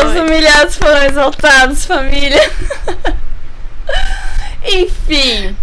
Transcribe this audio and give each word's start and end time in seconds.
Os 0.00 0.16
humilhados 0.16 0.76
foram 0.76 1.02
exaltados, 1.04 1.84
família. 1.84 2.40
Enfim. 4.64 5.56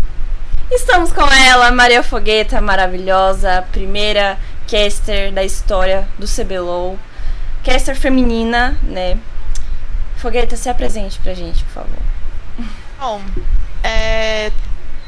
Estamos 0.72 1.12
com 1.12 1.26
ela, 1.26 1.72
Maria 1.72 2.04
Fogueta, 2.04 2.62
maravilhosa, 2.62 3.66
primeira 3.72 4.38
caster 4.70 5.32
da 5.32 5.44
história 5.44 6.08
do 6.20 6.28
CBLOL. 6.28 6.98
Caster 7.64 7.96
feminina, 7.96 8.78
né? 8.84 9.18
Fogueta, 10.18 10.56
se 10.56 10.70
apresente 10.70 11.18
pra 11.20 11.34
gente, 11.34 11.64
por 11.64 11.74
favor. 11.74 12.00
Bom, 13.00 13.22
é... 13.84 14.52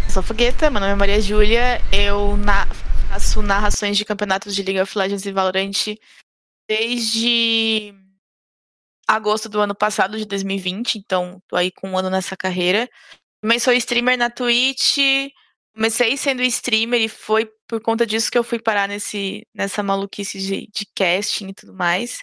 sou 0.09 0.23
Fogueta, 0.23 0.71
meu 0.71 0.79
nome 0.79 0.93
é 0.93 0.95
Maria 0.95 1.21
Júlia, 1.21 1.79
eu 1.91 2.35
na... 2.37 2.65
faço 3.09 3.41
narrações 3.43 3.97
de 3.97 4.05
campeonatos 4.05 4.55
de 4.55 4.63
League 4.63 4.81
of 4.81 4.97
Legends 4.97 5.25
e 5.25 5.31
Valorant 5.31 5.95
desde 6.67 7.93
agosto 9.15 9.49
do 9.49 9.59
ano 9.59 9.75
passado, 9.75 10.17
de 10.17 10.25
2020, 10.25 10.95
então 10.95 11.41
tô 11.47 11.55
aí 11.55 11.71
com 11.71 11.91
um 11.91 11.97
ano 11.97 12.09
nessa 12.09 12.37
carreira. 12.37 12.89
Também 13.41 13.59
sou 13.59 13.73
streamer 13.73 14.17
na 14.17 14.29
Twitch, 14.29 14.97
comecei 15.73 16.15
sendo 16.17 16.41
streamer 16.43 17.01
e 17.01 17.09
foi 17.09 17.49
por 17.67 17.81
conta 17.81 18.05
disso 18.05 18.31
que 18.31 18.37
eu 18.37 18.43
fui 18.43 18.59
parar 18.59 18.87
nesse, 18.87 19.47
nessa 19.53 19.81
maluquice 19.81 20.39
de, 20.39 20.67
de 20.67 20.85
casting 20.95 21.49
e 21.49 21.53
tudo 21.53 21.73
mais. 21.73 22.21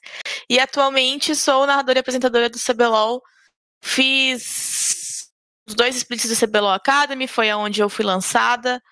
E 0.48 0.58
atualmente 0.58 1.34
sou 1.34 1.66
narradora 1.66 1.98
e 1.98 2.00
apresentadora 2.00 2.48
do 2.48 2.58
CBLOL. 2.58 3.22
Fiz 3.82 5.30
os 5.68 5.74
dois 5.74 5.96
splits 5.96 6.28
do 6.28 6.46
CBLOL 6.46 6.72
Academy, 6.72 7.26
foi 7.26 7.50
aonde 7.50 7.80
eu 7.80 7.88
fui 7.88 8.04
lançada, 8.04 8.82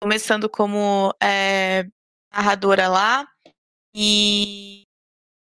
começando 0.00 0.48
como 0.48 1.14
é, 1.22 1.86
narradora 2.32 2.88
lá. 2.88 3.26
E 3.94 4.87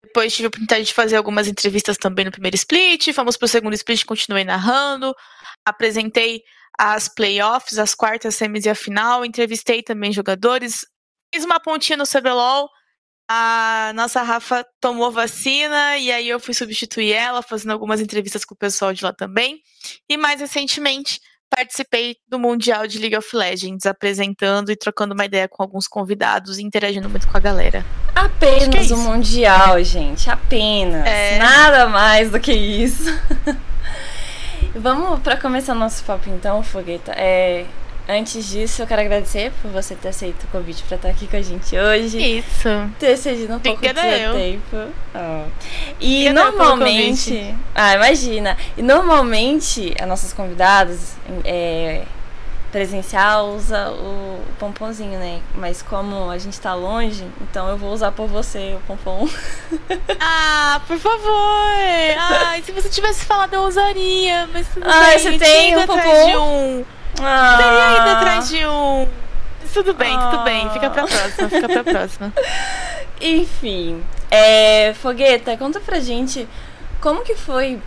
depois 0.08 0.34
tive 0.34 0.46
a 0.46 0.48
oportunidade 0.48 0.86
de 0.86 0.94
fazer 0.94 1.16
algumas 1.16 1.46
entrevistas 1.46 1.98
também 1.98 2.24
no 2.24 2.30
primeiro 2.30 2.56
split. 2.56 3.12
Fomos 3.12 3.36
para 3.36 3.44
o 3.44 3.48
segundo 3.48 3.74
split, 3.74 4.04
continuei 4.04 4.42
narrando. 4.42 5.14
Apresentei 5.64 6.42
as 6.78 7.08
playoffs, 7.08 7.78
as 7.78 7.94
quartas, 7.94 8.34
semis 8.34 8.64
e 8.64 8.70
a 8.70 8.74
final. 8.74 9.24
Entrevistei 9.24 9.82
também 9.82 10.10
jogadores. 10.10 10.86
Fiz 11.32 11.44
uma 11.44 11.60
pontinha 11.60 11.96
no 11.96 12.06
CBLOL. 12.06 12.68
A 13.30 13.92
nossa 13.94 14.22
Rafa 14.22 14.66
tomou 14.80 15.12
vacina 15.12 15.98
e 15.98 16.10
aí 16.10 16.26
eu 16.26 16.40
fui 16.40 16.54
substituir 16.54 17.12
ela, 17.12 17.42
fazendo 17.42 17.72
algumas 17.72 18.00
entrevistas 18.00 18.42
com 18.42 18.54
o 18.54 18.58
pessoal 18.58 18.94
de 18.94 19.04
lá 19.04 19.12
também. 19.12 19.60
E 20.08 20.16
mais 20.16 20.40
recentemente, 20.40 21.20
participei 21.50 22.16
do 22.26 22.38
Mundial 22.38 22.86
de 22.86 22.98
League 22.98 23.16
of 23.16 23.36
Legends, 23.36 23.84
apresentando 23.84 24.72
e 24.72 24.76
trocando 24.76 25.12
uma 25.12 25.26
ideia 25.26 25.46
com 25.46 25.62
alguns 25.62 25.86
convidados 25.86 26.58
e 26.58 26.62
interagindo 26.62 27.10
muito 27.10 27.28
com 27.28 27.36
a 27.36 27.40
galera. 27.40 27.84
Apenas 28.24 28.90
é 28.90 28.94
o 28.94 28.98
Mundial, 28.98 29.82
gente. 29.84 30.28
Apenas. 30.28 31.06
É... 31.06 31.38
Nada 31.38 31.86
mais 31.86 32.30
do 32.30 32.40
que 32.40 32.52
isso. 32.52 33.04
Vamos 34.74 35.20
para 35.20 35.36
começar 35.36 35.74
nosso 35.74 36.04
papo 36.04 36.28
então, 36.28 36.62
Fogueta. 36.62 37.12
É, 37.12 37.64
antes 38.08 38.48
disso, 38.48 38.82
eu 38.82 38.86
quero 38.86 39.02
agradecer 39.02 39.52
por 39.62 39.70
você 39.70 39.94
ter 39.94 40.08
aceito 40.08 40.44
o 40.44 40.46
convite 40.48 40.82
para 40.84 40.96
estar 40.96 41.08
aqui 41.08 41.26
com 41.26 41.36
a 41.36 41.42
gente 41.42 41.78
hoje. 41.78 42.18
Isso. 42.38 42.68
Ter 42.98 43.16
cedido 43.16 43.54
um 43.54 43.60
pouco 43.60 43.80
do 43.80 43.86
seu 43.86 44.34
tempo. 44.34 44.92
Oh. 45.14 45.44
E 46.00 46.30
normalmente. 46.30 47.54
Ah, 47.74 47.94
imagina. 47.94 48.56
E 48.76 48.82
normalmente, 48.82 49.94
as 50.00 50.08
nossas 50.08 50.32
convidadas 50.32 51.16
é, 51.44 52.02
presencial 52.70 53.48
usa 53.50 53.90
o 53.90 54.42
pomponzinho, 54.58 55.18
né? 55.18 55.40
Mas 55.54 55.82
como 55.82 56.30
a 56.30 56.38
gente 56.38 56.60
tá 56.60 56.74
longe, 56.74 57.26
então 57.42 57.68
eu 57.68 57.76
vou 57.76 57.92
usar 57.92 58.12
por 58.12 58.26
você 58.26 58.76
o 58.76 58.80
pompom. 58.86 59.28
Ah, 60.20 60.80
por 60.86 60.98
favor! 60.98 61.30
Ai, 62.18 62.62
se 62.62 62.72
você 62.72 62.88
tivesse 62.88 63.24
falado, 63.24 63.54
eu 63.54 63.62
usaria, 63.62 64.48
mas 64.52 64.66
tudo 64.68 64.86
ah, 64.86 65.04
bem. 65.04 65.18
você 65.18 65.38
tem 65.38 65.76
um 65.76 65.86
pompom? 65.86 66.26
De 66.26 66.36
um. 66.36 66.84
Ah. 67.22 67.56
Teria 67.56 67.98
ido 67.98 68.16
atrás 68.16 68.48
de 68.48 68.66
um. 68.66 69.08
Tudo 69.72 69.94
bem, 69.94 70.14
ah. 70.14 70.30
tudo 70.30 70.44
bem. 70.44 70.68
Fica 70.70 70.90
pra 70.90 71.06
próxima, 71.06 71.48
fica 71.48 71.68
pra 71.68 71.84
próxima. 71.84 72.32
Enfim. 73.20 74.02
É, 74.30 74.92
Fogueta, 74.94 75.56
conta 75.56 75.80
pra 75.80 76.00
gente 76.00 76.48
como 77.00 77.22
que 77.22 77.34
foi. 77.34 77.80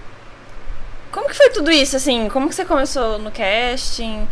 Como 1.12 1.28
que 1.28 1.36
foi 1.36 1.50
tudo 1.50 1.70
isso, 1.70 1.96
assim? 1.96 2.30
Como 2.30 2.48
que 2.48 2.56
você 2.56 2.66
começou 2.66 3.20
no 3.20 3.32
casting? 3.32 4.28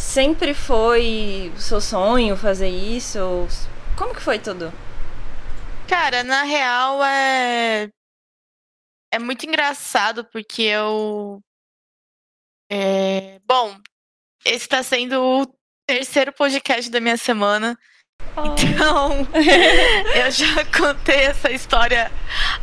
Sempre 0.00 0.54
foi 0.54 1.52
o 1.54 1.60
seu 1.60 1.78
sonho 1.78 2.34
fazer 2.34 2.70
isso? 2.70 3.46
Como 3.96 4.14
que 4.14 4.22
foi 4.22 4.38
tudo? 4.38 4.72
Cara, 5.86 6.24
na 6.24 6.42
real 6.42 7.04
é. 7.04 7.88
É 9.12 9.18
muito 9.18 9.44
engraçado 9.44 10.24
porque 10.24 10.62
eu. 10.62 11.40
É... 12.72 13.38
Bom, 13.46 13.76
esse 14.44 14.66
tá 14.66 14.82
sendo 14.82 15.22
o 15.22 15.46
terceiro 15.86 16.32
podcast 16.32 16.90
da 16.90 16.98
minha 16.98 17.18
semana. 17.18 17.78
Oh. 18.36 18.46
Então, 18.58 19.28
eu 20.16 20.30
já 20.30 20.64
contei 20.76 21.24
essa 21.26 21.52
história 21.52 22.10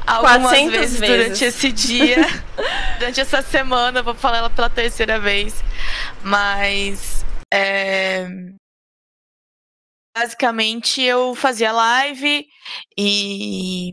algumas 0.07 0.51
vezes, 0.71 0.99
vezes, 0.99 0.99
durante 0.99 1.45
esse 1.45 1.71
dia. 1.71 2.17
durante 2.97 3.21
essa 3.21 3.43
semana, 3.43 4.01
vou 4.01 4.15
falar 4.15 4.39
ela 4.39 4.49
pela 4.49 4.69
terceira 4.69 5.19
vez. 5.19 5.63
Mas 6.23 7.16
é... 7.53 8.27
Basicamente, 10.15 11.01
eu 11.01 11.35
fazia 11.35 11.71
live 11.71 12.47
e, 12.97 13.91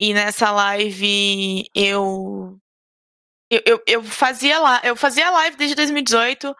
e 0.00 0.14
nessa 0.14 0.50
live 0.50 1.68
eu, 1.74 2.58
eu, 3.50 3.62
eu, 3.66 3.82
eu 3.86 4.02
fazia 4.02 4.56
eu 4.84 4.96
fazia 4.96 5.30
live 5.30 5.58
desde 5.58 5.76
2018, 5.76 6.56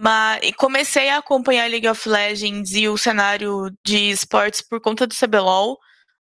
mas 0.00 0.40
comecei 0.56 1.10
a 1.10 1.18
acompanhar 1.18 1.68
League 1.70 1.86
of 1.88 2.08
Legends 2.08 2.72
e 2.72 2.88
o 2.88 2.96
cenário 2.96 3.70
de 3.84 4.10
esportes 4.10 4.62
por 4.62 4.80
conta 4.80 5.06
do 5.06 5.14
CBLOL. 5.14 5.78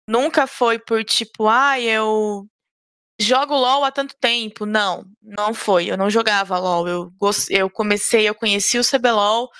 Nunca 0.08 0.46
foi 0.46 0.78
por 0.78 1.04
tipo, 1.04 1.46
ah, 1.48 1.78
eu 1.78 2.46
jogo 3.18 3.54
LOL 3.54 3.84
há 3.84 3.90
tanto 3.90 4.14
tempo. 4.20 4.64
Não, 4.64 5.04
não 5.22 5.52
foi. 5.52 5.86
Eu 5.90 5.96
não 5.96 6.10
jogava 6.10 6.58
LOL. 6.58 6.88
Eu, 6.88 7.12
eu 7.50 7.70
comecei, 7.70 8.28
eu 8.28 8.34
conheci 8.34 8.78
o 8.78 8.84
CBLOL, 8.84 9.50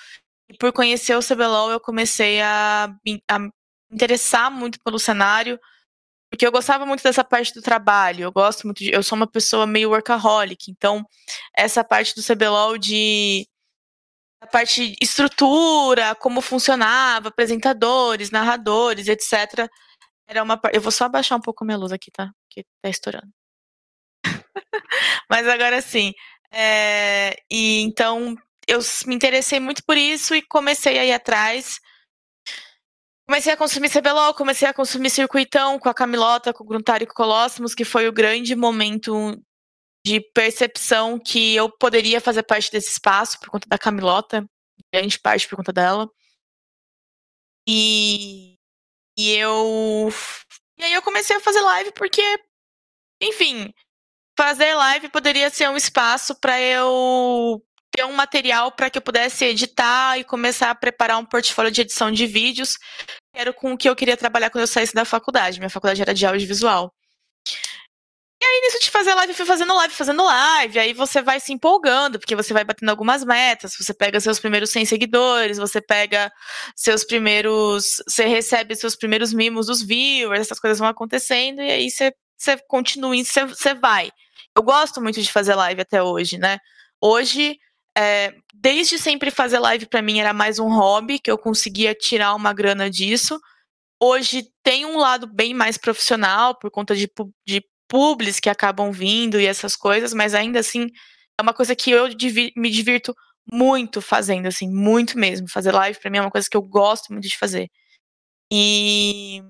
e 0.49 0.57
por 0.57 0.73
conhecer 0.73 1.15
o 1.15 1.21
CBLOL 1.21 1.71
eu 1.71 1.79
comecei 1.79 2.41
a, 2.41 2.85
a 3.27 3.39
me 3.39 3.51
interessar 3.91 4.51
muito 4.51 4.79
pelo 4.83 4.99
cenário, 4.99 5.59
porque 6.29 6.45
eu 6.45 6.51
gostava 6.51 6.85
muito 6.85 7.03
dessa 7.03 7.23
parte 7.23 7.53
do 7.53 7.61
trabalho. 7.61 8.23
Eu 8.23 8.31
gosto 8.31 8.65
muito 8.65 8.79
de, 8.79 8.91
Eu 8.91 9.03
sou 9.03 9.15
uma 9.15 9.27
pessoa 9.27 9.67
meio 9.67 9.89
workaholic, 9.91 10.71
então 10.71 11.05
essa 11.55 11.83
parte 11.83 12.15
do 12.15 12.23
CBLOL 12.23 12.77
de. 12.77 13.47
A 14.41 14.47
parte 14.47 14.95
estrutura, 15.01 16.15
como 16.15 16.41
funcionava, 16.41 17.27
apresentadores, 17.29 18.31
narradores, 18.31 19.07
etc. 19.07 19.69
Era 20.27 20.43
uma. 20.43 20.59
Eu 20.73 20.81
vou 20.81 20.91
só 20.91 21.05
abaixar 21.05 21.37
um 21.37 21.41
pouco 21.41 21.65
minha 21.65 21.77
luz 21.77 21.91
aqui, 21.91 22.11
tá? 22.11 22.31
Porque 22.47 22.65
tá 22.81 22.89
estourando. 22.89 23.38
Mas 25.29 25.47
agora 25.47 25.81
sim. 25.81 26.13
É, 26.51 27.35
e 27.49 27.81
então 27.81 28.35
eu 28.67 28.79
me 29.05 29.15
interessei 29.15 29.59
muito 29.59 29.83
por 29.83 29.97
isso 29.97 30.35
e 30.35 30.41
comecei 30.41 30.99
a 30.99 31.05
ir 31.05 31.13
atrás. 31.13 31.79
Comecei 33.27 33.53
a 33.53 33.57
consumir 33.57 33.89
CBLOL, 33.89 34.33
comecei 34.33 34.67
a 34.67 34.73
consumir 34.73 35.09
Circuitão 35.11 35.77
com 35.77 35.87
a 35.87 35.93
Camilota, 35.93 36.51
com 36.51 36.63
o 36.63 36.67
Gruntar 36.67 37.01
e 37.01 37.05
com 37.05 37.13
o 37.13 37.15
Colossus, 37.15 37.75
que 37.75 37.85
foi 37.85 38.07
o 38.07 38.11
grande 38.11 38.55
momento 38.55 39.39
de 40.05 40.19
percepção 40.33 41.19
que 41.19 41.55
eu 41.55 41.69
poderia 41.69 42.19
fazer 42.21 42.43
parte 42.43 42.71
desse 42.71 42.89
espaço 42.89 43.39
por 43.39 43.49
conta 43.49 43.67
da 43.69 43.77
Camilota, 43.77 44.47
grande 44.91 45.19
parte 45.19 45.47
por 45.47 45.57
conta 45.57 45.71
dela. 45.73 46.09
E, 47.67 48.57
e 49.17 49.35
eu. 49.35 50.09
E 50.77 50.83
aí 50.83 50.93
eu 50.93 51.01
comecei 51.01 51.35
a 51.35 51.41
fazer 51.41 51.61
live 51.61 51.91
porque, 51.93 52.21
enfim, 53.21 53.71
fazer 54.39 54.73
live 54.73 55.09
poderia 55.09 55.49
ser 55.49 55.67
um 55.69 55.75
espaço 55.75 56.33
para 56.33 56.61
eu 56.61 57.61
ter 57.91 58.05
um 58.05 58.13
material 58.13 58.71
para 58.71 58.89
que 58.89 58.97
eu 58.97 59.01
pudesse 59.01 59.43
editar 59.43 60.17
e 60.17 60.23
começar 60.23 60.69
a 60.69 60.75
preparar 60.75 61.17
um 61.17 61.25
portfólio 61.25 61.69
de 61.69 61.81
edição 61.81 62.09
de 62.09 62.25
vídeos, 62.25 62.77
era 63.35 63.51
com 63.51 63.73
o 63.73 63.77
que 63.77 63.89
eu 63.89 63.95
queria 63.97 64.15
trabalhar 64.15 64.49
quando 64.49 64.61
eu 64.61 64.67
saísse 64.67 64.93
da 64.93 65.03
faculdade. 65.03 65.59
Minha 65.59 65.69
faculdade 65.69 66.01
era 66.01 66.13
de 66.13 66.25
audiovisual. 66.25 66.89
E 68.41 68.45
aí, 68.45 68.61
nisso 68.61 68.79
de 68.79 68.89
fazer 68.89 69.13
live, 69.13 69.33
fui 69.33 69.45
fazendo 69.45 69.75
live, 69.75 69.93
fazendo 69.93 70.23
live. 70.23 70.79
Aí 70.79 70.93
você 70.93 71.21
vai 71.21 71.41
se 71.41 71.51
empolgando, 71.51 72.17
porque 72.17 72.33
você 72.33 72.53
vai 72.53 72.63
batendo 72.63 72.87
algumas 72.87 73.25
metas. 73.25 73.75
Você 73.77 73.93
pega 73.93 74.21
seus 74.21 74.39
primeiros 74.39 74.69
100 74.69 74.85
seguidores, 74.85 75.57
você 75.57 75.81
pega 75.81 76.31
seus 76.77 77.03
primeiros. 77.03 78.01
Você 78.07 78.25
recebe 78.25 78.73
seus 78.77 78.95
primeiros 78.95 79.33
mimos 79.33 79.67
dos 79.67 79.81
viewers, 79.81 80.39
essas 80.39 80.61
coisas 80.61 80.79
vão 80.79 80.87
acontecendo. 80.87 81.61
E 81.61 81.69
aí 81.69 81.91
você, 81.91 82.13
você 82.37 82.57
continua, 82.69 83.13
você, 83.13 83.43
você 83.43 83.73
vai. 83.73 84.09
Eu 84.59 84.63
gosto 84.63 85.01
muito 85.01 85.21
de 85.21 85.31
fazer 85.31 85.55
live 85.55 85.79
até 85.79 86.03
hoje, 86.03 86.37
né? 86.37 86.59
Hoje, 87.01 87.57
é, 87.97 88.35
desde 88.53 88.99
sempre 88.99 89.31
fazer 89.31 89.57
live 89.57 89.85
para 89.85 90.01
mim 90.01 90.19
era 90.19 90.33
mais 90.33 90.59
um 90.59 90.67
hobby, 90.67 91.17
que 91.17 91.31
eu 91.31 91.37
conseguia 91.37 91.95
tirar 91.95 92.35
uma 92.35 92.51
grana 92.51 92.89
disso. 92.89 93.39
Hoje 94.03 94.51
tem 94.61 94.85
um 94.85 94.97
lado 94.97 95.25
bem 95.27 95.53
mais 95.53 95.77
profissional, 95.77 96.59
por 96.59 96.69
conta 96.69 96.93
de, 96.93 97.09
de 97.47 97.63
que 98.41 98.49
acabam 98.49 98.91
vindo 98.91 99.39
e 99.39 99.45
essas 99.45 99.77
coisas, 99.77 100.13
mas 100.13 100.35
ainda 100.35 100.59
assim 100.59 100.87
é 101.39 101.41
uma 101.41 101.53
coisa 101.53 101.73
que 101.73 101.91
eu 101.91 102.09
me 102.57 102.69
divirto 102.69 103.15
muito 103.49 104.01
fazendo, 104.01 104.47
assim, 104.47 104.69
muito 104.69 105.17
mesmo. 105.17 105.47
Fazer 105.49 105.71
live 105.71 105.97
para 106.01 106.11
mim 106.11 106.17
é 106.17 106.21
uma 106.21 106.31
coisa 106.31 106.49
que 106.51 106.57
eu 106.57 106.61
gosto 106.61 107.13
muito 107.13 107.29
de 107.29 107.37
fazer. 107.37 107.69
E 108.51 109.41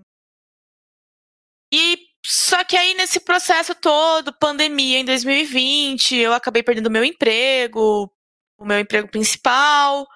só 2.50 2.64
que 2.64 2.76
aí 2.76 2.96
nesse 2.96 3.20
processo 3.20 3.76
todo, 3.76 4.34
pandemia 4.34 4.98
em 4.98 5.06
2020, 5.06 6.16
eu 6.16 6.34
acabei 6.34 6.64
perdendo 6.64 6.90
meu 6.90 7.04
emprego, 7.06 8.12
o 8.58 8.66
meu 8.66 8.80
emprego 8.80 9.08
principal. 9.08 10.08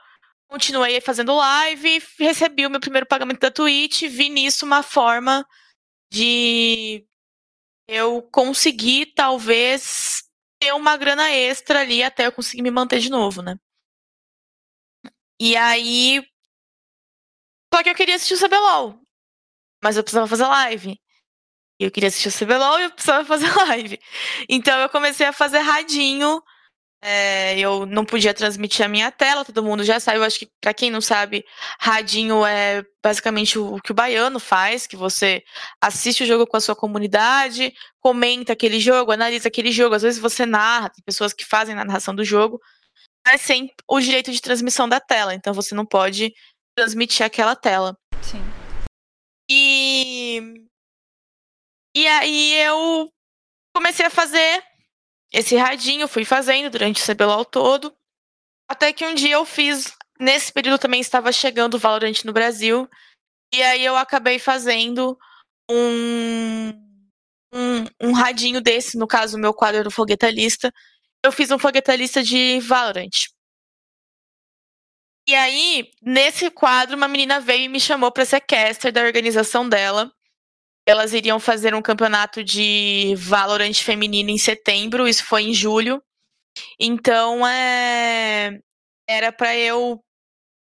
Continuei 0.47 0.99
fazendo 0.99 1.35
live, 1.35 2.01
recebi 2.17 2.65
o 2.65 2.71
meu 2.71 2.79
primeiro 2.79 3.05
pagamento 3.05 3.39
da 3.39 3.51
Twitch, 3.51 4.03
vi 4.03 4.29
nisso 4.29 4.65
uma 4.65 4.81
forma 4.81 5.45
de 6.11 7.05
eu 7.87 8.23
conseguir 8.23 9.13
talvez 9.13 10.23
ter 10.59 10.73
uma 10.73 10.97
grana 10.97 11.29
extra 11.29 11.81
ali 11.81 12.01
até 12.01 12.25
eu 12.25 12.31
conseguir 12.31 12.63
me 12.63 12.71
manter 12.71 12.99
de 12.99 13.11
novo, 13.11 13.43
né? 13.43 13.57
E 15.39 15.55
aí. 15.55 16.25
Só 17.71 17.83
que 17.83 17.89
eu 17.89 17.95
queria 17.95 18.15
assistir 18.15 18.33
o 18.33 18.39
CBLOL. 18.39 18.99
Mas 19.83 19.97
eu 19.97 20.03
precisava 20.03 20.27
fazer 20.27 20.47
live. 20.47 21.02
E 21.83 21.85
eu 21.85 21.91
queria 21.91 22.07
assistir 22.07 22.29
o 22.29 22.45
CBLOL 22.45 22.79
e 22.79 22.83
eu 22.83 22.91
precisava 22.91 23.25
fazer 23.27 23.53
live. 23.67 23.99
Então 24.47 24.79
eu 24.79 24.89
comecei 24.89 25.25
a 25.25 25.33
fazer 25.33 25.59
radinho. 25.59 26.41
É, 27.05 27.59
eu 27.59 27.85
não 27.85 28.05
podia 28.05 28.33
transmitir 28.33 28.85
a 28.85 28.87
minha 28.87 29.11
tela, 29.11 29.43
todo 29.43 29.61
mundo 29.61 29.83
já 29.83 29.99
sabe. 29.99 30.19
Eu 30.19 30.23
acho 30.23 30.39
que, 30.39 30.49
para 30.61 30.73
quem 30.73 30.89
não 30.89 31.01
sabe, 31.01 31.43
radinho 31.77 32.45
é 32.45 32.81
basicamente 33.03 33.59
o 33.59 33.77
que 33.81 33.91
o 33.91 33.93
baiano 33.93 34.39
faz, 34.39 34.87
que 34.87 34.95
você 34.95 35.43
assiste 35.81 36.23
o 36.23 36.25
jogo 36.25 36.47
com 36.47 36.55
a 36.55 36.61
sua 36.61 36.77
comunidade, 36.77 37.73
comenta 37.99 38.53
aquele 38.53 38.79
jogo, 38.79 39.11
analisa 39.11 39.49
aquele 39.49 39.69
jogo. 39.69 39.95
Às 39.95 40.01
vezes 40.01 40.21
você 40.21 40.45
narra, 40.45 40.89
tem 40.89 41.03
pessoas 41.03 41.33
que 41.33 41.43
fazem 41.43 41.77
a 41.77 41.83
narração 41.83 42.15
do 42.15 42.23
jogo, 42.23 42.61
mas 43.27 43.41
sem 43.41 43.69
o 43.85 43.99
direito 43.99 44.31
de 44.31 44.41
transmissão 44.41 44.87
da 44.87 45.01
tela. 45.01 45.35
Então 45.35 45.53
você 45.53 45.75
não 45.75 45.85
pode 45.85 46.33
transmitir 46.73 47.25
aquela 47.25 47.53
tela. 47.53 47.97
Sim. 48.21 48.41
E 49.49 49.82
e 51.95 52.07
aí 52.07 52.53
eu 52.55 53.09
comecei 53.75 54.05
a 54.05 54.09
fazer 54.09 54.63
esse 55.31 55.55
radinho, 55.55 56.07
fui 56.07 56.25
fazendo 56.25 56.69
durante 56.69 57.01
o 57.01 57.05
CBLOL 57.05 57.45
todo. 57.45 57.95
Até 58.69 58.93
que 58.93 59.05
um 59.05 59.13
dia 59.13 59.35
eu 59.35 59.45
fiz. 59.45 59.91
Nesse 60.19 60.53
período 60.53 60.79
também 60.79 61.01
estava 61.01 61.31
chegando 61.31 61.73
o 61.73 61.79
Valorant 61.79 62.23
no 62.23 62.31
Brasil. 62.33 62.87
E 63.53 63.61
aí 63.61 63.83
eu 63.83 63.95
acabei 63.95 64.39
fazendo 64.39 65.17
um, 65.69 66.69
um, 67.53 67.85
um 68.01 68.11
radinho 68.13 68.61
desse, 68.61 68.97
no 68.97 69.07
caso, 69.07 69.37
o 69.37 69.39
meu 69.39 69.53
quadro 69.53 69.83
do 69.83 69.91
Fogueta 69.91 70.29
Lista. 70.29 70.71
Eu 71.23 71.31
fiz 71.31 71.51
um 71.51 71.59
Fogueta 71.59 71.95
Lista 71.95 72.21
de 72.23 72.59
Valorant. 72.59 73.27
E 75.27 75.33
aí, 75.35 75.89
nesse 76.01 76.49
quadro, 76.51 76.97
uma 76.97 77.07
menina 77.07 77.39
veio 77.39 77.63
e 77.63 77.69
me 77.69 77.79
chamou 77.79 78.11
para 78.11 78.25
ser 78.25 78.41
caster 78.41 78.91
da 78.91 79.01
organização 79.01 79.67
dela 79.67 80.11
elas 80.85 81.13
iriam 81.13 81.39
fazer 81.39 81.73
um 81.73 81.81
campeonato 81.81 82.43
de 82.43 83.13
Valorant 83.17 83.73
feminino 83.75 84.29
em 84.29 84.37
setembro, 84.37 85.07
isso 85.07 85.23
foi 85.23 85.43
em 85.43 85.53
julho. 85.53 86.01
Então, 86.79 87.45
é... 87.47 88.59
era 89.07 89.31
para 89.31 89.55
eu 89.55 90.03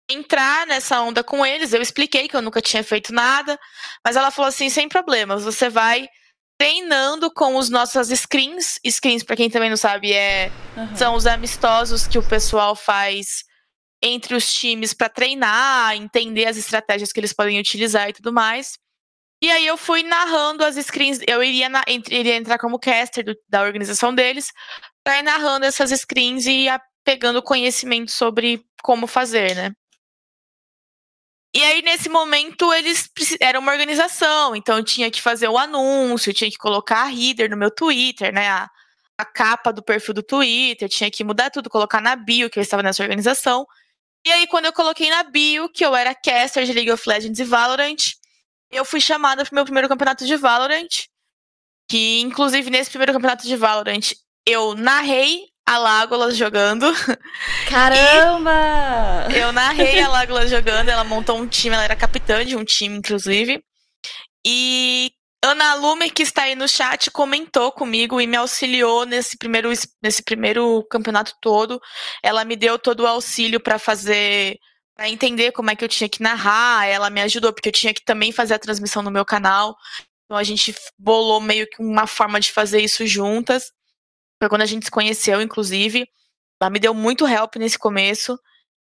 entrar 0.09 0.65
nessa 0.67 1.01
onda 1.01 1.23
com 1.23 1.45
eles. 1.45 1.73
Eu 1.73 1.81
expliquei 1.81 2.27
que 2.27 2.35
eu 2.35 2.41
nunca 2.41 2.61
tinha 2.61 2.83
feito 2.83 3.13
nada, 3.13 3.59
mas 4.05 4.15
ela 4.15 4.31
falou 4.31 4.49
assim: 4.49 4.69
sem 4.69 4.87
problemas, 4.87 5.43
você 5.43 5.69
vai 5.69 6.07
treinando 6.57 7.31
com 7.31 7.57
os 7.57 7.69
nossas 7.69 8.07
screens. 8.07 8.79
Screens, 8.85 9.23
para 9.23 9.35
quem 9.35 9.49
também 9.49 9.69
não 9.69 9.77
sabe, 9.77 10.13
é 10.13 10.51
uhum. 10.77 10.95
são 10.95 11.15
os 11.15 11.25
amistosos 11.25 12.07
que 12.07 12.17
o 12.17 12.23
pessoal 12.23 12.75
faz 12.75 13.43
entre 14.01 14.35
os 14.35 14.51
times 14.53 14.93
para 14.93 15.09
treinar, 15.09 15.95
entender 15.95 16.45
as 16.45 16.57
estratégias 16.57 17.11
que 17.11 17.19
eles 17.19 17.33
podem 17.33 17.59
utilizar 17.59 18.09
e 18.09 18.13
tudo 18.13 18.33
mais. 18.33 18.77
E 19.43 19.51
aí 19.51 19.67
eu 19.67 19.75
fui 19.75 20.03
narrando 20.03 20.63
as 20.63 20.77
screens, 20.77 21.19
eu 21.27 21.43
iria, 21.43 21.67
na, 21.67 21.83
iria 22.09 22.37
entrar 22.37 22.57
como 22.57 22.79
caster 22.79 23.25
do, 23.25 23.35
da 23.49 23.61
organização 23.61 24.15
deles, 24.15 24.53
para 25.03 25.19
ir 25.19 25.23
narrando 25.23 25.65
essas 25.65 25.89
screens 25.99 26.45
e 26.45 26.63
ia 26.63 26.81
pegando 27.03 27.43
conhecimento 27.43 28.09
sobre 28.09 28.65
como 28.81 29.05
fazer, 29.05 29.53
né? 29.53 29.73
E 31.53 31.61
aí, 31.61 31.81
nesse 31.81 32.07
momento, 32.07 32.73
eles 32.73 33.11
eram 33.41 33.59
uma 33.59 33.73
organização, 33.73 34.55
então 34.55 34.77
eu 34.77 34.83
tinha 34.85 35.11
que 35.11 35.21
fazer 35.21 35.49
o 35.49 35.57
anúncio, 35.57 36.33
tinha 36.33 36.49
que 36.49 36.57
colocar 36.57 37.03
a 37.03 37.11
header 37.11 37.49
no 37.49 37.57
meu 37.57 37.69
Twitter, 37.69 38.33
né? 38.33 38.47
A, 38.47 38.69
a 39.17 39.25
capa 39.25 39.73
do 39.73 39.83
perfil 39.83 40.13
do 40.13 40.23
Twitter, 40.23 40.87
tinha 40.87 41.11
que 41.11 41.21
mudar 41.21 41.49
tudo, 41.49 41.69
colocar 41.69 41.99
na 41.99 42.15
bio 42.15 42.49
que 42.49 42.59
eu 42.59 42.63
estava 42.63 42.81
nessa 42.81 43.03
organização. 43.03 43.67
E 44.25 44.31
aí, 44.31 44.47
quando 44.47 44.67
eu 44.67 44.73
coloquei 44.73 45.09
na 45.09 45.23
bio 45.23 45.67
que 45.67 45.85
eu 45.85 45.93
era 45.93 46.15
caster 46.15 46.63
de 46.63 46.71
League 46.71 46.91
of 46.91 47.03
Legends 47.09 47.39
e 47.39 47.43
Valorant, 47.43 48.22
eu 48.75 48.85
fui 48.85 48.99
chamada 48.99 49.45
pro 49.45 49.55
meu 49.55 49.63
primeiro 49.63 49.89
campeonato 49.89 50.25
de 50.25 50.35
Valorant. 50.35 51.07
Que, 51.89 52.21
inclusive, 52.21 52.69
nesse 52.69 52.89
primeiro 52.89 53.13
campeonato 53.13 53.45
de 53.45 53.55
Valorant, 53.55 54.13
eu 54.45 54.73
narrei 54.75 55.47
a 55.65 55.77
Lágolas 55.77 56.35
jogando. 56.35 56.91
Caramba! 57.69 59.27
eu 59.35 59.51
narrei 59.51 59.99
a 59.99 60.07
Lágolas 60.07 60.49
jogando, 60.51 60.89
ela 60.89 61.03
montou 61.03 61.37
um 61.37 61.47
time, 61.47 61.75
ela 61.75 61.83
era 61.83 61.95
capitã 61.95 62.45
de 62.45 62.55
um 62.55 62.63
time, 62.63 62.97
inclusive. 62.97 63.63
E 64.45 65.11
Ana 65.43 65.75
Lume, 65.75 66.09
que 66.09 66.23
está 66.23 66.43
aí 66.43 66.55
no 66.55 66.67
chat, 66.67 67.11
comentou 67.11 67.71
comigo 67.71 68.19
e 68.19 68.27
me 68.27 68.37
auxiliou 68.37 69.05
nesse 69.05 69.37
primeiro, 69.37 69.69
nesse 70.01 70.23
primeiro 70.23 70.85
campeonato 70.89 71.33
todo. 71.41 71.81
Ela 72.21 72.45
me 72.45 72.55
deu 72.55 72.79
todo 72.79 73.01
o 73.01 73.07
auxílio 73.07 73.59
para 73.59 73.77
fazer 73.77 74.57
para 74.95 75.09
entender 75.09 75.51
como 75.51 75.71
é 75.71 75.75
que 75.75 75.83
eu 75.83 75.89
tinha 75.89 76.09
que 76.09 76.21
narrar. 76.21 76.85
Ela 76.85 77.09
me 77.09 77.21
ajudou, 77.21 77.53
porque 77.53 77.69
eu 77.69 77.73
tinha 77.73 77.93
que 77.93 78.03
também 78.03 78.31
fazer 78.31 78.53
a 78.53 78.59
transmissão 78.59 79.01
no 79.01 79.11
meu 79.11 79.25
canal. 79.25 79.75
Então 80.25 80.37
a 80.37 80.43
gente 80.43 80.73
bolou 80.97 81.41
meio 81.41 81.67
que 81.67 81.81
uma 81.81 82.07
forma 82.07 82.39
de 82.39 82.51
fazer 82.51 82.79
isso 82.81 83.05
juntas. 83.05 83.71
Foi 84.41 84.49
quando 84.49 84.61
a 84.61 84.67
gente 84.67 84.85
se 84.85 84.91
conheceu, 84.91 85.41
inclusive. 85.41 86.07
Ela 86.61 86.69
me 86.69 86.79
deu 86.79 86.93
muito 86.93 87.27
help 87.27 87.55
nesse 87.55 87.77
começo. 87.77 88.37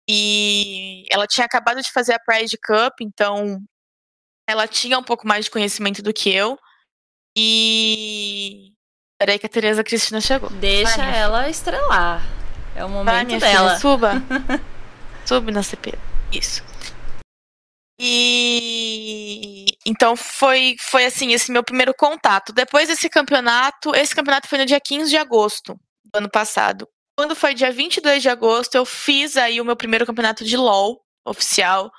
E 0.09 1.05
ela 1.11 1.27
tinha 1.27 1.45
acabado 1.45 1.83
de 1.83 1.91
fazer 1.91 2.15
a 2.15 2.19
Pride 2.21 2.57
Cup, 2.59 3.01
então 3.01 3.59
ela 4.49 4.69
tinha 4.69 4.97
um 4.99 5.03
pouco 5.03 5.27
mais 5.27 5.47
de 5.47 5.51
conhecimento 5.51 6.01
do 6.03 6.13
que 6.13 6.31
eu. 6.31 6.57
E. 7.37 8.73
Peraí 9.19 9.39
que 9.39 9.47
a 9.47 9.49
Tereza 9.49 9.83
Cristina 9.83 10.21
chegou. 10.21 10.49
Deixa 10.51 10.97
Vai, 10.99 11.19
ela 11.19 11.49
estrelar. 11.51 12.23
É 12.75 12.85
o 12.85 12.89
momento 12.89 13.31
Vai, 13.31 13.41
dela. 13.41 13.69
Filha, 13.71 13.81
suba. 13.81 14.13
Sub 15.27 15.51
na 15.51 15.63
CP. 15.63 15.95
Isso. 16.33 16.63
E 17.99 19.67
então 19.87 20.17
foi 20.17 20.77
foi 20.79 21.07
assim 21.07 21.33
esse 21.33 21.51
meu 21.51 21.63
primeiro 21.63 21.95
contato. 21.95 22.53
Depois 22.53 22.89
desse 22.89 23.09
campeonato, 23.09 23.95
esse 23.95 24.15
campeonato 24.15 24.49
foi 24.49 24.59
no 24.59 24.67
dia 24.67 24.81
15 24.81 25.09
de 25.09 25.17
agosto 25.17 25.79
do 26.05 26.19
ano 26.19 26.31
passado. 26.31 26.89
Quando 27.17 27.35
foi 27.35 27.55
dia 27.55 27.73
22 27.73 28.23
de 28.23 28.29
agosto, 28.29 28.75
eu 28.75 28.85
fiz 28.85 29.37
aí 29.37 29.61
o 29.61 29.65
meu 29.65 29.77
primeiro 29.77 30.05
campeonato 30.05 30.45
de 30.45 30.57
LoL 30.57 31.01
oficial. 31.25 31.91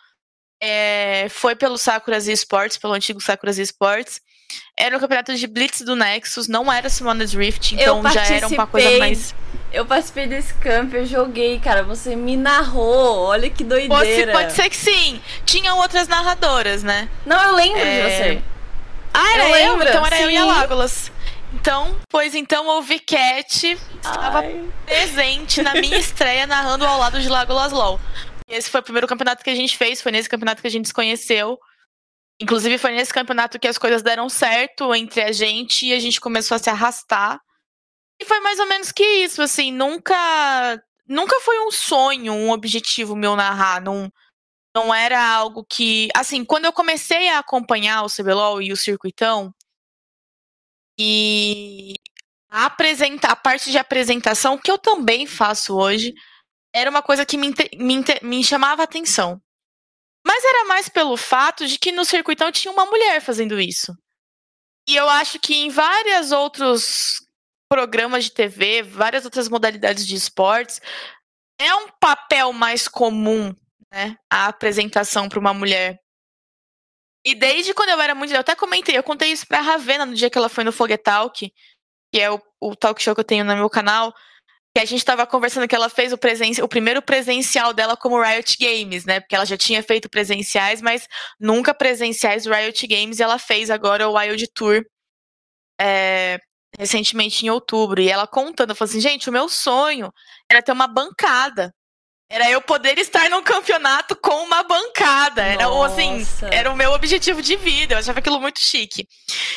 É, 0.61 1.27
foi 1.29 1.55
pelo 1.55 1.77
Sakuras 1.77 2.27
Esports, 2.27 2.77
pelo 2.77 2.93
antigo 2.93 3.19
Sakuras 3.19 3.57
Esports. 3.57 4.21
Era 4.77 4.95
um 4.95 4.99
campeonato 4.99 5.35
de 5.35 5.47
Blitz 5.47 5.81
do 5.81 5.95
Nexus, 5.95 6.47
não 6.47 6.71
era 6.71 6.89
Summoner's 6.89 7.33
Rift, 7.33 7.73
então 7.73 8.01
já 8.09 8.23
era 8.25 8.47
uma 8.47 8.67
coisa 8.67 8.97
mais. 8.97 9.35
Eu 9.71 9.85
participei 9.85 10.27
desse 10.27 10.53
camp, 10.55 10.93
eu 10.93 11.05
joguei, 11.05 11.59
cara. 11.59 11.83
Você 11.83 12.15
me 12.15 12.37
narrou, 12.37 13.25
olha 13.25 13.49
que 13.49 13.63
doideira. 13.63 14.31
Pode, 14.31 14.45
pode 14.45 14.53
ser 14.53 14.69
que 14.69 14.77
sim. 14.77 15.21
Tinham 15.45 15.77
outras 15.77 16.07
narradoras, 16.07 16.83
né? 16.83 17.09
Não, 17.25 17.41
eu 17.43 17.55
lembro 17.55 17.79
é... 17.79 17.83
de 17.83 18.01
você. 18.01 18.41
Ah, 19.13 19.33
era 19.33 19.43
eu? 19.49 19.71
Lembro, 19.71 19.89
então 19.89 20.05
era 20.05 20.17
sim. 20.17 20.23
eu 20.23 20.29
e 20.29 20.37
a 20.37 20.45
Lágolas. 20.45 21.11
Então, 21.53 21.97
pois 22.09 22.35
então, 22.35 22.67
ouvi 22.67 22.99
Cat 22.99 23.77
estava 23.95 24.39
Ai. 24.39 24.69
presente 24.85 25.61
na 25.61 25.73
minha 25.73 25.97
estreia 25.97 26.45
narrando 26.47 26.85
ao 26.85 26.99
lado 26.99 27.19
de 27.19 27.27
Lágolas 27.29 27.71
LOL. 27.71 27.99
Esse 28.47 28.69
foi 28.69 28.79
o 28.79 28.83
primeiro 28.83 29.07
campeonato 29.07 29.43
que 29.43 29.49
a 29.49 29.55
gente 29.55 29.77
fez, 29.77 30.01
foi 30.01 30.11
nesse 30.11 30.29
campeonato 30.29 30.61
que 30.61 30.67
a 30.67 30.71
gente 30.71 30.87
se 30.87 30.93
conheceu. 30.93 31.57
Inclusive, 32.39 32.77
foi 32.77 32.91
nesse 32.91 33.13
campeonato 33.13 33.59
que 33.59 33.67
as 33.67 33.77
coisas 33.77 34.03
deram 34.03 34.29
certo 34.29 34.93
entre 34.93 35.21
a 35.21 35.31
gente 35.31 35.87
e 35.87 35.93
a 35.93 35.99
gente 35.99 36.21
começou 36.21 36.55
a 36.55 36.59
se 36.59 36.69
arrastar. 36.69 37.39
E 38.19 38.25
foi 38.25 38.39
mais 38.39 38.59
ou 38.59 38.65
menos 38.67 38.91
que 38.91 39.03
isso, 39.03 39.41
assim, 39.41 39.71
nunca. 39.71 40.15
Nunca 41.07 41.39
foi 41.41 41.59
um 41.65 41.71
sonho, 41.71 42.33
um 42.33 42.51
objetivo 42.51 43.15
meu 43.15 43.35
narrar. 43.35 43.81
Não, 43.81 44.11
não 44.75 44.93
era 44.93 45.23
algo 45.23 45.65
que. 45.65 46.09
Assim, 46.15 46.43
quando 46.43 46.65
eu 46.65 46.73
comecei 46.73 47.29
a 47.29 47.39
acompanhar 47.39 48.03
o 48.03 48.09
CBLOL 48.09 48.61
e 48.61 48.71
o 48.71 48.77
Circuitão, 48.77 49.53
e 50.99 51.95
a 52.49 52.65
apresentar, 52.65 53.31
a 53.31 53.35
parte 53.35 53.71
de 53.71 53.77
apresentação, 53.77 54.57
que 54.57 54.71
eu 54.71 54.77
também 54.77 55.27
faço 55.27 55.75
hoje, 55.75 56.13
era 56.73 56.89
uma 56.89 57.01
coisa 57.03 57.25
que 57.25 57.37
me, 57.37 57.53
me, 57.77 58.03
me 58.23 58.43
chamava 58.43 58.83
atenção. 58.83 59.41
Mas 60.25 60.43
era 60.43 60.65
mais 60.65 60.89
pelo 60.89 61.15
fato 61.17 61.65
de 61.67 61.79
que 61.79 61.91
no 61.91 62.03
circuitão 62.03 62.51
tinha 62.51 62.71
uma 62.71 62.85
mulher 62.85 63.21
fazendo 63.21 63.59
isso. 63.59 63.95
E 64.87 64.95
eu 64.95 65.07
acho 65.09 65.39
que 65.39 65.55
em 65.55 65.69
vários 65.69 66.31
outros 66.31 67.26
programas 67.69 68.25
de 68.25 68.31
TV, 68.31 68.81
várias 68.81 69.25
outras 69.25 69.49
modalidades 69.49 70.05
de 70.05 70.15
esportes, 70.15 70.81
é 71.59 71.73
um 71.75 71.89
papel 71.99 72.53
mais 72.53 72.87
comum, 72.87 73.53
né? 73.91 74.17
A 74.31 74.47
apresentação 74.47 75.27
para 75.27 75.39
uma 75.39 75.53
mulher. 75.53 75.99
E 77.25 77.35
desde 77.35 77.73
quando 77.73 77.89
eu 77.89 78.01
era 78.01 78.15
muito. 78.15 78.33
Eu 78.33 78.39
até 78.39 78.55
comentei, 78.55 78.97
eu 78.97 79.03
contei 79.03 79.31
isso 79.31 79.45
pra 79.45 79.61
Ravena 79.61 80.05
no 80.05 80.15
dia 80.15 80.29
que 80.29 80.37
ela 80.37 80.49
foi 80.49 80.63
no 80.63 80.71
Fogetalk, 80.71 81.51
que 82.13 82.21
é 82.21 82.31
o, 82.31 82.41
o 82.61 82.75
talk 82.75 83.01
show 83.01 83.13
que 83.13 83.19
eu 83.19 83.25
tenho 83.25 83.43
no 83.43 83.55
meu 83.55 83.69
canal. 83.69 84.13
Que 84.75 84.81
a 84.81 84.85
gente 84.85 84.99
estava 84.99 85.25
conversando 85.25 85.67
que 85.67 85.75
ela 85.75 85.89
fez 85.89 86.13
o, 86.13 86.17
presen 86.17 86.53
o 86.61 86.67
primeiro 86.67 87.01
presencial 87.01 87.73
dela 87.73 87.97
como 87.97 88.21
Riot 88.21 88.55
Games, 88.59 89.05
né? 89.05 89.19
Porque 89.19 89.35
ela 89.35 89.45
já 89.45 89.57
tinha 89.57 89.81
feito 89.81 90.07
presenciais, 90.07 90.81
mas 90.81 91.07
nunca 91.39 91.73
presenciais 91.73 92.45
Riot 92.45 92.85
Games, 92.87 93.19
e 93.19 93.23
ela 93.23 93.39
fez 93.39 93.71
agora 93.71 94.07
o 94.07 94.15
Wild 94.15 94.47
Tour 94.53 94.85
é, 95.81 96.39
recentemente 96.77 97.45
em 97.45 97.49
outubro. 97.49 98.01
E 98.01 98.09
ela 98.09 98.27
contando, 98.27 98.75
falou 98.75 98.89
assim: 98.89 98.99
gente, 98.99 99.29
o 99.29 99.33
meu 99.33 99.47
sonho 99.47 100.11
era 100.49 100.61
ter 100.61 100.71
uma 100.71 100.87
bancada. 100.87 101.73
Era 102.29 102.49
eu 102.49 102.61
poder 102.61 102.97
estar 102.97 103.29
num 103.29 103.41
campeonato 103.41 104.13
com 104.15 104.43
uma 104.43 104.61
bancada. 104.61 105.41
Era 105.41 105.65
assim, 105.85 106.25
era 106.51 106.69
o 106.69 106.75
meu 106.75 106.91
objetivo 106.91 107.41
de 107.41 107.55
vida. 107.55 107.93
Eu 107.93 107.99
achava 107.99 108.19
aquilo 108.19 108.39
muito 108.41 108.59
chique. 108.59 109.07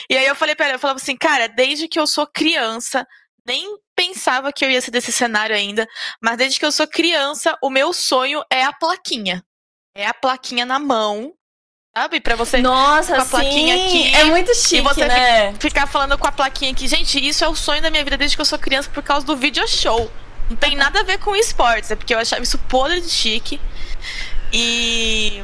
E 0.08 0.16
aí 0.16 0.24
eu 0.24 0.36
falei 0.36 0.54
para 0.54 0.66
ela, 0.66 0.74
eu 0.76 0.78
falava 0.78 1.00
assim, 1.00 1.16
cara, 1.16 1.48
desde 1.48 1.88
que 1.88 1.98
eu 1.98 2.06
sou 2.06 2.28
criança, 2.28 3.04
nem 3.44 3.76
pensava 3.96 4.52
que 4.52 4.64
eu 4.64 4.70
ia 4.70 4.80
ser 4.80 4.92
desse 4.92 5.10
cenário 5.10 5.54
ainda, 5.54 5.86
mas 6.22 6.36
desde 6.36 6.60
que 6.60 6.64
eu 6.64 6.70
sou 6.70 6.86
criança, 6.86 7.58
o 7.60 7.68
meu 7.68 7.92
sonho 7.92 8.40
é 8.50 8.62
a 8.62 8.72
plaquinha. 8.72 9.42
É 9.92 10.06
a 10.06 10.14
plaquinha 10.14 10.64
na 10.64 10.78
mão 10.78 11.34
Sabe? 11.96 12.20
Pra 12.20 12.36
você 12.36 12.58
Nossa, 12.58 13.16
com 13.16 13.22
a 13.22 13.24
plaquinha 13.24 13.76
sim, 13.76 13.86
aqui. 13.86 14.16
É 14.16 14.24
muito 14.24 14.54
chique, 14.54 14.76
e 14.76 14.80
você 14.80 15.06
né? 15.06 15.52
ficar 15.54 15.86
falando 15.86 16.16
com 16.16 16.26
a 16.26 16.32
plaquinha 16.32 16.70
aqui. 16.70 16.86
Gente, 16.86 17.26
isso 17.26 17.44
é 17.44 17.48
o 17.48 17.54
sonho 17.56 17.82
da 17.82 17.90
minha 17.90 18.04
vida 18.04 18.16
desde 18.16 18.36
que 18.36 18.40
eu 18.40 18.46
sou 18.46 18.58
criança 18.58 18.88
por 18.90 19.02
causa 19.02 19.26
do 19.26 19.36
video 19.36 19.66
show. 19.66 20.10
Não 20.48 20.56
tem 20.56 20.76
nada 20.76 21.00
a 21.00 21.02
ver 21.02 21.18
com 21.18 21.34
esportes, 21.34 21.90
é 21.90 21.96
porque 21.96 22.14
eu 22.14 22.18
achava 22.18 22.42
isso 22.42 22.58
podre 22.58 23.00
de 23.00 23.10
chique. 23.10 23.60
E. 24.52 25.42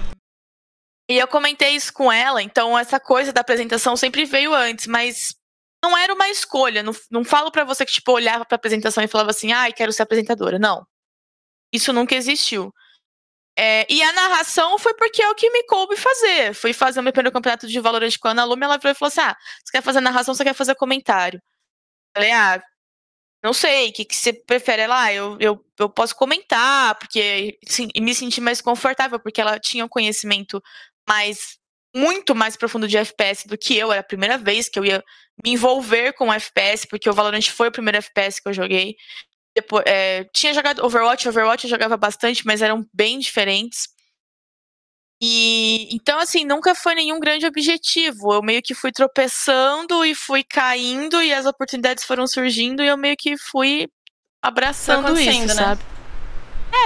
E 1.09 1.19
eu 1.19 1.29
comentei 1.29 1.71
isso 1.71 1.93
com 1.93 2.11
ela, 2.11 2.43
então 2.43 2.77
essa 2.77 2.99
coisa 2.99 3.33
da 3.33 3.41
apresentação 3.41 3.97
sempre 3.97 4.25
veio 4.25 4.53
antes, 4.53 4.89
mas 4.89 5.37
não 5.85 5.97
era 5.97 6.13
uma 6.13 6.29
escolha. 6.29 6.83
Não, 6.83 6.93
não 7.11 7.25
falo 7.25 7.51
para 7.51 7.65
você 7.65 7.87
que, 7.87 7.93
tipo, 7.93 8.13
olhava 8.13 8.45
pra 8.45 8.57
apresentação 8.57 9.05
e 9.05 9.09
falava 9.09 9.31
assim, 9.31 9.53
ai, 9.53 9.73
quero 9.73 9.93
ser 9.93 10.03
apresentadora. 10.03 10.59
Não. 10.59 10.85
Isso 11.73 11.93
nunca 11.93 12.15
existiu. 12.17 12.73
É, 13.59 13.87
e 13.89 14.03
a 14.03 14.13
narração 14.13 14.79
foi 14.79 14.93
porque 14.95 15.23
é 15.23 15.31
o 15.31 15.35
que 15.35 15.51
me 15.51 15.63
coube 15.65 15.97
fazer. 15.97 16.55
Fui 16.55 16.73
fazer 16.75 17.01
o 17.01 17.03
meu 17.03 17.13
primeiro 17.13 17.33
campeonato 17.33 17.67
de 17.67 17.81
Valorant 17.81 18.17
com 18.19 18.29
a 18.29 18.33
Ana 18.33 18.45
Lume, 18.45 18.65
ela 18.65 18.77
virou 18.77 18.95
falou 18.95 19.09
assim: 19.09 19.21
ah, 19.21 19.37
você 19.65 19.73
quer 19.73 19.83
fazer 19.83 20.01
narração, 20.01 20.35
você 20.35 20.45
quer 20.45 20.55
fazer 20.55 20.75
comentário? 20.75 21.41
Falei, 22.15 22.33
ah, 22.33 22.63
não 23.43 23.53
sei, 23.53 23.91
o 23.91 23.93
que, 23.93 24.05
que 24.05 24.17
você 24.17 24.33
prefere 24.33 24.87
lá? 24.87 25.13
Eu, 25.13 25.37
eu, 25.41 25.65
eu 25.79 25.89
posso 25.89 26.17
comentar, 26.17 26.97
porque 26.97 27.59
sim, 27.67 27.89
me 28.01 28.15
senti 28.15 28.41
mais 28.41 28.61
confortável, 28.61 29.21
porque 29.21 29.41
ela 29.41 29.59
tinha 29.59 29.85
um 29.85 29.89
conhecimento 29.89 30.63
mais, 31.09 31.59
muito 31.95 32.35
mais 32.35 32.57
profundo 32.57 32.89
de 32.89 32.97
FPS 32.97 33.47
do 33.47 33.57
que 33.57 33.77
eu. 33.77 33.93
Era 33.93 34.01
a 34.01 34.05
primeira 34.05 34.37
vez 34.39 34.69
que 34.69 34.79
eu 34.79 34.85
ia 34.85 35.05
me 35.45 35.53
envolver 35.53 36.13
com 36.15 36.33
FPS, 36.33 36.87
porque 36.89 37.09
o 37.09 37.13
Valorant 37.13 37.49
foi 37.51 37.69
o 37.69 37.73
primeiro 37.73 37.99
FPS 37.99 38.41
que 38.41 38.49
eu 38.49 38.53
joguei. 38.53 38.97
Depois, 39.57 39.83
é, 39.87 40.25
tinha 40.35 40.53
jogado 40.53 40.85
Overwatch, 40.85 41.27
Overwatch 41.27 41.65
eu 41.65 41.71
jogava 41.71 41.97
bastante, 41.97 42.45
mas 42.45 42.61
eram 42.61 42.87
bem 42.93 43.19
diferentes. 43.19 43.89
E 45.19 45.89
então, 45.95 46.19
assim, 46.19 46.45
nunca 46.45 46.75
foi 46.75 46.95
nenhum 46.95 47.19
grande 47.19 47.47
objetivo. 47.47 48.35
Eu 48.35 48.43
meio 48.43 48.61
que 48.61 48.75
fui 48.75 48.93
tropeçando 48.93 50.05
e 50.05 50.15
fui 50.15 50.45
caindo, 50.45 51.23
e 51.23 51.33
as 51.33 51.47
oportunidades 51.47 52.05
foram 52.05 52.27
surgindo, 52.27 52.83
e 52.83 52.87
eu 52.87 52.99
meio 52.99 53.17
que 53.17 53.39
fui 53.39 53.89
abraçando 54.43 55.19
isso, 55.19 55.47
né? 55.47 55.55
sabe? 55.55 55.83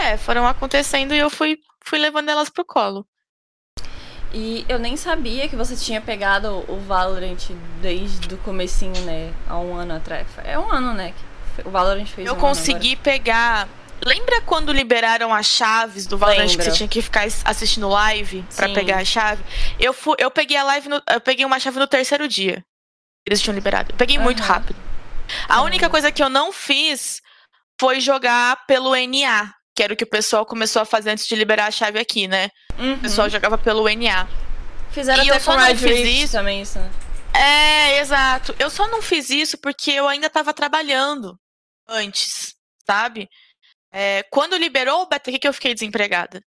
É, 0.04 0.16
foram 0.16 0.46
acontecendo 0.46 1.12
e 1.12 1.18
eu 1.18 1.28
fui, 1.28 1.58
fui 1.84 1.98
levando 1.98 2.28
elas 2.28 2.48
pro 2.48 2.64
colo. 2.64 3.04
E 4.32 4.64
eu 4.68 4.78
nem 4.78 4.96
sabia 4.96 5.48
que 5.48 5.56
você 5.56 5.74
tinha 5.74 6.00
pegado 6.00 6.64
o 6.68 6.78
Valorant 6.78 7.50
desde 7.82 8.32
o 8.32 8.38
comecinho, 8.38 9.04
né? 9.04 9.34
Há 9.48 9.58
um 9.58 9.74
ano 9.74 9.94
atrás. 9.94 10.28
É 10.44 10.56
um 10.56 10.70
ano, 10.70 10.94
né? 10.94 11.12
O 11.64 11.70
Valorant 11.70 12.06
fez 12.06 12.26
Eu 12.26 12.36
consegui 12.36 12.96
pegar. 12.96 13.68
Lembra 14.04 14.40
quando 14.42 14.72
liberaram 14.72 15.34
as 15.34 15.46
chaves 15.46 16.06
do 16.06 16.16
Valorant 16.16 16.48
que 16.48 16.62
você 16.62 16.72
tinha 16.72 16.88
que 16.88 17.02
ficar 17.02 17.26
assistindo 17.44 17.88
live 17.88 18.44
para 18.56 18.68
pegar 18.70 18.98
a 18.98 19.04
chave? 19.04 19.42
Eu, 19.78 19.92
fui, 19.92 20.16
eu 20.18 20.30
peguei 20.30 20.56
a 20.56 20.62
live 20.62 20.88
no, 20.88 21.02
eu 21.10 21.20
peguei 21.20 21.44
uma 21.44 21.60
chave 21.60 21.78
no 21.78 21.86
terceiro 21.86 22.26
dia. 22.26 22.64
Eles 23.26 23.42
tinham 23.42 23.54
liberado. 23.54 23.92
Eu 23.92 23.96
peguei 23.96 24.16
uhum. 24.16 24.24
muito 24.24 24.42
rápido. 24.42 24.76
A 25.48 25.60
uhum. 25.60 25.66
única 25.66 25.90
coisa 25.90 26.10
que 26.10 26.22
eu 26.22 26.30
não 26.30 26.52
fiz 26.52 27.20
foi 27.78 28.00
jogar 28.00 28.64
pelo 28.66 28.94
NA, 28.94 29.52
que 29.76 29.82
era 29.82 29.92
o 29.92 29.96
que 29.96 30.04
o 30.04 30.10
pessoal 30.10 30.46
começou 30.46 30.80
a 30.82 30.86
fazer 30.86 31.10
antes 31.10 31.26
de 31.26 31.34
liberar 31.34 31.66
a 31.66 31.70
chave 31.70 31.98
aqui, 31.98 32.26
né? 32.26 32.48
Uhum. 32.78 32.94
O 32.94 32.98
pessoal 32.98 33.28
jogava 33.28 33.58
pelo 33.58 33.84
NA. 33.84 34.26
Fizeram 34.90 35.22
e 35.22 35.28
até 35.28 35.36
eu 35.36 35.40
só 35.40 35.56
não 35.56 35.76
fiz 35.76 36.22
isso 36.22 36.32
também 36.32 36.62
isso. 36.62 36.78
Né? 36.78 36.90
É, 37.32 38.00
exato. 38.00 38.54
Eu 38.58 38.70
só 38.70 38.88
não 38.88 39.00
fiz 39.00 39.30
isso 39.30 39.58
porque 39.58 39.90
eu 39.90 40.08
ainda 40.08 40.26
estava 40.26 40.52
trabalhando 40.52 41.38
antes, 41.90 42.54
sabe? 42.86 43.28
É, 43.92 44.22
quando 44.24 44.56
liberou 44.56 45.02
o 45.02 45.06
beta 45.06 45.30
que 45.38 45.48
eu 45.48 45.52
fiquei 45.52 45.74
desempregada. 45.74 46.42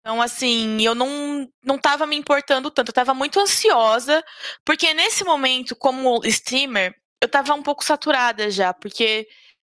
Então, 0.00 0.20
assim, 0.20 0.82
eu 0.82 0.94
não, 0.94 1.50
não 1.64 1.78
tava 1.78 2.06
me 2.06 2.14
importando 2.14 2.70
tanto, 2.70 2.90
eu 2.90 2.94
tava 2.94 3.14
muito 3.14 3.40
ansiosa, 3.40 4.22
porque 4.64 4.92
nesse 4.92 5.24
momento, 5.24 5.74
como 5.74 6.20
streamer, 6.26 6.94
eu 7.22 7.28
tava 7.28 7.54
um 7.54 7.62
pouco 7.62 7.82
saturada 7.82 8.50
já, 8.50 8.74
porque, 8.74 9.26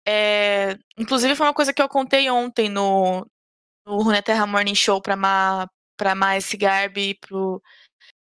é, 0.06 0.78
inclusive 0.98 1.36
foi 1.36 1.46
uma 1.46 1.54
coisa 1.54 1.74
que 1.74 1.82
eu 1.82 1.88
contei 1.90 2.30
ontem 2.30 2.70
no, 2.70 3.26
no 3.86 4.02
Runeterra 4.02 4.46
Morning 4.46 4.74
Show 4.74 5.00
pra 5.02 5.16
Ma, 5.16 5.68
pra 5.96 6.14
Ma 6.14 6.36
S. 6.36 6.56
Garbi 6.56 7.10
e 7.10 7.14
pro 7.14 7.62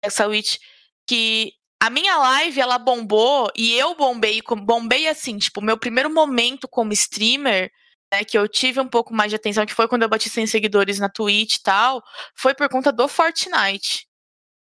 Exawitch, 0.04 0.60
que 1.08 1.54
a 1.80 1.90
minha 1.90 2.18
live, 2.18 2.60
ela 2.60 2.78
bombou 2.78 3.52
e 3.56 3.74
eu 3.76 3.96
bombei, 3.96 4.42
bombei 4.64 5.08
assim, 5.08 5.38
tipo, 5.38 5.62
meu 5.62 5.78
primeiro 5.78 6.10
momento 6.10 6.68
como 6.68 6.92
streamer, 6.94 7.72
né, 8.12 8.24
que 8.24 8.38
eu 8.38 8.48
tive 8.48 8.80
um 8.80 8.88
pouco 8.88 9.14
mais 9.14 9.30
de 9.30 9.36
atenção, 9.36 9.66
que 9.66 9.74
foi 9.74 9.88
quando 9.88 10.04
eu 10.04 10.10
bati 10.10 10.30
100 10.30 10.48
seguidores 10.48 11.00
na 11.00 11.10
Twitch 11.10 11.56
e 11.56 11.64
tal, 11.64 12.02
foi 12.36 12.56
por 12.56 12.68
conta 12.70 12.92
do 12.92 13.08
Fortnite. 13.08 14.08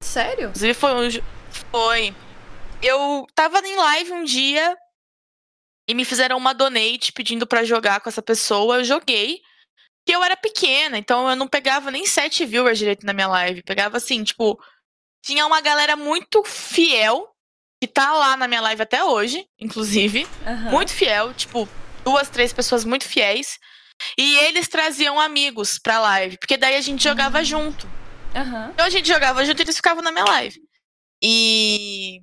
Sério? 0.02 0.50
Inclusive 0.50 0.74
foi 0.74 0.94
um, 0.94 1.10
foi. 1.72 2.16
Eu 2.82 3.26
tava 3.34 3.60
em 3.60 3.76
live 3.76 4.12
um 4.14 4.24
dia 4.24 4.76
e 5.88 5.94
me 5.94 6.06
fizeram 6.06 6.38
uma 6.38 6.54
donate 6.54 7.12
pedindo 7.12 7.46
para 7.46 7.64
jogar 7.64 8.02
com 8.02 8.10
essa 8.10 8.22
pessoa, 8.22 8.78
eu 8.78 8.84
joguei. 8.84 9.42
Que 10.06 10.14
eu 10.14 10.22
era 10.22 10.36
pequena, 10.36 10.98
então 10.98 11.30
eu 11.30 11.36
não 11.36 11.48
pegava 11.48 11.90
nem 11.90 12.06
sete 12.06 12.46
viewers 12.46 12.78
direito 12.78 13.06
na 13.06 13.14
minha 13.14 13.28
live. 13.28 13.64
Pegava 13.64 13.96
assim, 13.96 14.22
tipo, 14.22 14.60
tinha 15.24 15.48
uma 15.48 15.62
galera 15.62 15.96
muito 15.96 16.44
fiel, 16.44 17.34
que 17.82 17.88
tá 17.88 18.12
lá 18.13 18.36
na 18.36 18.48
minha 18.48 18.62
live 18.62 18.82
até 18.82 19.03
hoje, 19.03 19.48
inclusive. 19.58 20.27
Uhum. 20.46 20.72
Muito 20.72 20.92
fiel, 20.92 21.34
tipo, 21.34 21.68
duas, 22.03 22.30
três 22.30 22.51
pessoas 22.51 22.84
muito 22.84 23.08
fiéis. 23.08 23.58
E 24.18 24.38
eles 24.39 24.68
traziam 24.68 25.20
amigos 25.20 25.80
pra 25.80 26.00
live, 26.00 26.38
porque 26.38 26.58
daí 26.58 26.75
a 26.75 26.82
gente 26.82 27.01
jogava 27.01 27.39
uhum. 27.39 27.46
junto. 27.46 27.88
Uhum. 28.36 28.70
Então 28.72 28.86
a 28.86 28.89
gente 28.89 29.08
jogava 29.08 29.46
junto 29.46 29.62
e 29.62 29.63
eles 29.63 29.77
ficavam 29.77 30.03
na 30.03 30.12
minha 30.12 30.25
live. 30.25 30.60
E. 31.24 32.22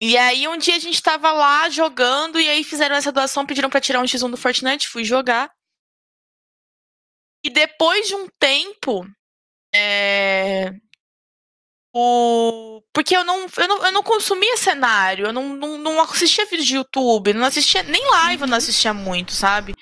E 0.00 0.16
aí 0.16 0.46
um 0.46 0.56
dia 0.56 0.76
a 0.76 0.78
gente 0.78 1.02
tava 1.02 1.32
lá 1.32 1.68
jogando 1.68 2.40
e 2.40 2.48
aí 2.48 2.62
fizeram 2.62 2.94
essa 2.94 3.10
doação, 3.10 3.44
pediram 3.44 3.68
para 3.68 3.80
tirar 3.80 4.00
um 4.00 4.04
X1 4.04 4.30
do 4.30 4.36
Fortnite, 4.36 4.88
fui 4.88 5.04
jogar. 5.04 5.50
E 7.44 7.50
depois 7.50 8.06
de 8.06 8.14
um 8.14 8.28
tempo, 8.38 9.04
é... 9.74 10.72
O... 12.00 12.80
Porque 12.92 13.16
eu 13.16 13.24
não, 13.24 13.46
eu 13.56 13.68
não, 13.68 13.86
eu 13.86 13.92
não 13.92 14.02
consumia 14.04 14.56
cenário, 14.56 15.26
eu 15.26 15.32
não, 15.32 15.48
não, 15.56 15.78
não 15.78 16.00
assistia 16.00 16.46
vídeo 16.46 16.64
de 16.64 16.76
YouTube, 16.76 17.32
não 17.32 17.44
assistia, 17.44 17.82
nem 17.82 18.08
live 18.08 18.42
eu 18.42 18.46
não 18.46 18.52
uhum. 18.52 18.58
assistia 18.58 18.94
muito, 18.94 19.32
sabe? 19.32 19.74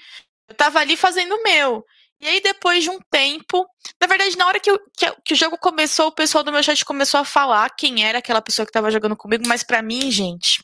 Eu 0.48 0.54
tava 0.54 0.78
ali 0.78 0.96
fazendo 0.96 1.34
o 1.34 1.42
meu. 1.42 1.84
E 2.18 2.26
aí, 2.26 2.40
depois 2.40 2.82
de 2.82 2.88
um 2.88 2.98
tempo, 3.10 3.66
na 4.00 4.06
verdade, 4.06 4.34
na 4.38 4.46
hora 4.46 4.58
que, 4.58 4.70
que, 4.96 5.12
que, 5.26 5.34
o 5.34 5.36
jogo 5.36 5.58
começou, 5.58 6.06
o 6.06 6.12
pessoal 6.12 6.42
do 6.42 6.50
meu 6.50 6.62
chat 6.62 6.82
começou 6.86 7.20
a 7.20 7.24
falar 7.24 7.68
quem 7.76 8.02
era 8.02 8.18
aquela 8.18 8.40
pessoa 8.40 8.64
que 8.64 8.72
tava 8.72 8.90
jogando 8.90 9.14
comigo, 9.14 9.44
mas 9.46 9.62
para 9.62 9.82
mim, 9.82 10.10
gente, 10.10 10.62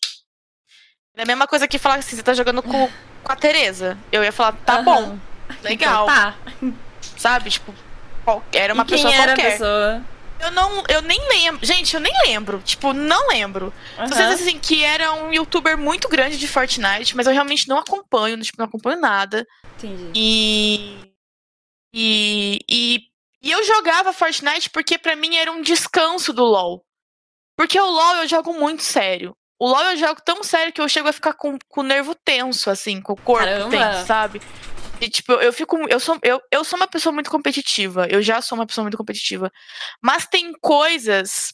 é 1.15 1.23
a 1.23 1.27
mesma 1.27 1.47
coisa 1.47 1.69
que 1.69 1.79
falar 1.79 1.97
assim, 1.97 2.17
você 2.17 2.23
tá 2.23 2.33
jogando 2.33 2.63
com, 2.63 2.89
com 3.23 3.33
a 3.33 3.37
Tereza. 3.37 3.99
Eu 4.11 4.25
ia 4.25 4.33
falar, 4.33 4.53
tá 4.65 4.79
uhum. 4.79 4.85
bom, 4.85 5.19
legal. 5.63 6.05
Então, 6.05 6.15
tá. 6.15 6.35
Sabe, 7.19 7.51
tipo, 7.51 7.75
era 8.55 8.73
uma 8.73 8.87
pessoa 8.87 9.13
era 9.13 9.35
qualquer. 9.35 9.53
Pessoa? 9.53 10.12
Eu 10.43 10.51
não, 10.51 10.83
eu 10.89 11.01
nem 11.03 11.21
lembro. 11.29 11.65
Gente, 11.65 11.95
eu 11.95 12.01
nem 12.01 12.13
lembro. 12.27 12.61
Tipo, 12.65 12.93
não 12.93 13.29
lembro. 13.29 13.73
Uhum. 13.97 14.07
Vocês 14.09 14.41
assim 14.41 14.59
que 14.59 14.83
era 14.83 15.13
um 15.13 15.33
youtuber 15.33 15.79
muito 15.79 16.09
grande 16.09 16.37
de 16.37 16.49
Fortnite, 16.49 17.17
mas 17.17 17.27
eu 17.27 17.33
realmente 17.33 17.69
não 17.69 17.79
acompanho, 17.79 18.41
tipo, 18.41 18.59
não 18.59 18.67
acompanho 18.67 19.01
nada. 19.01 19.47
Entendi. 19.77 20.11
E. 20.15 21.13
E, 21.95 22.59
e, 22.69 23.01
e 23.43 23.51
eu 23.51 23.63
jogava 23.65 24.13
Fortnite 24.13 24.71
porque 24.71 24.99
para 24.99 25.15
mim 25.15 25.37
era 25.37 25.53
um 25.53 25.63
descanso 25.63 26.33
do 26.33 26.43
LoL. 26.43 26.85
Porque 27.57 27.79
o 27.79 27.91
LoL 27.91 28.17
eu 28.17 28.29
jogo 28.29 28.53
muito 28.55 28.83
sério. 28.83 29.37
O 29.61 29.69
LoL 29.69 29.91
eu 29.91 29.97
jogo 29.97 30.21
tão 30.25 30.43
sério 30.43 30.73
que 30.73 30.81
eu 30.81 30.89
chego 30.89 31.09
a 31.09 31.13
ficar 31.13 31.35
com, 31.35 31.57
com 31.69 31.83
o 31.83 31.85
nervo 31.85 32.17
tenso, 32.17 32.69
assim, 32.69 33.01
com 33.01 33.13
o 33.13 33.21
corpo 33.21 33.45
Caramba. 33.45 33.71
tenso, 33.71 34.07
sabe? 34.07 34.43
E, 35.03 35.11
tipo, 35.11 35.33
eu 35.33 35.53
fico. 35.53 35.77
Eu 35.89 35.99
sou, 35.99 36.17
eu, 36.23 36.41
eu 36.49 36.63
sou 36.63 36.77
uma 36.77 36.87
pessoa 36.87 37.13
muito 37.13 37.29
competitiva. 37.29 38.07
Eu 38.09 38.23
já 38.23 38.41
sou 38.41 38.57
uma 38.57 38.67
pessoa 38.67 38.85
muito 38.85 38.97
competitiva. 38.97 39.51
Mas 40.01 40.27
tem 40.27 40.53
coisas 40.61 41.53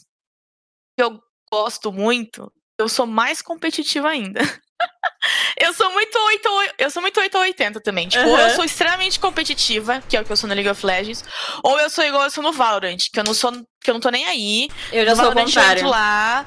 que 0.95 1.03
eu 1.03 1.19
gosto 1.51 1.91
muito. 1.91 2.53
Eu 2.79 2.91
sou 2.91 3.07
mais 3.07 3.41
competitiva 3.41 4.11
ainda. 4.11 4.41
eu 5.59 5.73
sou 5.73 5.91
muito 5.93 6.17
8 6.19 6.49
eu 6.79 6.91
sou 6.91 7.01
muito 7.01 7.19
8 7.19 7.35
ou 7.35 7.41
80 7.41 7.81
também. 7.81 8.07
Tipo, 8.07 8.25
uhum. 8.25 8.33
ou 8.33 8.39
eu 8.39 8.51
sou 8.51 8.65
extremamente 8.67 9.19
competitiva, 9.19 10.03
que 10.07 10.15
é 10.15 10.21
o 10.21 10.25
que 10.27 10.31
eu 10.31 10.37
sou 10.37 10.47
no 10.47 10.55
League 10.55 10.69
of 10.69 10.85
Legends, 10.85 11.25
ou 11.65 11.81
eu 11.81 11.89
sou 11.89 12.05
igual 12.05 12.25
eu 12.25 12.31
sou 12.31 12.45
no 12.45 12.53
Valorant, 12.53 12.99
que 13.11 13.19
eu 13.19 13.25
não 13.25 13.33
sou, 13.33 13.51
que 13.81 13.91
eu 13.91 13.95
não 13.95 14.01
tô 14.01 14.11
nem 14.11 14.27
aí. 14.27 14.69
Eu 14.93 15.07
já 15.07 15.13
no 15.13 15.17
sou 15.17 15.25
Valorant, 15.25 15.43
o 15.43 15.47
contrário. 15.47 15.83
Eu 15.85 15.89
lá. 15.89 16.47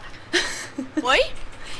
Oi? 1.01 1.31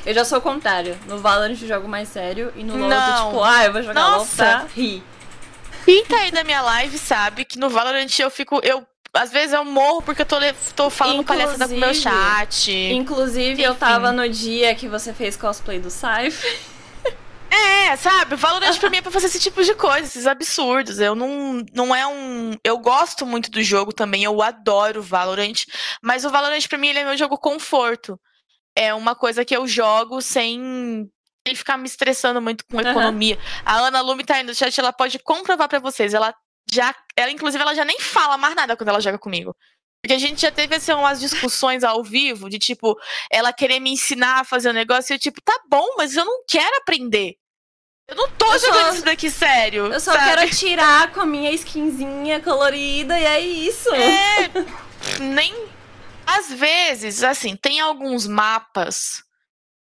Eu 0.03 0.15
já 0.15 0.25
sou 0.25 0.39
o 0.39 0.41
contrário. 0.41 0.97
No 1.07 1.19
Valorant 1.19 1.57
eu 1.61 1.67
jogo 1.67 1.87
mais 1.87 2.09
sério 2.09 2.51
e 2.55 2.63
no 2.63 2.75
LoL 2.75 2.91
eu 2.91 2.97
tô 2.97 3.25
tipo, 3.25 3.43
ah, 3.43 3.65
eu 3.65 3.71
vou 3.71 3.83
jogar 3.83 4.01
Nossa. 4.01 4.43
LoL 4.43 4.59
pra 4.61 4.67
rir. 4.73 5.03
Quem 5.91 6.05
tá 6.05 6.19
aí 6.19 6.31
na 6.31 6.45
minha 6.45 6.61
live 6.61 6.97
sabe 6.97 7.43
que 7.43 7.59
no 7.59 7.69
Valorant 7.69 8.17
eu 8.17 8.31
fico. 8.31 8.61
Eu, 8.63 8.87
às 9.13 9.29
vezes 9.29 9.51
eu 9.51 9.65
morro 9.65 10.01
porque 10.01 10.21
eu 10.21 10.25
tô, 10.25 10.37
tô 10.73 10.89
falando 10.89 11.21
palhaçada 11.21 11.67
com 11.67 11.75
o 11.75 11.77
meu 11.77 11.93
chat. 11.93 12.71
Inclusive, 12.71 13.51
Enfim. 13.51 13.61
eu 13.63 13.75
tava 13.75 14.09
no 14.13 14.29
dia 14.29 14.73
que 14.73 14.87
você 14.87 15.13
fez 15.13 15.35
cosplay 15.35 15.79
do 15.79 15.89
Cypher. 15.89 16.59
É, 17.53 17.97
sabe? 17.97 18.35
O 18.35 18.37
Valorant 18.37 18.79
pra 18.79 18.89
mim 18.89 18.97
é 18.97 19.01
pra 19.01 19.11
fazer 19.11 19.25
esse 19.25 19.39
tipo 19.39 19.61
de 19.61 19.75
coisa, 19.75 20.07
esses 20.07 20.25
absurdos. 20.25 21.01
Eu 21.01 21.13
não, 21.13 21.61
não 21.73 21.93
é 21.93 22.07
um. 22.07 22.55
Eu 22.63 22.77
gosto 22.77 23.25
muito 23.25 23.51
do 23.51 23.61
jogo 23.61 23.91
também, 23.91 24.23
eu 24.23 24.41
adoro 24.41 25.03
Valorant, 25.03 25.65
mas 26.01 26.23
o 26.23 26.29
Valorant 26.29 26.65
pra 26.69 26.77
mim 26.77 26.87
ele 26.87 26.99
é 26.99 27.03
meu 27.03 27.17
jogo 27.17 27.37
conforto. 27.37 28.17
É 28.73 28.93
uma 28.93 29.15
coisa 29.15 29.43
que 29.43 29.53
eu 29.53 29.67
jogo 29.67 30.21
sem 30.21 31.11
sem 31.47 31.55
ficar 31.55 31.77
me 31.77 31.87
estressando 31.87 32.41
muito 32.41 32.65
com 32.65 32.79
economia. 32.79 33.35
Uhum. 33.35 33.61
A 33.65 33.77
Ana 33.87 34.01
Lume 34.01 34.23
tá 34.23 34.35
aí 34.35 34.43
no 34.43 34.53
chat, 34.53 34.77
ela 34.79 34.93
pode 34.93 35.17
comprovar 35.19 35.67
para 35.67 35.79
vocês. 35.79 36.13
Ela 36.13 36.33
já, 36.71 36.95
ela 37.15 37.31
inclusive, 37.31 37.61
ela 37.61 37.73
já 37.73 37.83
nem 37.83 37.99
fala 37.99 38.37
mais 38.37 38.55
nada 38.55 38.77
quando 38.77 38.89
ela 38.89 39.01
joga 39.01 39.17
comigo. 39.17 39.55
Porque 40.01 40.13
a 40.13 40.19
gente 40.19 40.41
já 40.41 40.51
teve 40.51 40.75
assim, 40.75 40.91
umas 40.93 41.19
discussões 41.19 41.83
ao 41.83 42.03
vivo 42.03 42.49
de 42.49 42.57
tipo, 42.57 42.97
ela 43.31 43.53
querer 43.53 43.79
me 43.79 43.91
ensinar 43.91 44.41
a 44.41 44.43
fazer 44.43 44.69
o 44.69 44.71
um 44.71 44.75
negócio 44.75 45.13
e 45.13 45.15
eu, 45.15 45.19
tipo, 45.19 45.39
tá 45.41 45.59
bom, 45.69 45.95
mas 45.97 46.15
eu 46.15 46.25
não 46.25 46.43
quero 46.47 46.75
aprender. 46.77 47.35
Eu 48.07 48.15
não 48.15 48.29
tô 48.31 48.51
eu 48.51 48.59
jogando 48.59 48.87
só, 48.87 48.93
isso 48.93 49.05
daqui 49.05 49.29
sério. 49.29 49.85
Eu 49.87 49.99
só 49.99 50.13
sabe? 50.13 50.25
quero 50.25 50.49
tirar 50.55 51.11
com 51.11 51.21
a 51.21 51.25
minha 51.25 51.51
skinzinha 51.51 52.39
colorida 52.41 53.17
e 53.19 53.25
é 53.25 53.39
isso. 53.39 53.89
É. 53.93 54.49
nem. 55.21 55.69
Às 56.25 56.51
vezes, 56.51 57.23
assim, 57.23 57.55
tem 57.55 57.79
alguns 57.79 58.25
mapas 58.25 59.23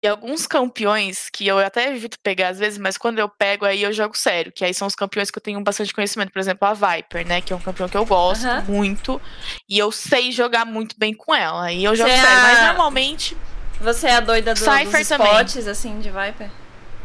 e 0.04 0.08
alguns 0.08 0.46
campeões 0.46 1.30
que 1.32 1.48
eu 1.48 1.58
até 1.58 1.92
evito 1.92 2.18
pegar 2.22 2.50
às 2.50 2.60
vezes, 2.60 2.78
mas 2.78 2.98
quando 2.98 3.18
eu 3.20 3.28
pego 3.28 3.66
aí 3.66 3.82
eu 3.82 3.92
jogo 3.92 4.16
sério, 4.16 4.52
que 4.52 4.64
aí 4.64 4.74
são 4.74 4.88
os 4.88 4.96
campeões 4.96 5.32
que 5.32 5.38
eu 5.38 5.42
tenho 5.42 5.60
bastante 5.62 5.94
conhecimento, 5.94 6.32
por 6.32 6.40
exemplo, 6.40 6.68
a 6.68 6.74
Viper, 6.74 7.26
né, 7.26 7.42
que 7.42 7.52
é 7.52 7.56
um 7.56 7.60
campeão 7.60 7.90
que 7.90 7.98
eu 7.98 8.06
gosto 8.06 8.46
uhum. 8.46 8.62
muito, 8.64 9.20
e 9.68 9.78
eu 9.78 9.92
sei 9.92 10.32
jogar 10.32 10.66
muito 10.66 10.96
bem 11.00 11.14
com 11.14 11.34
ela, 11.34 11.72
e 11.72 11.84
eu 11.84 11.96
jogo 11.96 12.10
Você 12.10 12.16
é 12.16 12.22
sério, 12.22 12.38
é 12.38 12.40
a... 12.40 12.44
mas 12.44 12.62
normalmente 12.68 13.38
Você 13.82 14.08
é 14.08 14.16
a 14.16 14.20
doida 14.20 14.54
do, 14.54 14.60
Cypher 14.60 14.86
dos 14.86 15.12
spots, 15.12 15.54
também. 15.54 15.70
assim, 15.72 16.00
de 16.00 16.10
Viper? 16.10 16.50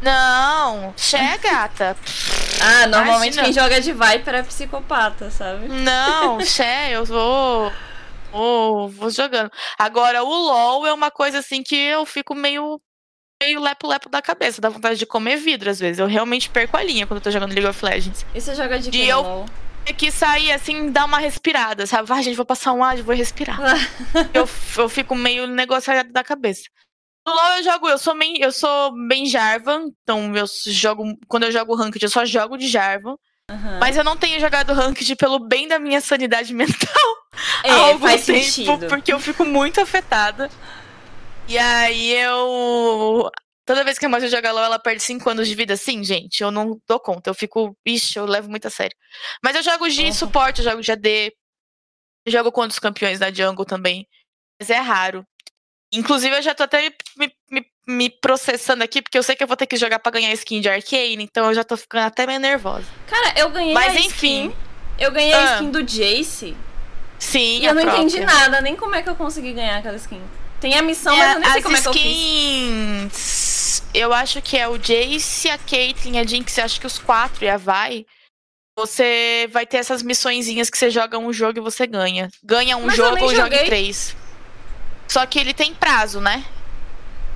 Não, 0.03 0.93
é 1.13 1.37
gata. 1.37 1.95
ah, 2.61 2.87
normalmente 2.87 3.35
Imagina. 3.35 3.43
quem 3.43 3.53
joga 3.53 3.79
de 3.81 3.93
Viper 3.93 4.35
é 4.35 4.43
psicopata, 4.43 5.31
sabe? 5.31 5.67
Não, 5.67 6.41
Xé, 6.45 6.91
eu 6.91 7.05
vou 7.05 7.71
vou, 8.33 8.89
vou 8.89 9.09
jogando. 9.09 9.51
Agora, 9.77 10.23
o 10.23 10.27
LoL 10.27 10.87
é 10.87 10.93
uma 10.93 11.11
coisa 11.11 11.39
assim 11.39 11.63
que 11.63 11.75
eu 11.75 12.05
fico 12.05 12.35
meio 12.35 12.81
meio 13.41 13.59
lepo-lepo 13.59 14.09
da 14.09 14.21
cabeça, 14.21 14.61
dá 14.61 14.69
vontade 14.69 14.97
de 14.97 15.05
comer 15.05 15.37
vidro 15.37 15.69
às 15.69 15.79
vezes. 15.79 15.99
Eu 15.99 16.07
realmente 16.07 16.49
perco 16.49 16.77
a 16.77 16.83
linha 16.83 17.05
quando 17.05 17.17
eu 17.17 17.23
tô 17.23 17.31
jogando 17.31 17.51
League 17.51 17.67
of 17.67 17.83
Legends. 17.83 18.25
E 18.33 18.39
você 18.39 18.55
joga 18.55 18.79
de 18.79 18.89
que 18.89 19.07
eu 19.07 19.21
LoL? 19.21 19.45
que 19.97 20.09
sair 20.11 20.51
assim, 20.51 20.89
dar 20.91 21.03
uma 21.05 21.17
respirada, 21.19 21.85
sabe? 21.85 22.07
Vai, 22.07 22.23
gente, 22.23 22.37
vou 22.37 22.45
passar 22.45 22.71
um 22.71 22.83
ar, 22.83 22.95
vou 23.01 23.13
respirar. 23.13 23.59
eu, 24.33 24.47
eu 24.77 24.89
fico 24.89 25.13
meio 25.13 25.45
negociado 25.45 26.11
da 26.11 26.23
cabeça. 26.23 26.63
No 27.27 27.33
LoL 27.33 27.57
eu 27.57 27.63
jogo, 27.63 27.89
eu 27.89 27.97
sou 27.97 28.17
bem, 28.17 28.37
eu 28.39 28.51
sou 28.51 28.93
bem 29.07 29.25
Jarvan, 29.25 29.87
então 30.03 30.35
eu 30.35 30.45
jogo, 30.67 31.03
quando 31.27 31.43
eu 31.43 31.51
jogo 31.51 31.75
Ranked 31.75 32.03
eu 32.03 32.09
só 32.09 32.23
jogo 32.23 32.57
de 32.57 32.67
Jarvan. 32.67 33.15
Uhum. 33.53 33.79
Mas 33.79 33.95
eu 33.95 34.03
não 34.03 34.17
tenho 34.17 34.39
jogado 34.39 34.73
Ranked 34.73 35.15
pelo 35.15 35.37
bem 35.37 35.67
da 35.67 35.77
minha 35.77 36.01
sanidade 36.01 36.53
mental. 36.55 37.17
É, 37.63 37.69
há 37.69 37.75
algum 37.75 38.07
tempo, 38.07 38.23
sentido. 38.23 38.87
Porque 38.87 39.13
eu 39.13 39.19
fico 39.19 39.45
muito 39.45 39.79
afetada. 39.79 40.49
E 41.47 41.57
aí 41.57 42.13
eu. 42.13 43.29
Toda 43.65 43.83
vez 43.83 43.97
que 43.97 44.05
a 44.05 44.09
Moja 44.09 44.27
joga 44.27 44.51
LOL, 44.51 44.63
ela 44.63 44.79
perde 44.79 45.01
5 45.03 45.29
anos 45.29 45.47
de 45.47 45.55
vida. 45.55 45.77
Sim, 45.77 46.03
gente, 46.03 46.41
eu 46.41 46.51
não 46.51 46.81
dou 46.87 46.99
conta. 46.99 47.29
Eu 47.29 47.33
fico. 47.33 47.77
Ixi, 47.85 48.17
eu 48.17 48.25
levo 48.25 48.49
muito 48.49 48.67
a 48.67 48.71
sério. 48.71 48.95
Mas 49.43 49.55
eu 49.55 49.63
jogo 49.63 49.87
de 49.89 50.05
uhum. 50.05 50.13
suporte, 50.13 50.59
eu 50.59 50.69
jogo 50.69 50.81
de 50.81 50.91
AD. 50.91 51.33
Eu 52.25 52.31
jogo 52.31 52.51
contra 52.51 52.71
os 52.71 52.79
campeões 52.79 53.19
da 53.19 53.31
jungle 53.31 53.65
também. 53.65 54.07
Mas 54.59 54.69
é 54.69 54.79
raro. 54.79 55.25
Inclusive, 55.93 56.35
eu 56.35 56.41
já 56.41 56.55
tô 56.55 56.63
até 56.63 56.81
me, 56.81 56.95
me, 57.17 57.33
me, 57.51 57.65
processando 58.21 58.83
aqui, 58.83 59.01
porque 59.01 59.17
eu 59.17 59.23
sei 59.23 59.35
que 59.35 59.43
eu 59.43 59.47
vou 59.47 59.57
ter 59.57 59.67
que 59.67 59.77
jogar 59.77 59.99
pra 59.99 60.11
ganhar 60.11 60.31
skin 60.33 60.61
de 60.61 60.69
Arcane, 60.69 61.23
então 61.23 61.47
eu 61.47 61.53
já 61.53 61.63
tô 61.63 61.75
ficando 61.75 62.05
até 62.05 62.25
meio 62.25 62.39
nervosa. 62.39 62.85
Cara, 63.07 63.33
eu 63.37 63.49
ganhei 63.49 63.73
Mas, 63.73 63.95
a 63.95 63.99
enfim, 63.99 64.47
skin. 64.47 64.55
Eu 64.99 65.11
ganhei 65.11 65.33
ah, 65.33 65.51
a 65.51 65.53
skin 65.55 65.71
do 65.71 65.83
Jace. 65.83 66.55
Sim, 67.19 67.59
E 67.59 67.65
eu 67.65 67.73
não 67.73 67.83
própria. 67.83 68.01
entendi 68.03 68.19
nada, 68.19 68.61
nem 68.61 68.75
como 68.75 68.95
é 68.95 69.01
que 69.01 69.09
eu 69.09 69.15
consegui 69.15 69.53
ganhar 69.53 69.77
aquela 69.77 69.95
skin. 69.97 70.21
Tem 70.59 70.75
a 70.75 70.81
missão, 70.81 71.13
é, 71.13 71.17
mas 71.17 71.33
eu 71.35 71.39
nem 71.39 71.51
sei 71.51 71.61
como 71.61 71.75
skins, 71.75 71.87
é 71.87 71.91
que 71.91 71.99
eu 71.99 73.09
fiz. 73.09 73.83
Eu 73.93 74.13
acho 74.13 74.41
que 74.41 74.57
é 74.57 74.67
o 74.67 74.77
Jace, 74.77 75.49
a 75.49 75.57
Caitlyn, 75.57 76.19
a 76.19 76.23
Jinx, 76.23 76.57
acho 76.59 76.79
que 76.79 76.87
os 76.87 76.97
quatro 76.97 77.43
e 77.43 77.49
a 77.49 77.57
Vai. 77.57 78.05
Você 78.77 79.47
vai 79.51 79.67
ter 79.67 79.77
essas 79.77 80.01
missõezinhas 80.01 80.69
que 80.69 80.77
você 80.77 80.89
joga 80.89 81.17
um 81.19 81.31
jogo 81.31 81.59
e 81.59 81.61
você 81.61 81.85
ganha. 81.85 82.29
Ganha 82.43 82.75
um 82.75 82.87
mas 82.87 82.95
jogo 82.95 83.23
ou 83.23 83.35
joga 83.35 83.65
três. 83.65 84.15
Só 85.07 85.25
que 85.27 85.37
ele 85.37 85.53
tem 85.53 85.75
prazo, 85.75 86.19
né? 86.19 86.43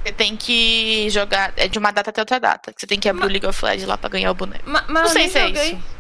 Você 0.04 0.12
tem 0.12 0.36
que 0.36 1.10
jogar. 1.10 1.54
É 1.58 1.68
de 1.68 1.78
uma 1.78 1.92
data 1.92 2.10
até 2.10 2.22
outra 2.22 2.40
data. 2.40 2.74
Você 2.76 2.88
tem 2.88 3.00
que 3.00 3.10
abrir 3.10 3.22
mas... 3.22 3.30
o 3.30 3.32
League 3.32 3.48
of 3.48 3.66
Legends 3.66 3.88
lá 3.88 3.98
pra 3.98 4.10
ganhar 4.10 4.32
o 4.32 4.34
boneco. 4.34 4.64
Mas, 4.66 4.84
mas 4.88 5.04
não 5.04 5.10
sei 5.10 5.30
se 5.30 5.38
é 5.38 5.48
joguei. 5.48 5.72
isso. 5.72 5.98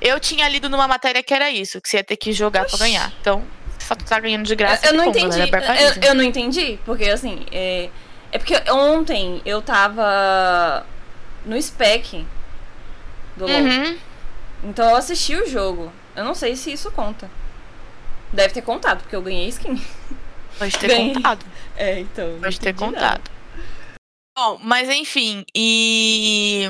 Eu 0.00 0.18
tinha 0.18 0.48
lido 0.48 0.68
numa 0.68 0.88
matéria 0.88 1.22
que 1.22 1.32
era 1.32 1.50
isso, 1.50 1.80
que 1.80 1.88
você 1.88 1.98
ia 1.98 2.04
ter 2.04 2.16
que 2.16 2.32
jogar 2.32 2.62
Oxi. 2.62 2.76
pra 2.76 2.86
ganhar. 2.86 3.12
Então, 3.20 3.44
só 3.78 3.94
tu 3.94 4.04
tá 4.04 4.18
ganhando 4.18 4.44
de 4.44 4.54
graça. 4.54 4.86
Eu, 4.86 4.92
eu 4.92 4.96
não 4.96 5.04
bom, 5.04 5.10
entendi. 5.10 5.38
Eu, 5.40 6.08
eu, 6.08 6.14
não 6.14 6.24
entendi, 6.24 6.78
porque 6.84 7.04
assim, 7.04 7.44
é, 7.52 7.90
é 8.32 8.38
porque 8.38 8.54
ontem 8.70 9.42
eu 9.44 9.60
tava 9.60 10.86
no 11.44 11.60
spec 11.60 12.24
do 13.36 13.46
LoL. 13.46 13.60
Uhum. 13.60 13.98
Então 14.64 14.90
eu 14.90 14.96
assisti 14.96 15.34
o 15.34 15.48
jogo. 15.48 15.92
Eu 16.14 16.24
não 16.24 16.34
sei 16.34 16.56
se 16.56 16.72
isso 16.72 16.90
conta. 16.90 17.30
Deve 18.32 18.54
ter 18.54 18.62
contado, 18.62 19.02
porque 19.02 19.16
eu 19.16 19.22
ganhei 19.22 19.48
skin. 19.48 19.82
Pode 20.58 20.78
ter 20.78 20.88
ganhei. 20.88 21.14
contado. 21.14 21.44
É, 21.80 21.98
então. 21.98 22.38
Pode 22.38 22.60
ter 22.60 22.74
contado. 22.74 23.22
Nada. 23.24 23.30
Bom, 24.36 24.58
mas 24.62 24.88
enfim, 24.90 25.44
e. 25.56 26.68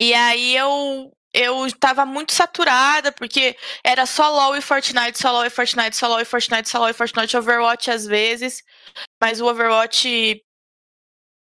E 0.00 0.14
aí 0.14 0.56
eu 0.56 1.12
eu 1.32 1.66
tava 1.78 2.06
muito 2.06 2.32
saturada, 2.32 3.12
porque 3.12 3.56
era 3.84 4.06
só 4.06 4.30
LoL 4.30 4.56
e 4.56 4.62
Fortnite, 4.62 5.18
só 5.18 5.30
LoL 5.30 5.44
e 5.44 5.50
Fortnite, 5.50 5.98
só 5.98 6.08
LoL 6.08 6.20
e 6.20 6.24
Fortnite, 6.24 6.68
só 6.68 6.78
LoL 6.78 6.88
e 6.88 6.92
Fortnite, 6.94 7.36
Overwatch 7.36 7.90
às 7.90 8.06
vezes. 8.06 8.62
Mas 9.20 9.40
o 9.40 9.46
Overwatch. 9.46 10.40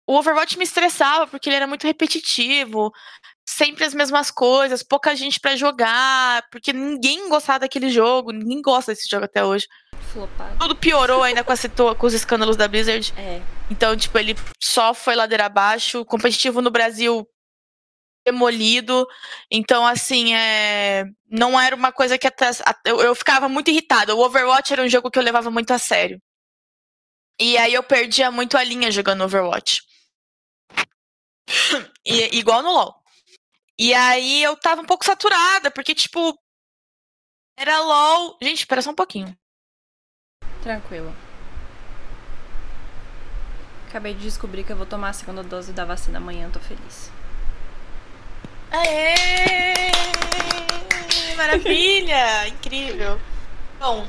O 0.07 0.15
Overwatch 0.17 0.57
me 0.57 0.63
estressava, 0.63 1.27
porque 1.27 1.49
ele 1.49 1.57
era 1.57 1.67
muito 1.67 1.85
repetitivo. 1.85 2.91
Sempre 3.47 3.85
as 3.85 3.93
mesmas 3.93 4.31
coisas, 4.31 4.81
pouca 4.83 5.15
gente 5.15 5.39
para 5.39 5.55
jogar, 5.55 6.47
porque 6.51 6.73
ninguém 6.73 7.29
gostava 7.29 7.59
daquele 7.59 7.89
jogo, 7.89 8.31
ninguém 8.31 8.61
gosta 8.61 8.91
desse 8.91 9.07
jogo 9.09 9.25
até 9.25 9.43
hoje. 9.43 9.67
Flopado. 10.11 10.57
Tudo 10.59 10.75
piorou 10.75 11.23
ainda 11.23 11.43
com, 11.43 11.53
a, 11.53 11.95
com 11.95 12.07
os 12.07 12.13
escândalos 12.13 12.57
da 12.57 12.67
Blizzard. 12.67 13.13
É. 13.17 13.41
Então, 13.69 13.95
tipo, 13.95 14.17
ele 14.17 14.35
só 14.61 14.93
foi 14.93 15.15
ladeira 15.15 15.45
abaixo. 15.45 16.05
Competitivo 16.05 16.61
no 16.61 16.69
Brasil 16.69 17.27
demolido. 18.25 19.07
Então, 19.49 19.85
assim, 19.85 20.33
é... 20.33 21.05
não 21.29 21.59
era 21.59 21.75
uma 21.75 21.91
coisa 21.91 22.17
que 22.17 22.27
até. 22.27 22.49
Eu, 22.85 23.01
eu 23.01 23.15
ficava 23.15 23.47
muito 23.47 23.71
irritada. 23.71 24.15
O 24.15 24.19
Overwatch 24.19 24.73
era 24.73 24.83
um 24.83 24.89
jogo 24.89 25.09
que 25.09 25.17
eu 25.17 25.23
levava 25.23 25.49
muito 25.49 25.71
a 25.71 25.79
sério. 25.79 26.21
E 27.39 27.57
aí 27.57 27.73
eu 27.73 27.83
perdia 27.83 28.29
muito 28.29 28.57
a 28.57 28.63
linha 28.63 28.91
jogando 28.91 29.23
Overwatch. 29.23 29.81
E, 32.05 32.37
igual 32.37 32.61
no 32.61 32.71
LoL. 32.71 32.95
E 33.77 33.93
aí 33.93 34.43
eu 34.43 34.55
tava 34.55 34.81
um 34.81 34.85
pouco 34.85 35.05
saturada, 35.05 35.71
porque, 35.71 35.95
tipo. 35.95 36.37
Era 37.57 37.79
LoL. 37.79 38.37
Gente, 38.41 38.59
espera 38.59 38.81
só 38.81 38.91
um 38.91 38.95
pouquinho. 38.95 39.37
Tranquilo. 40.61 41.13
Acabei 43.87 44.13
de 44.13 44.21
descobrir 44.21 44.63
que 44.63 44.71
eu 44.71 44.77
vou 44.77 44.85
tomar 44.85 45.09
a 45.09 45.13
segunda 45.13 45.43
dose 45.43 45.73
da 45.73 45.83
vacina 45.85 46.17
amanhã, 46.17 46.49
tô 46.49 46.59
feliz. 46.59 47.11
Aê! 48.71 49.91
Maravilha! 51.35 52.47
Incrível! 52.47 53.19
Bom, 53.79 54.07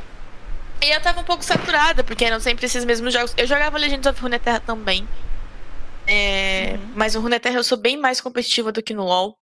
E 0.82 0.90
eu 0.90 1.00
tava 1.00 1.20
um 1.20 1.24
pouco 1.24 1.44
saturada, 1.44 2.04
porque 2.04 2.24
eram 2.24 2.40
sempre 2.40 2.66
esses 2.66 2.84
mesmos 2.84 3.12
jogos. 3.14 3.32
Eu 3.36 3.46
jogava 3.46 3.78
Legends 3.78 4.06
of 4.06 4.20
Runeterra 4.20 4.60
também. 4.60 5.08
É, 6.06 6.78
uhum. 6.78 6.92
Mas 6.94 7.14
o 7.14 7.20
Runeterra 7.20 7.56
eu 7.56 7.64
sou 7.64 7.78
bem 7.78 7.96
mais 7.96 8.20
competitiva 8.20 8.72
do 8.72 8.82
que 8.82 8.94
no 8.94 9.04
LoL. 9.04 9.38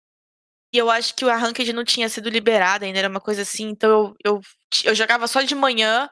E 0.72 0.78
eu 0.78 0.90
acho 0.90 1.14
que 1.14 1.24
o 1.24 1.30
Arranked 1.30 1.72
não 1.72 1.84
tinha 1.84 2.08
sido 2.08 2.28
liberado 2.28 2.84
ainda, 2.84 2.98
era 2.98 3.08
uma 3.08 3.20
coisa 3.20 3.42
assim. 3.42 3.68
Então 3.70 3.90
eu, 3.90 4.34
eu, 4.34 4.40
eu 4.84 4.94
jogava 4.94 5.26
só 5.28 5.42
de 5.42 5.54
manhã. 5.54 6.08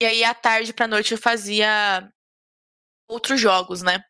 E 0.00 0.06
aí 0.06 0.24
à 0.24 0.34
tarde 0.34 0.72
pra 0.72 0.86
noite 0.86 1.12
eu 1.12 1.18
fazia 1.18 2.08
outros 3.08 3.40
jogos, 3.40 3.82
né? 3.82 4.02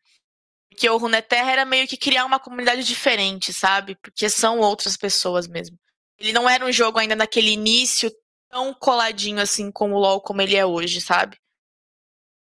Porque 0.70 0.88
o 0.88 0.96
Runeterra 0.96 1.51
era 1.51 1.64
meio 1.64 1.88
que 1.88 1.96
criar 1.96 2.24
uma 2.24 2.38
comunidade 2.38 2.85
diferente, 2.85 3.53
sabe? 3.53 3.96
Porque 3.96 4.29
são 4.29 4.59
outras 4.59 4.96
pessoas 4.96 5.48
mesmo. 5.48 5.79
Ele 6.18 6.33
não 6.33 6.48
era 6.48 6.64
um 6.64 6.72
jogo 6.72 6.98
ainda 6.98 7.16
naquele 7.16 7.51
início 7.51 8.11
tão 8.51 8.74
coladinho 8.74 9.40
assim 9.40 9.70
com 9.70 9.92
o 9.92 9.98
LoL 9.98 10.20
como 10.20 10.42
ele 10.42 10.57
é 10.57 10.64
hoje, 10.64 11.01
sabe? 11.01 11.38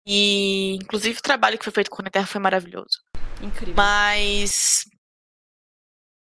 E 0.06 0.76
inclusive 0.76 1.20
o 1.20 1.24
trabalho 1.24 1.58
que 1.58 1.64
foi 1.64 1.74
feito 1.74 1.90
com 1.90 1.96
o 1.96 2.00
Runeterra 2.00 2.28
foi 2.28 2.42
maravilhoso. 2.42 3.02
Incrível. 3.42 3.76
Mas 3.76 4.86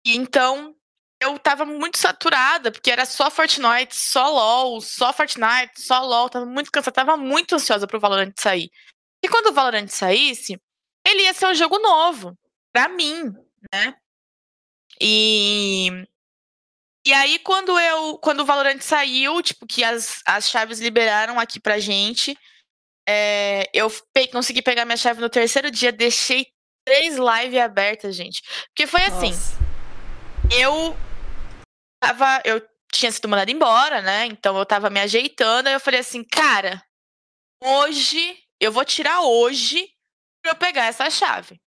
então 0.05 0.75
eu 1.21 1.37
tava 1.39 1.65
muito 1.65 1.97
saturada, 1.97 2.71
porque 2.71 2.91
era 2.91 3.05
só 3.05 3.29
Fortnite, 3.29 3.95
só 3.95 4.29
LoL, 4.29 4.81
só 4.81 5.13
Fortnite, 5.13 5.79
só 5.79 6.03
LoL, 6.03 6.29
tava 6.29 6.45
muito 6.45 6.71
cansada, 6.71 6.95
tava 6.95 7.15
muito 7.15 7.55
ansiosa 7.55 7.87
pro 7.87 7.99
Valorant 7.99 8.33
sair. 8.37 8.69
E 9.23 9.29
quando 9.29 9.47
o 9.47 9.53
Valorant 9.53 9.87
saísse, 9.87 10.59
ele 11.07 11.23
ia 11.23 11.33
ser 11.33 11.47
um 11.47 11.53
jogo 11.53 11.77
novo, 11.79 12.37
pra 12.73 12.89
mim, 12.89 13.31
né? 13.71 13.95
E 14.99 16.05
e 17.05 17.13
aí, 17.13 17.39
quando 17.39 17.79
eu. 17.79 18.17
Quando 18.19 18.41
o 18.41 18.45
Valorant 18.45 18.79
saiu, 18.79 19.41
tipo, 19.41 19.65
que 19.65 19.83
as, 19.83 20.21
as 20.25 20.49
chaves 20.49 20.79
liberaram 20.79 21.39
aqui 21.39 21.59
pra 21.59 21.79
gente, 21.79 22.37
é, 23.07 23.67
eu 23.73 23.89
pe 24.13 24.27
consegui 24.27 24.61
pegar 24.61 24.85
minha 24.85 24.97
chave 24.97 25.19
no 25.19 25.29
terceiro 25.29 25.71
dia, 25.71 25.91
deixei 25.91 26.47
três 26.85 27.17
lives 27.17 27.59
abertas, 27.59 28.15
gente. 28.15 28.41
Porque 28.67 28.85
foi 28.85 29.01
assim. 29.03 29.31
Nossa. 29.31 29.57
Eu 30.51 30.95
tava. 32.01 32.41
Eu 32.43 32.61
tinha 32.91 33.11
sido 33.11 33.29
mandada 33.29 33.51
embora, 33.51 34.01
né? 34.01 34.25
Então 34.25 34.57
eu 34.57 34.65
tava 34.65 34.89
me 34.89 34.99
ajeitando, 34.99 35.69
aí 35.69 35.73
eu 35.73 35.79
falei 35.79 36.01
assim, 36.01 36.23
cara, 36.23 36.83
hoje, 37.63 38.37
eu 38.59 38.71
vou 38.71 38.83
tirar 38.83 39.21
hoje 39.21 39.87
pra 40.41 40.51
eu 40.51 40.55
pegar 40.55 40.85
essa 40.85 41.09
chave. 41.09 41.61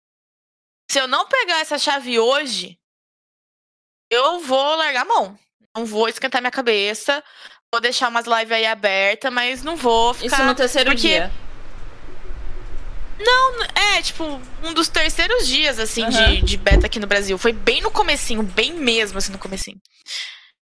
Se 0.90 0.99
eu 0.99 1.09
não 1.09 1.27
pegar 1.27 1.61
essa 1.61 1.79
chave 1.79 2.18
hoje, 2.18 2.79
eu 4.11 4.40
vou 4.40 4.77
largar 4.77 5.03
a 5.03 5.07
mão. 5.07 5.38
Não 5.75 5.87
vou 5.87 6.09
esquentar 6.09 6.42
minha 6.42 6.51
cabeça. 6.51 7.25
Vou 7.73 7.81
deixar 7.81 8.09
umas 8.09 8.27
lives 8.27 8.53
aí 8.53 8.66
abertas, 8.66 9.33
mas 9.33 9.62
não 9.62 9.77
vou 9.77 10.12
ficar. 10.14 10.37
Isso 10.37 10.44
no 10.44 10.55
terceiro 10.55 10.90
porque... 10.90 11.09
dia. 11.09 11.33
Não, 13.18 13.62
é, 13.75 14.03
tipo, 14.03 14.25
um 14.62 14.75
dos 14.75 14.88
terceiros 14.88 15.47
dias, 15.47 15.79
assim, 15.79 16.03
uhum. 16.03 16.11
de, 16.11 16.42
de 16.42 16.57
beta 16.57 16.87
aqui 16.87 16.99
no 16.99 17.07
Brasil. 17.07 17.38
Foi 17.38 17.53
bem 17.53 17.81
no 17.81 17.90
comecinho, 17.90 18.42
bem 18.42 18.73
mesmo, 18.73 19.18
assim, 19.18 19.33
no 19.33 19.38
comecinho. 19.38 19.81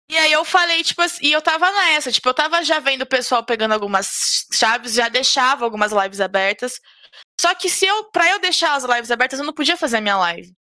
E 0.10 0.18
aí 0.18 0.32
eu 0.32 0.46
falei, 0.46 0.84
tipo 0.84 1.02
assim, 1.02 1.26
e 1.26 1.32
eu 1.32 1.42
tava 1.42 1.72
nessa, 1.72 2.12
tipo, 2.12 2.30
eu 2.30 2.34
tava 2.34 2.64
já 2.64 2.80
vendo 2.80 3.02
o 3.02 3.08
pessoal 3.08 3.44
pegando 3.44 3.74
algumas 3.74 4.46
chaves, 4.54 4.94
já 4.94 5.10
deixava 5.10 5.66
algumas 5.66 5.92
lives 5.92 6.22
abertas. 6.22 6.80
Só 7.40 7.56
que 7.56 7.70
se 7.70 7.86
eu, 7.86 8.06
pra 8.12 8.30
eu 8.30 8.40
deixar 8.40 8.76
as 8.76 8.84
lives 8.84 9.12
abertas, 9.12 9.40
eu 9.40 9.46
não 9.46 9.54
podia 9.54 9.78
fazer 9.78 9.98
a 9.98 10.02
minha 10.02 10.18
live. 10.18 10.54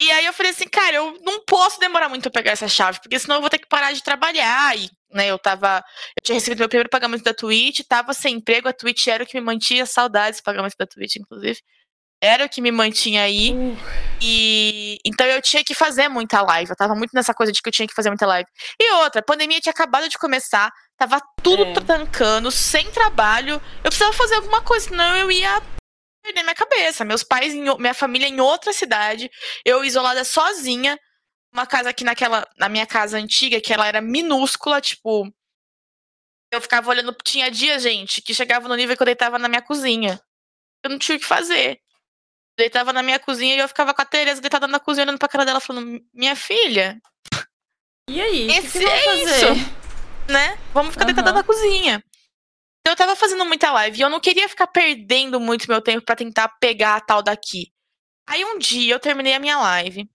E 0.00 0.10
aí 0.12 0.26
eu 0.26 0.32
falei 0.32 0.52
assim, 0.52 0.68
cara, 0.68 0.94
eu 0.96 1.18
não 1.22 1.44
posso 1.44 1.80
demorar 1.80 2.08
muito 2.08 2.28
a 2.28 2.30
pegar 2.30 2.52
essa 2.52 2.68
chave, 2.68 3.00
porque 3.00 3.18
senão 3.18 3.36
eu 3.36 3.40
vou 3.40 3.50
ter 3.50 3.58
que 3.58 3.66
parar 3.68 3.92
de 3.92 4.02
trabalhar. 4.02 4.76
E, 4.78 4.88
né, 5.12 5.26
eu 5.28 5.38
tava. 5.38 5.78
Eu 6.16 6.22
tinha 6.22 6.34
recebido 6.34 6.60
meu 6.60 6.68
primeiro 6.68 6.88
pagamento 6.88 7.24
da 7.24 7.34
Twitch, 7.34 7.80
tava 7.88 8.12
sem 8.14 8.36
emprego, 8.36 8.68
a 8.68 8.72
Twitch 8.72 9.08
era 9.08 9.24
o 9.24 9.26
que 9.26 9.38
me 9.38 9.44
mantinha, 9.44 9.86
saudades 9.86 10.40
pagamento 10.40 10.76
da 10.78 10.86
Twitch, 10.86 11.16
inclusive. 11.16 11.60
Era 12.20 12.44
o 12.44 12.48
que 12.48 12.60
me 12.60 12.72
mantinha 12.72 13.22
aí. 13.22 13.52
Uh. 13.52 13.76
E 14.20 14.98
então 15.04 15.26
eu 15.26 15.40
tinha 15.40 15.62
que 15.62 15.74
fazer 15.74 16.08
muita 16.08 16.42
live. 16.42 16.70
Eu 16.70 16.76
tava 16.76 16.94
muito 16.94 17.12
nessa 17.14 17.32
coisa 17.32 17.52
de 17.52 17.62
que 17.62 17.68
eu 17.68 17.72
tinha 17.72 17.86
que 17.86 17.94
fazer 17.94 18.10
muita 18.10 18.26
live. 18.26 18.48
E 18.80 18.92
outra, 18.94 19.20
a 19.20 19.24
pandemia 19.24 19.60
tinha 19.60 19.72
acabado 19.72 20.08
de 20.08 20.18
começar, 20.18 20.72
tava 20.96 21.20
tudo 21.42 21.62
é. 21.62 21.72
trancando, 21.74 22.50
sem 22.50 22.90
trabalho. 22.90 23.62
Eu 23.76 23.90
precisava 23.90 24.12
fazer 24.12 24.34
alguma 24.36 24.62
coisa, 24.62 24.88
senão 24.88 25.16
eu 25.16 25.30
ia 25.30 25.62
perder 26.22 26.42
minha 26.42 26.54
cabeça. 26.54 27.04
Meus 27.04 27.22
pais, 27.22 27.54
em, 27.54 27.62
minha 27.78 27.94
família 27.94 28.28
em 28.28 28.40
outra 28.40 28.72
cidade, 28.72 29.30
eu 29.64 29.84
isolada 29.84 30.24
sozinha, 30.24 30.98
uma 31.52 31.66
casa 31.66 31.90
aqui 31.90 32.04
naquela, 32.04 32.46
na 32.58 32.68
minha 32.68 32.86
casa 32.86 33.16
antiga, 33.16 33.60
que 33.60 33.72
ela 33.72 33.86
era 33.86 34.00
minúscula, 34.00 34.80
tipo, 34.80 35.32
eu 36.52 36.60
ficava 36.60 36.90
olhando, 36.90 37.16
tinha 37.24 37.50
dia, 37.50 37.78
gente, 37.78 38.20
que 38.22 38.34
chegava 38.34 38.68
no 38.68 38.74
nível 38.74 38.96
que 38.96 39.02
eu 39.02 39.06
deitava 39.06 39.38
na 39.38 39.48
minha 39.48 39.62
cozinha. 39.62 40.20
Eu 40.82 40.90
não 40.90 40.98
tinha 40.98 41.16
o 41.16 41.20
que 41.20 41.26
fazer. 41.26 41.80
Deitava 42.58 42.92
na 42.92 43.04
minha 43.04 43.20
cozinha 43.20 43.54
e 43.54 43.58
eu 43.60 43.68
ficava 43.68 43.94
com 43.94 44.02
a 44.02 44.04
Tereza 44.04 44.40
deitada 44.40 44.66
na 44.66 44.80
cozinha 44.80 45.04
olhando 45.04 45.18
pra 45.18 45.28
cara 45.28 45.44
dela 45.44 45.60
falando, 45.60 46.04
minha 46.12 46.34
filha. 46.34 47.00
E 48.10 48.20
aí? 48.20 48.48
Esse 48.50 48.72
que 48.72 48.78
que 48.80 48.84
é 48.84 49.04
fazer? 49.04 49.22
isso. 49.22 49.78
Né? 50.28 50.58
Vamos 50.74 50.92
ficar 50.92 51.04
uhum. 51.04 51.14
deitada 51.14 51.32
na 51.32 51.44
cozinha. 51.44 52.02
Então 52.80 52.92
eu 52.92 52.96
tava 52.96 53.14
fazendo 53.14 53.44
muita 53.44 53.70
live 53.70 53.96
e 53.96 54.00
eu 54.00 54.10
não 54.10 54.18
queria 54.18 54.48
ficar 54.48 54.66
perdendo 54.66 55.38
muito 55.38 55.68
meu 55.68 55.80
tempo 55.80 56.04
para 56.04 56.16
tentar 56.16 56.48
pegar 56.58 56.96
a 56.96 57.00
tal 57.00 57.22
daqui. 57.22 57.72
Aí 58.26 58.44
um 58.44 58.58
dia 58.58 58.92
eu 58.92 58.98
terminei 58.98 59.34
a 59.34 59.38
minha 59.38 59.56
live, 59.56 60.10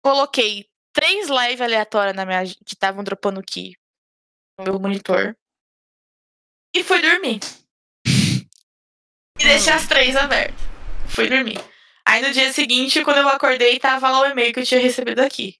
coloquei 0.00 0.68
três 0.92 1.28
lives 1.28 1.60
aleatórias 1.60 2.14
na 2.14 2.24
minha 2.24 2.44
que 2.44 2.74
estavam 2.74 3.02
dropando 3.02 3.40
aqui 3.40 3.74
no 4.58 4.64
meu 4.64 4.78
monitor 4.78 5.36
e 6.72 6.84
fui 6.84 7.00
dormir. 7.02 7.40
e 8.06 9.44
deixei 9.44 9.72
as 9.72 9.88
três 9.88 10.14
abertas. 10.14 10.77
Fui 11.18 11.28
dormir. 11.28 11.60
Aí 12.06 12.22
no 12.22 12.30
dia 12.30 12.52
seguinte, 12.52 13.02
quando 13.02 13.18
eu 13.18 13.28
acordei, 13.28 13.78
tava 13.78 14.08
lá 14.08 14.20
o 14.20 14.26
e-mail 14.26 14.52
que 14.54 14.60
eu 14.60 14.64
tinha 14.64 14.80
recebido 14.80 15.18
aqui. 15.18 15.56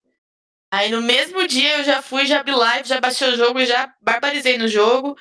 Aí 0.72 0.90
no 0.90 1.02
mesmo 1.02 1.46
dia 1.48 1.78
eu 1.78 1.84
já 1.84 2.00
fui, 2.00 2.26
já 2.26 2.40
abri 2.40 2.54
live, 2.54 2.88
já 2.88 3.00
baixei 3.00 3.28
o 3.28 3.36
jogo, 3.36 3.64
já 3.64 3.92
barbarizei 4.00 4.56
no 4.56 4.68
jogo. 4.68 5.16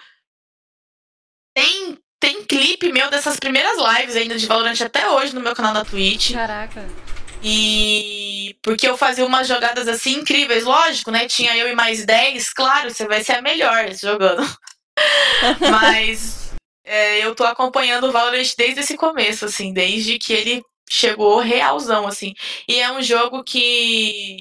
Tem, 1.56 1.98
tem 2.20 2.46
clipe 2.46 2.92
meu 2.92 3.10
dessas 3.10 3.38
primeiras 3.38 3.78
lives 3.78 4.16
ainda 4.16 4.38
de 4.38 4.46
Valorant 4.46 4.80
até 4.80 5.10
hoje 5.10 5.34
no 5.34 5.42
meu 5.42 5.56
canal 5.56 5.74
da 5.74 5.84
Twitch. 5.84 6.34
Caraca. 6.34 6.86
E 7.44 8.56
porque 8.62 8.88
eu 8.88 8.98
fazia 8.98 9.26
umas 9.26 9.48
jogadas 9.48 9.88
assim 9.88 10.20
incríveis, 10.20 10.64
lógico, 10.66 11.10
né? 11.10 11.28
Tinha 11.28 11.58
eu 11.58 11.68
e 11.68 11.76
mais 11.76 12.06
10, 12.06 12.54
claro, 12.54 12.92
você 12.92 13.08
vai 13.08 13.24
ser 13.24 13.34
a 13.34 13.42
melhor 13.42 13.92
jogando. 13.94 14.46
Mas 15.72 16.47
é, 16.88 17.26
eu 17.26 17.36
tô 17.36 17.44
acompanhando 17.44 18.08
o 18.08 18.12
Valorant 18.12 18.56
desde 18.58 18.82
esse 18.82 18.98
começo, 18.98 19.46
assim, 19.46 19.74
desde 19.74 20.18
que 20.18 20.34
ele 20.34 20.64
chegou 20.90 21.40
realzão, 21.40 22.08
assim. 22.08 22.34
E 22.68 22.80
é 22.80 22.92
um 22.92 23.02
jogo 23.02 23.44
que 23.44 24.38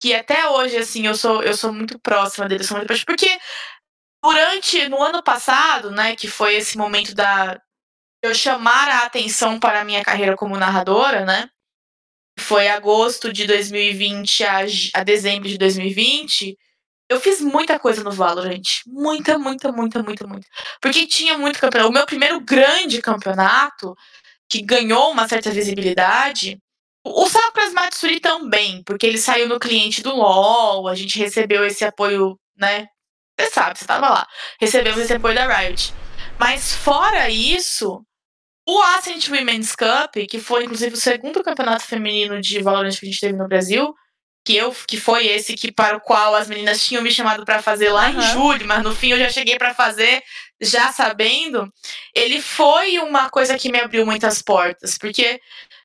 que 0.00 0.14
até 0.14 0.48
hoje, 0.48 0.76
assim, 0.76 1.06
eu 1.06 1.14
sou, 1.14 1.42
eu 1.42 1.54
sou 1.56 1.72
muito 1.72 1.98
próxima 1.98 2.48
dele, 2.48 2.62
sou 2.64 2.76
muito 2.76 2.86
próxima, 2.86 3.06
porque 3.06 3.38
durante 4.22 4.88
no 4.88 5.02
ano 5.02 5.22
passado, 5.22 5.90
né, 5.90 6.16
que 6.16 6.28
foi 6.28 6.54
esse 6.56 6.76
momento 6.78 7.14
da 7.14 7.60
eu 8.22 8.34
chamar 8.34 8.88
a 8.88 9.04
atenção 9.04 9.58
para 9.60 9.80
a 9.80 9.84
minha 9.84 10.04
carreira 10.04 10.36
como 10.36 10.56
narradora, 10.56 11.24
né? 11.24 11.48
Foi 12.38 12.68
agosto 12.68 13.32
de 13.32 13.46
2020 13.46 14.44
a, 14.44 14.60
a 14.94 15.04
dezembro 15.04 15.48
de 15.48 15.58
2020. 15.58 16.56
Eu 17.08 17.20
fiz 17.20 17.40
muita 17.40 17.78
coisa 17.78 18.04
no 18.04 18.10
Valorant. 18.10 18.82
Muita, 18.86 19.38
muita, 19.38 19.72
muita, 19.72 20.02
muita, 20.02 20.26
muita. 20.26 20.46
Porque 20.80 21.06
tinha 21.06 21.38
muito 21.38 21.58
campeonato. 21.58 21.90
O 21.90 21.92
meu 21.92 22.06
primeiro 22.06 22.40
grande 22.40 23.00
campeonato, 23.00 23.94
que 24.48 24.62
ganhou 24.62 25.10
uma 25.10 25.26
certa 25.26 25.50
visibilidade, 25.50 26.60
o 27.04 27.28
Sakura 27.28 27.70
Matsuri 27.70 28.20
também, 28.20 28.82
porque 28.84 29.06
ele 29.06 29.18
saiu 29.18 29.48
no 29.48 29.58
cliente 29.58 30.02
do 30.02 30.14
LoL, 30.14 30.88
a 30.88 30.94
gente 30.94 31.18
recebeu 31.18 31.64
esse 31.64 31.84
apoio, 31.84 32.38
né, 32.56 32.86
você 33.38 33.50
sabe, 33.50 33.78
você 33.78 33.86
tava 33.86 34.08
lá. 34.08 34.26
Recebemos 34.60 35.00
esse 35.00 35.14
apoio 35.14 35.34
da 35.34 35.46
Riot. 35.46 35.94
Mas 36.38 36.74
fora 36.74 37.30
isso, 37.30 38.04
o 38.66 38.82
Ascent 38.82 39.28
Women's 39.28 39.74
Cup, 39.74 40.16
que 40.28 40.38
foi 40.40 40.64
inclusive 40.64 40.94
o 40.94 40.98
segundo 40.98 41.42
campeonato 41.42 41.84
feminino 41.84 42.40
de 42.40 42.60
Valorant 42.60 42.98
que 42.98 43.06
a 43.06 43.08
gente 43.08 43.20
teve 43.20 43.36
no 43.36 43.48
Brasil, 43.48 43.94
que 44.48 44.56
eu 44.56 44.74
que 44.86 44.98
foi 44.98 45.26
esse 45.26 45.54
que 45.54 45.70
para 45.70 45.98
o 45.98 46.00
qual 46.00 46.34
as 46.34 46.48
meninas 46.48 46.82
tinham 46.82 47.02
me 47.02 47.10
chamado 47.10 47.44
para 47.44 47.60
fazer 47.60 47.90
lá 47.90 48.08
uhum. 48.08 48.18
em 48.18 48.22
julho, 48.32 48.66
mas 48.66 48.82
no 48.82 48.96
fim 48.96 49.10
eu 49.10 49.18
já 49.18 49.28
cheguei 49.28 49.58
para 49.58 49.74
fazer 49.74 50.22
já 50.58 50.90
sabendo, 50.90 51.70
ele 52.14 52.40
foi 52.40 52.98
uma 52.98 53.28
coisa 53.28 53.58
que 53.58 53.70
me 53.70 53.78
abriu 53.78 54.06
muitas 54.06 54.40
portas, 54.40 54.96
porque 54.96 55.38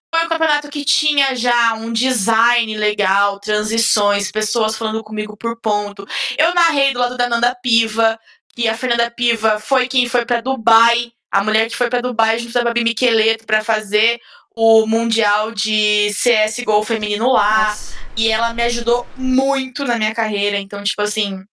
foi 0.10 0.26
um 0.26 0.30
campeonato 0.30 0.69
que 0.69 0.86
tinha 0.86 1.36
já 1.36 1.73
um 1.73 1.91
design 1.91 2.78
legal, 2.78 3.38
transições, 3.38 4.32
pessoas 4.32 4.78
falando 4.78 5.04
comigo 5.04 5.36
por 5.36 5.60
ponto. 5.60 6.08
Eu 6.38 6.54
narrei 6.54 6.93
do 6.93 6.99
lado 6.99 7.17
da 7.17 7.28
Nanda 7.28 7.54
Piva, 7.62 8.17
que 8.56 8.69
a 8.69 8.78
Fernanda 8.78 9.12
Piva 9.12 9.60
foi 9.60 9.89
quem 9.89 10.08
foi 10.08 10.26
para 10.26 10.39
Dubai, 10.39 11.12
a 11.30 11.43
mulher 11.43 11.69
que 11.69 11.76
foi 11.76 11.89
para 11.89 12.02
Dubai 12.02 12.39
junto 12.39 12.54
da 12.54 12.63
Babi 12.63 12.84
Micheleto 12.84 13.45
para 13.45 13.62
fazer 13.62 14.21
o 14.56 14.88
mundial 14.88 15.52
de 15.52 16.12
CS:GO 16.13 16.82
feminino 16.84 17.30
lá. 17.30 17.67
Nossa. 17.67 18.02
E 18.15 18.30
ela 18.30 18.54
me 18.54 18.63
ajudou 18.63 19.08
muito 19.17 19.84
na 19.86 19.97
minha 19.97 20.13
carreira, 20.13 20.58
então 20.58 20.84
tipo 20.84 21.02
assim, 21.02 21.43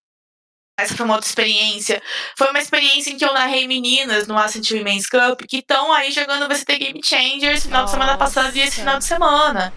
essa 0.81 0.97
foi 0.97 1.05
uma 1.05 1.15
outra 1.15 1.29
experiência. 1.29 2.03
Foi 2.37 2.49
uma 2.51 2.59
experiência 2.59 3.11
em 3.11 3.19
que 3.19 3.25
eu 3.25 3.33
narrei 3.33 3.67
meninas 3.69 4.27
no 4.27 4.37
Ascent 4.37 4.71
Women's 4.71 5.07
Cup 5.09 5.43
que 5.49 5.59
estão 5.59 5.93
aí 5.93 6.11
jogando 6.11 6.45
o 6.45 6.49
VCT 6.49 6.79
Game 6.79 7.01
Changers 7.05 7.65
final 7.65 7.83
Nossa. 7.83 7.97
de 7.97 8.03
semana 8.03 8.19
passada 8.19 8.57
e 8.57 8.61
esse 8.61 8.77
final 8.77 8.99
de 8.99 9.05
semana. 9.05 9.73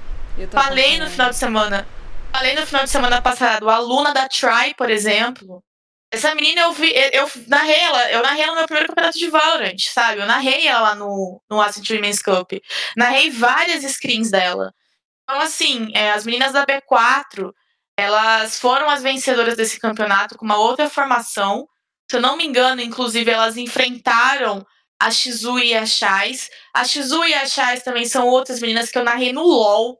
Falei 0.51 0.97
no 0.97 1.09
final 1.09 1.29
de 1.29 1.35
semana. 1.35 1.87
Falei 2.31 2.55
no 2.55 2.65
final 2.65 2.83
de 2.83 2.89
semana 2.89 3.21
passado, 3.21 3.69
a 3.69 3.75
aluna 3.75 4.13
da 4.13 4.27
Try, 4.27 4.73
por 4.75 4.89
exemplo. 4.89 5.63
Essa 6.11 6.33
menina 6.35 6.61
eu 6.61 6.73
vi, 6.73 6.91
eu, 7.11 7.29
narrei 7.47 7.79
ela, 7.79 8.11
eu 8.11 8.21
narrei 8.21 8.43
ela 8.43 8.51
no 8.51 8.57
meu 8.59 8.65
primeiro 8.65 8.89
campeonato 8.89 9.17
de 9.17 9.29
Valorant, 9.29 9.79
sabe? 9.79 10.21
Eu 10.21 10.27
narrei 10.27 10.67
ela 10.67 10.95
no, 10.95 11.41
no 11.49 11.61
Ascent 11.61 11.89
Women's 11.89 12.21
Cup. 12.21 12.51
Narrei 12.95 13.29
várias 13.29 13.83
screens 13.83 14.29
dela. 14.29 14.73
Então, 15.23 15.41
assim, 15.41 15.89
é, 15.93 16.11
as 16.11 16.25
meninas 16.25 16.53
da 16.53 16.65
B4, 16.65 17.51
elas 17.97 18.59
foram 18.59 18.89
as 18.89 19.01
vencedoras 19.01 19.55
desse 19.55 19.79
campeonato 19.79 20.37
com 20.37 20.45
uma 20.45 20.57
outra 20.57 20.89
formação. 20.89 21.67
Se 22.09 22.17
eu 22.17 22.21
não 22.21 22.35
me 22.35 22.45
engano, 22.45 22.81
inclusive, 22.81 23.29
elas 23.31 23.57
enfrentaram 23.57 24.65
a 25.01 25.11
Shizu 25.11 25.59
e 25.59 25.73
a 25.73 25.85
Chais. 25.85 26.49
A 26.73 26.83
Shizu 26.83 27.23
e 27.25 27.33
a 27.33 27.45
Chais 27.45 27.83
também 27.83 28.05
são 28.05 28.27
outras 28.27 28.59
meninas 28.59 28.89
que 28.89 28.97
eu 28.97 29.03
narrei 29.03 29.31
no 29.31 29.43
LoL, 29.43 29.97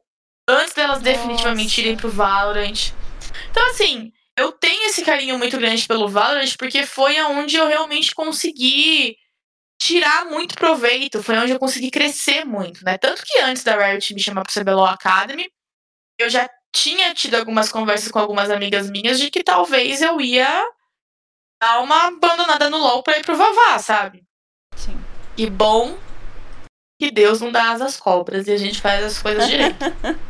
antes 0.48 0.74
delas 0.74 0.98
Nossa. 0.98 1.10
definitivamente 1.10 1.80
irem 1.80 1.96
pro 1.96 2.10
Valorant. 2.10 2.92
Então, 3.50 3.66
assim, 3.70 4.12
eu 4.36 4.52
tenho 4.52 4.86
esse 4.86 5.04
carinho 5.04 5.38
muito 5.38 5.56
grande 5.58 5.86
pelo 5.86 6.08
Valorant, 6.08 6.56
porque 6.58 6.84
foi 6.84 7.18
aonde 7.18 7.56
eu 7.56 7.66
realmente 7.66 8.14
consegui 8.14 9.16
tirar 9.84 10.24
muito 10.24 10.54
proveito, 10.54 11.22
foi 11.22 11.36
onde 11.36 11.52
eu 11.52 11.58
consegui 11.58 11.90
crescer 11.90 12.42
muito, 12.46 12.82
né? 12.82 12.96
Tanto 12.96 13.22
que 13.22 13.38
antes 13.40 13.62
da 13.62 13.76
Riot 13.76 14.14
me 14.14 14.20
chamar 14.20 14.42
pro 14.42 14.52
CBLOL 14.52 14.86
Academy, 14.86 15.46
eu 16.18 16.30
já 16.30 16.48
tinha 16.72 17.12
tido 17.12 17.34
algumas 17.34 17.70
conversas 17.70 18.10
com 18.10 18.18
algumas 18.18 18.48
amigas 18.48 18.88
minhas 18.88 19.20
de 19.20 19.30
que 19.30 19.44
talvez 19.44 20.00
eu 20.00 20.18
ia 20.22 20.48
dar 21.62 21.82
uma 21.82 22.06
abandonada 22.06 22.70
no 22.70 22.78
LoL 22.78 23.02
pra 23.02 23.18
ir 23.18 23.24
pro 23.26 23.36
Vavá, 23.36 23.78
sabe? 23.78 24.24
Sim. 24.74 24.98
E 25.36 25.50
bom 25.50 25.98
que 26.98 27.10
Deus 27.10 27.42
não 27.42 27.52
dá 27.52 27.72
asas 27.72 27.98
cobras 27.98 28.46
e 28.46 28.52
a 28.52 28.56
gente 28.56 28.80
faz 28.80 29.04
as 29.04 29.20
coisas 29.20 29.46
direito. 29.46 29.84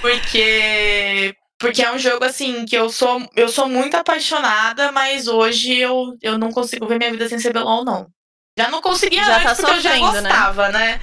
Porque 0.00 1.34
porque 1.58 1.80
é 1.80 1.90
um 1.90 1.98
jogo 1.98 2.24
assim 2.24 2.66
que 2.66 2.76
eu 2.76 2.90
sou 2.90 3.26
eu 3.34 3.48
sou 3.48 3.66
muito 3.66 3.96
apaixonada, 3.96 4.92
mas 4.92 5.28
hoje 5.28 5.78
eu, 5.78 6.14
eu 6.20 6.36
não 6.36 6.50
consigo 6.50 6.86
ver 6.86 6.98
minha 6.98 7.10
vida 7.10 7.26
sem 7.26 7.38
CBLOL 7.38 7.84
não. 7.84 8.12
Já 8.56 8.70
não 8.70 8.80
conseguia 8.80 9.24
já 9.24 9.36
antes 9.38 9.44
tá 9.44 9.54
porque 9.56 9.72
eu 9.72 9.80
já 9.80 9.90
né? 9.90 9.98
gostava, 9.98 10.68
né? 10.68 10.78
né? 10.78 11.00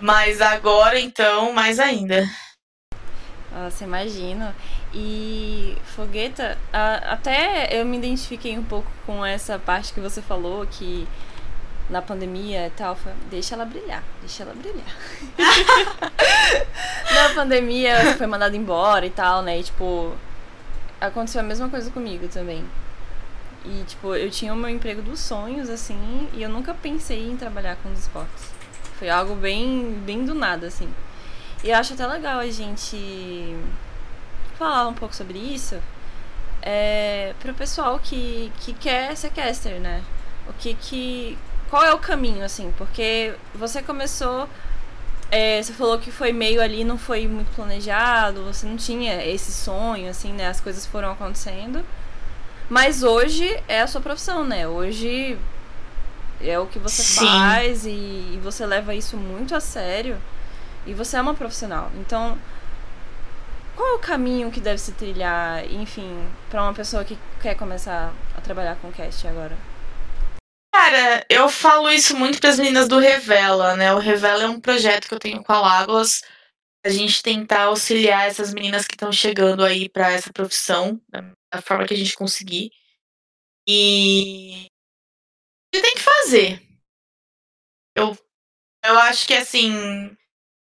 Mas 0.00 0.40
agora 0.40 0.98
então 1.00 1.52
mais 1.52 1.78
ainda. 1.78 2.28
Nossa, 3.50 3.84
imagino. 3.84 4.54
E 4.92 5.76
Fogueta, 5.96 6.58
até 6.72 7.68
eu 7.70 7.86
me 7.86 7.96
identifiquei 7.96 8.58
um 8.58 8.64
pouco 8.64 8.90
com 9.06 9.24
essa 9.24 9.58
parte 9.58 9.94
que 9.94 10.00
você 10.00 10.20
falou 10.20 10.66
que 10.66 11.08
na 11.88 12.02
pandemia 12.02 12.66
e 12.66 12.70
tal, 12.70 12.96
foi, 12.96 13.12
deixa 13.30 13.54
ela 13.54 13.64
brilhar, 13.64 14.02
deixa 14.20 14.42
ela 14.42 14.54
brilhar. 14.54 14.84
na 17.14 17.34
pandemia 17.34 18.16
foi 18.16 18.26
mandado 18.26 18.56
embora 18.56 19.06
e 19.06 19.10
tal, 19.10 19.42
né? 19.42 19.58
E 19.58 19.62
tipo, 19.62 20.14
aconteceu 21.00 21.40
a 21.40 21.44
mesma 21.44 21.68
coisa 21.68 21.90
comigo 21.90 22.28
também. 22.28 22.64
E 23.64 23.84
tipo, 23.84 24.14
eu 24.14 24.30
tinha 24.30 24.52
o 24.52 24.56
meu 24.56 24.68
emprego 24.68 25.00
dos 25.02 25.20
sonhos, 25.20 25.70
assim, 25.70 26.28
e 26.34 26.42
eu 26.42 26.48
nunca 26.48 26.74
pensei 26.74 27.30
em 27.30 27.36
trabalhar 27.36 27.76
com 27.76 27.90
os 27.92 28.00
esportes. 28.00 28.52
Foi 28.98 29.08
algo 29.08 29.34
bem, 29.34 29.92
bem 30.04 30.24
do 30.24 30.34
nada, 30.34 30.66
assim. 30.66 30.88
E 31.62 31.70
eu 31.70 31.76
acho 31.76 31.94
até 31.94 32.06
legal 32.06 32.40
a 32.40 32.50
gente 32.50 33.56
falar 34.58 34.86
um 34.86 34.94
pouco 34.94 35.14
sobre 35.14 35.38
isso 35.38 35.80
é, 36.64 37.34
para 37.40 37.52
o 37.52 37.54
pessoal 37.54 37.98
que, 37.98 38.50
que 38.60 38.72
quer 38.72 39.14
ser 39.16 39.30
caster, 39.30 39.78
né? 39.78 40.02
O 40.48 40.52
que 40.54 40.74
que. 40.74 41.38
Qual 41.68 41.84
é 41.84 41.92
o 41.92 41.98
caminho, 41.98 42.42
assim? 42.42 42.72
Porque 42.78 43.34
você 43.54 43.82
começou. 43.82 44.48
É, 45.30 45.62
você 45.62 45.72
falou 45.72 45.98
que 45.98 46.10
foi 46.10 46.32
meio 46.32 46.62
ali, 46.62 46.84
não 46.84 46.96
foi 46.96 47.26
muito 47.26 47.54
planejado, 47.54 48.44
você 48.44 48.66
não 48.66 48.76
tinha 48.76 49.24
esse 49.26 49.52
sonho, 49.52 50.08
assim, 50.08 50.32
né? 50.32 50.48
As 50.48 50.60
coisas 50.60 50.86
foram 50.86 51.12
acontecendo. 51.12 51.84
Mas 52.68 53.02
hoje 53.02 53.62
é 53.68 53.80
a 53.80 53.86
sua 53.86 54.00
profissão, 54.00 54.44
né? 54.44 54.66
Hoje 54.66 55.38
é 56.40 56.58
o 56.58 56.66
que 56.66 56.78
você 56.78 57.02
Sim. 57.02 57.26
faz 57.26 57.84
e, 57.84 57.90
e 57.90 58.40
você 58.42 58.64
leva 58.66 58.94
isso 58.94 59.16
muito 59.16 59.54
a 59.54 59.60
sério. 59.60 60.20
E 60.86 60.92
você 60.92 61.16
é 61.16 61.20
uma 61.20 61.34
profissional. 61.34 61.90
Então, 61.96 62.38
qual 63.74 63.88
é 63.88 63.92
o 63.94 63.98
caminho 63.98 64.50
que 64.50 64.60
deve 64.60 64.78
se 64.78 64.92
trilhar, 64.92 65.64
enfim, 65.72 66.26
para 66.50 66.62
uma 66.62 66.74
pessoa 66.74 67.04
que 67.04 67.18
quer 67.42 67.54
começar 67.54 68.12
a 68.36 68.40
trabalhar 68.40 68.76
com 68.76 68.92
cast 68.92 69.26
agora? 69.26 69.56
Cara, 70.72 71.24
eu 71.30 71.48
falo 71.48 71.90
isso 71.90 72.16
muito 72.16 72.40
para 72.40 72.50
as 72.50 72.58
meninas 72.58 72.88
do 72.88 72.98
Revela, 72.98 73.76
né? 73.76 73.94
O 73.94 73.98
Revela 73.98 74.42
é 74.42 74.48
um 74.48 74.60
projeto 74.60 75.08
que 75.08 75.14
eu 75.14 75.18
tenho 75.18 75.42
com 75.42 75.52
a 75.52 75.60
Lagos. 75.60 76.22
A 76.84 76.90
gente 76.90 77.22
tentar 77.22 77.62
auxiliar 77.62 78.28
essas 78.28 78.52
meninas 78.52 78.86
que 78.86 78.94
estão 78.94 79.10
chegando 79.10 79.64
aí 79.64 79.88
para 79.88 80.12
essa 80.12 80.32
profissão, 80.32 81.00
da 81.54 81.62
forma 81.62 81.86
que 81.86 81.94
a 81.94 81.96
gente 81.96 82.16
conseguir. 82.16 82.70
E. 83.66 84.66
Tem 85.72 85.94
que 85.94 86.00
fazer. 86.00 86.62
Eu, 87.96 88.16
eu 88.84 88.98
acho 88.98 89.26
que 89.26 89.34
assim 89.34 90.16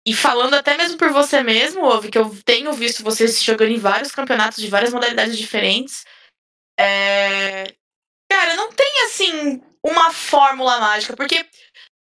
e 0.08 0.14
falando 0.14 0.54
até 0.54 0.78
mesmo 0.78 0.98
por 0.98 1.12
você 1.12 1.44
mesmo, 1.44 1.84
Ouve, 1.84 2.10
que 2.10 2.18
eu 2.18 2.32
tenho 2.46 2.72
visto 2.72 3.04
você 3.04 3.28
se 3.28 3.44
jogando 3.44 3.72
em 3.72 3.78
vários 3.78 4.10
campeonatos 4.10 4.64
de 4.64 4.70
várias 4.70 4.94
modalidades 4.94 5.38
diferentes. 5.38 6.06
É... 6.80 7.76
Cara, 8.32 8.56
não 8.56 8.72
tem 8.72 9.04
assim 9.04 9.62
uma 9.86 10.14
fórmula 10.14 10.80
mágica, 10.80 11.14
porque 11.14 11.46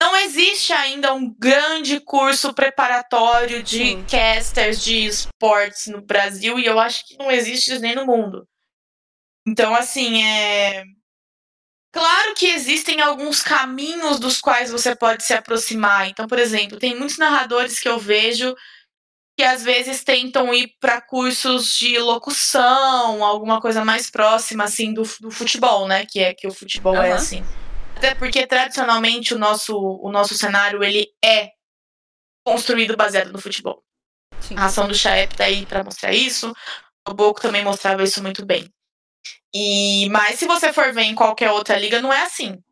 não 0.01 0.17
existe 0.19 0.73
ainda 0.73 1.13
um 1.15 1.35
grande 1.37 1.99
curso 1.99 2.55
preparatório 2.55 3.61
de 3.61 3.79
Sim. 3.79 4.05
casters 4.09 4.85
de 4.85 5.05
esportes 5.07 5.89
no 5.89 6.01
Brasil 6.01 6.61
e 6.61 6.65
eu 6.65 6.79
acho 6.79 7.05
que 7.09 7.17
não 7.17 7.29
existe 7.29 7.77
nem 7.81 7.97
no 7.97 8.07
mundo. 8.07 8.47
Então, 9.47 9.75
assim, 9.75 10.23
é. 10.23 10.85
Claro 11.93 12.35
que 12.35 12.47
existem 12.47 13.01
alguns 13.01 13.41
caminhos 13.43 14.19
dos 14.19 14.41
quais 14.41 14.71
você 14.71 14.95
pode 14.95 15.23
se 15.23 15.33
aproximar. 15.33 16.09
Então, 16.09 16.27
por 16.27 16.39
exemplo, 16.39 16.79
tem 16.79 16.95
muitos 16.95 17.17
narradores 17.17 17.79
que 17.79 17.89
eu 17.89 17.99
vejo 17.99 18.55
que 19.39 19.45
às 19.45 19.63
vezes 19.63 20.03
tentam 20.03 20.53
ir 20.53 20.75
para 20.81 21.01
cursos 21.01 21.77
de 21.77 21.99
locução, 21.99 23.23
alguma 23.23 23.61
coisa 23.61 23.85
mais 23.85 24.11
próxima 24.11 24.65
assim 24.65 24.95
do, 24.95 25.03
do 25.21 25.31
futebol, 25.31 25.87
né? 25.87 26.07
Que 26.07 26.21
é 26.21 26.35
que 26.35 26.47
o 26.47 26.53
futebol 26.53 26.95
uhum. 26.95 27.03
é 27.03 27.13
assim. 27.13 27.45
Até 27.95 28.15
porque 28.15 28.47
tradicionalmente 28.47 29.35
o 29.35 29.39
nosso 29.39 29.77
o 29.77 30.11
nosso 30.11 30.35
cenário 30.35 30.83
ele 30.83 31.09
é 31.23 31.51
construído 32.45 32.97
baseado 32.97 33.31
no 33.31 33.39
futebol. 33.39 33.83
Sim. 34.41 34.57
A 34.57 34.67
ação 34.67 34.89
do 34.89 34.95
Chaep 34.95 35.37
tá 35.37 35.45
aí 35.45 35.67
para 35.67 35.85
mostrar 35.85 36.13
isso. 36.13 36.55
O 37.07 37.13
Boco 37.13 37.41
também 37.41 37.63
mostrava 37.63 38.03
isso 38.03 38.23
muito 38.23 38.45
bem. 38.45 38.73
E 39.55 40.09
mas 40.11 40.39
se 40.39 40.47
você 40.47 40.73
for 40.73 40.93
ver 40.93 41.03
em 41.03 41.15
qualquer 41.15 41.51
outra 41.51 41.79
liga, 41.79 42.01
não 42.01 42.13
é 42.13 42.23
assim. 42.23 42.63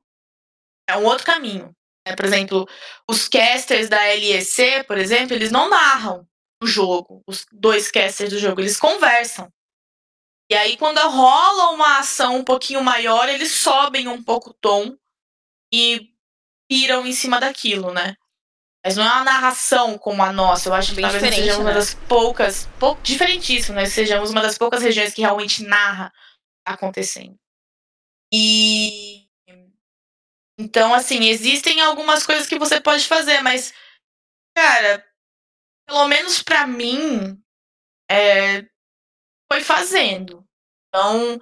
É 0.88 0.96
um 0.96 1.04
outro 1.04 1.24
caminho. 1.24 1.74
Né? 2.06 2.14
Por 2.14 2.24
exemplo, 2.24 2.68
os 3.08 3.28
casters 3.28 3.88
da 3.88 4.00
LEC, 4.00 4.84
por 4.86 4.98
exemplo, 4.98 5.34
eles 5.34 5.50
não 5.50 5.68
narram 5.68 6.26
o 6.62 6.66
jogo. 6.66 7.22
Os 7.26 7.46
dois 7.52 7.90
casters 7.90 8.30
do 8.30 8.38
jogo, 8.38 8.60
eles 8.60 8.78
conversam. 8.78 9.50
E 10.50 10.54
aí, 10.54 10.76
quando 10.76 10.98
rola 10.98 11.70
uma 11.70 11.98
ação 11.98 12.36
um 12.36 12.44
pouquinho 12.44 12.82
maior, 12.82 13.28
eles 13.28 13.50
sobem 13.52 14.08
um 14.08 14.22
pouco 14.22 14.50
o 14.50 14.54
tom 14.54 14.94
e 15.72 16.10
piram 16.68 17.06
em 17.06 17.12
cima 17.12 17.40
daquilo, 17.40 17.92
né? 17.92 18.14
Mas 18.84 18.96
não 18.96 19.04
é 19.04 19.08
uma 19.08 19.24
narração 19.24 19.96
como 19.96 20.22
a 20.22 20.30
nossa. 20.30 20.68
Eu 20.68 20.74
acho 20.74 20.90
que 20.90 20.96
Bem 20.96 21.04
talvez 21.04 21.34
sejamos 21.34 21.56
né? 21.56 21.64
uma 21.64 21.72
das 21.72 21.94
poucas. 21.94 22.68
Pou, 22.78 22.98
diferentíssimo, 23.02 23.76
né? 23.76 23.86
Sejamos 23.86 24.30
uma 24.30 24.42
das 24.42 24.58
poucas 24.58 24.82
regiões 24.82 25.14
que 25.14 25.22
realmente 25.22 25.64
narra 25.64 26.12
acontecendo. 26.64 27.38
E 28.32 29.24
então, 30.58 30.94
assim, 30.94 31.24
existem 31.24 31.80
algumas 31.80 32.24
coisas 32.24 32.46
que 32.46 32.58
você 32.58 32.80
pode 32.80 33.06
fazer, 33.06 33.40
mas, 33.42 33.74
cara, 34.56 35.04
pelo 35.86 36.08
menos 36.08 36.42
para 36.42 36.66
mim, 36.66 37.40
é, 38.10 38.62
foi 39.52 39.60
fazendo. 39.62 40.46
Então, 40.88 41.40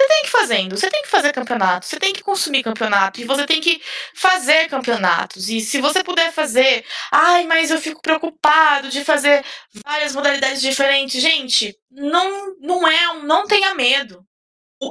você 0.00 0.08
tem 0.08 0.22
que 0.22 0.28
ir 0.28 0.30
fazendo, 0.30 0.76
você 0.76 0.90
tem 0.90 1.02
que 1.02 1.08
fazer 1.08 1.32
campeonato, 1.32 1.86
você 1.86 1.98
tem 1.98 2.12
que 2.12 2.22
consumir 2.22 2.62
campeonato, 2.62 3.20
e 3.20 3.24
você 3.24 3.46
tem 3.46 3.60
que 3.60 3.82
fazer 4.14 4.68
campeonatos. 4.68 5.48
E 5.48 5.60
se 5.60 5.80
você 5.80 6.04
puder 6.04 6.32
fazer, 6.32 6.84
ai, 7.12 7.46
mas 7.46 7.70
eu 7.70 7.80
fico 7.80 8.02
preocupado 8.02 8.90
de 8.90 9.04
fazer 9.04 9.44
várias 9.84 10.14
modalidades 10.14 10.60
diferentes. 10.60 11.20
Gente, 11.20 11.78
não, 11.90 12.56
não 12.58 12.86
é, 12.88 13.14
não 13.22 13.46
tenha 13.46 13.74
medo 13.74 14.26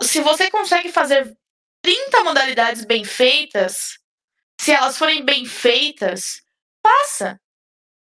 se 0.02 0.22
você 0.22 0.50
consegue 0.52 0.92
fazer 0.92 1.36
30 1.82 2.24
modalidades 2.24 2.86
bem 2.86 3.04
feitas, 3.04 3.98
se 4.60 4.72
elas 4.72 4.98
forem 4.98 5.24
bem 5.24 5.46
feitas, 5.46 6.42
faça. 6.86 7.40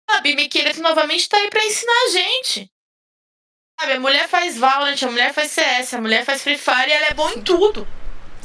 A 0.10 0.20
Bibi 0.20 0.50
Kiret 0.50 0.80
novamente 0.80 1.22
está 1.22 1.38
aí 1.38 1.50
para 1.50 1.64
ensinar 1.64 2.06
a 2.06 2.10
gente. 2.10 2.72
Sabe, 3.80 3.94
a 3.94 4.00
mulher 4.00 4.28
faz 4.28 4.58
Valorant, 4.58 5.02
a 5.02 5.10
mulher 5.10 5.34
faz 5.34 5.52
CS, 5.52 5.94
a 5.94 6.02
mulher 6.02 6.26
faz 6.26 6.44
Free 6.44 6.58
Fire 6.58 6.90
e 6.90 6.92
ela 6.92 7.08
é 7.08 7.14
boa 7.14 7.34
em 7.34 7.42
tudo. 7.42 7.88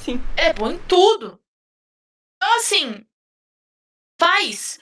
Sim. 0.02 0.20
Ela 0.36 0.48
é 0.48 0.52
boa 0.52 0.72
em 0.72 0.78
tudo. 0.86 1.42
Então, 2.36 2.56
assim, 2.56 3.04
faz. 4.18 4.78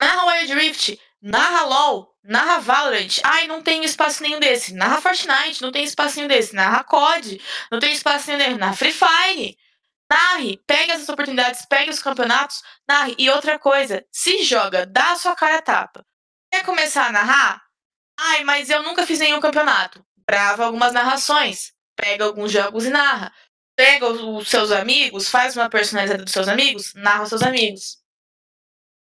Narra 0.00 0.26
Wild 0.26 0.54
Rift, 0.54 1.00
narra 1.20 1.64
LOL, 1.64 2.07
narra 2.28 2.60
Valorant. 2.60 3.20
Ai, 3.24 3.46
não 3.46 3.62
tem 3.62 3.82
espaço 3.84 4.22
nenhum 4.22 4.38
desse. 4.38 4.74
Narra 4.74 5.00
Fortnite, 5.00 5.62
não 5.62 5.72
tem 5.72 5.82
espaço 5.82 6.16
nenhum 6.16 6.28
desse. 6.28 6.54
Narra 6.54 6.84
COD, 6.84 7.40
não 7.72 7.80
tem 7.80 7.92
espaço 7.92 8.26
nenhum 8.28 8.38
desse. 8.38 8.58
Narra 8.58 8.74
Free 8.74 8.92
Fire. 8.92 9.56
Narre, 10.10 10.58
pega 10.66 10.94
as 10.94 11.08
oportunidades, 11.08 11.66
pega 11.66 11.90
os 11.90 12.02
campeonatos, 12.02 12.62
narre. 12.88 13.14
E 13.18 13.28
outra 13.30 13.58
coisa, 13.58 14.04
se 14.10 14.42
joga, 14.42 14.86
dá 14.86 15.12
a 15.12 15.16
sua 15.16 15.34
cara 15.34 15.58
a 15.58 15.62
tapa. 15.62 16.06
Quer 16.50 16.64
começar 16.64 17.08
a 17.08 17.12
narrar? 17.12 17.62
Ai, 18.18 18.44
mas 18.44 18.70
eu 18.70 18.82
nunca 18.82 19.06
fiz 19.06 19.18
nenhum 19.18 19.40
campeonato. 19.40 20.04
Grava 20.28 20.64
algumas 20.64 20.92
narrações, 20.92 21.72
pega 21.96 22.24
alguns 22.24 22.52
jogos 22.52 22.84
e 22.84 22.90
narra. 22.90 23.32
Pega 23.76 24.08
os 24.08 24.48
seus 24.48 24.72
amigos, 24.72 25.28
faz 25.28 25.56
uma 25.56 25.70
personalizada 25.70 26.24
dos 26.24 26.32
seus 26.32 26.48
amigos, 26.48 26.94
narra 26.94 27.22
os 27.22 27.28
seus 27.28 27.42
amigos. 27.42 27.98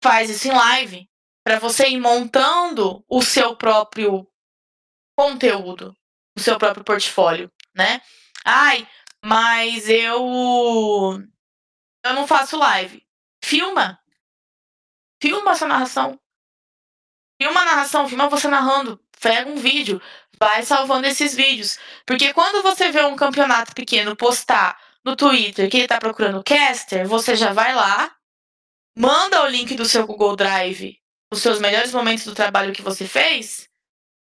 Faz 0.02 0.30
isso 0.30 0.48
em 0.48 0.52
live, 0.52 1.08
para 1.44 1.58
você 1.58 1.88
ir 1.88 2.00
montando 2.00 3.04
o 3.08 3.22
seu 3.22 3.56
próprio 3.56 4.26
conteúdo, 5.16 5.96
o 6.36 6.40
seu 6.40 6.58
próprio 6.58 6.84
portfólio, 6.84 7.52
né? 7.74 8.00
Ai, 8.44 8.86
mas 9.24 9.88
eu 9.88 11.20
eu 12.04 12.14
não 12.14 12.26
faço 12.26 12.56
live. 12.56 13.06
Filma. 13.44 13.98
Filma 15.22 15.52
essa 15.52 15.66
narração. 15.66 16.18
Filma 17.40 17.60
a 17.60 17.64
narração, 17.64 18.08
filma 18.08 18.28
você 18.28 18.48
narrando. 18.48 19.00
Pega 19.20 19.48
um 19.48 19.56
vídeo, 19.56 20.02
vai 20.38 20.64
salvando 20.64 21.06
esses 21.06 21.34
vídeos. 21.34 21.78
Porque 22.04 22.32
quando 22.32 22.62
você 22.62 22.90
vê 22.90 23.04
um 23.04 23.16
campeonato 23.16 23.74
pequeno 23.74 24.16
postar 24.16 24.80
no 25.04 25.16
Twitter 25.16 25.70
que 25.70 25.78
ele 25.78 25.88
tá 25.88 25.98
procurando 25.98 26.42
caster, 26.42 27.06
você 27.06 27.36
já 27.36 27.52
vai 27.52 27.74
lá, 27.74 28.14
manda 28.96 29.42
o 29.42 29.46
link 29.46 29.74
do 29.74 29.84
seu 29.84 30.06
Google 30.06 30.36
Drive, 30.36 31.01
os 31.32 31.40
seus 31.40 31.58
melhores 31.58 31.92
momentos 31.92 32.26
do 32.26 32.34
trabalho 32.34 32.74
que 32.74 32.82
você 32.82 33.06
fez. 33.06 33.66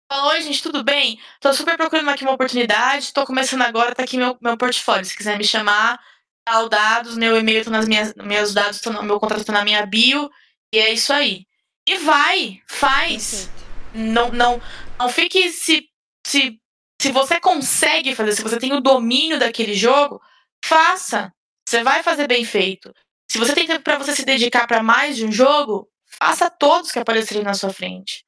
Fala, 0.10 0.32
oi 0.32 0.42
gente, 0.42 0.64
tudo 0.64 0.84
bem? 0.84 1.20
Tô 1.42 1.54
super 1.54 1.76
procurando 1.76 2.10
aqui 2.10 2.24
uma 2.24 2.34
oportunidade, 2.34 3.12
tô 3.12 3.26
começando 3.26 3.62
agora, 3.62 3.94
tá 3.94 4.04
aqui 4.04 4.16
meu, 4.16 4.38
meu 4.42 4.58
portfólio. 4.58 5.04
Se 5.04 5.16
quiser 5.16 5.38
me 5.38 5.44
chamar, 5.44 6.00
tá 6.46 6.62
o 6.62 6.70
dados, 6.70 7.18
meu 7.18 7.38
e-mail 7.38 7.64
tá 7.66 7.72
nas 7.72 7.88
minhas, 7.88 8.14
meus 8.16 8.54
dados, 8.54 8.80
tá 8.80 8.90
no, 8.90 9.04
meu 9.04 9.20
contrato 9.20 9.44
tá 9.44 9.52
na 9.52 9.66
minha 9.66 9.86
bio, 9.86 10.32
e 10.74 10.80
é 10.80 10.94
isso 10.94 11.12
aí. 11.12 11.46
E 11.86 11.98
vai, 11.98 12.62
faz. 12.70 13.50
Não, 13.94 14.32
não, 14.32 14.62
não 14.98 15.10
fique 15.10 15.52
se, 15.52 15.90
se, 16.26 16.58
se 17.02 17.12
você 17.12 17.38
consegue 17.38 18.16
fazer, 18.16 18.32
se 18.32 18.42
você 18.42 18.58
tem 18.58 18.72
o 18.72 18.80
domínio 18.80 19.38
daquele 19.38 19.74
jogo, 19.74 20.22
faça. 20.64 21.34
Você 21.68 21.84
vai 21.84 22.02
fazer 22.02 22.28
bem 22.28 22.46
feito. 22.46 22.94
Se 23.30 23.38
você 23.38 23.54
tem 23.54 23.68
tempo 23.68 23.84
para 23.84 23.98
você 23.98 24.16
se 24.16 24.24
dedicar 24.24 24.68
para 24.68 24.82
mais 24.82 25.18
de 25.18 25.26
um 25.26 25.32
jogo, 25.32 25.90
faça 26.22 26.50
todos 26.50 26.92
que 26.92 27.00
aparecerem 27.00 27.44
na 27.44 27.54
sua 27.54 27.74
frente. 27.74 28.26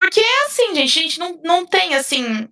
Porque 0.00 0.20
é 0.20 0.46
assim, 0.46 0.74
gente, 0.74 0.98
a 0.98 1.02
gente 1.02 1.18
não, 1.18 1.40
não 1.42 1.66
tem 1.66 1.94
assim. 1.94 2.48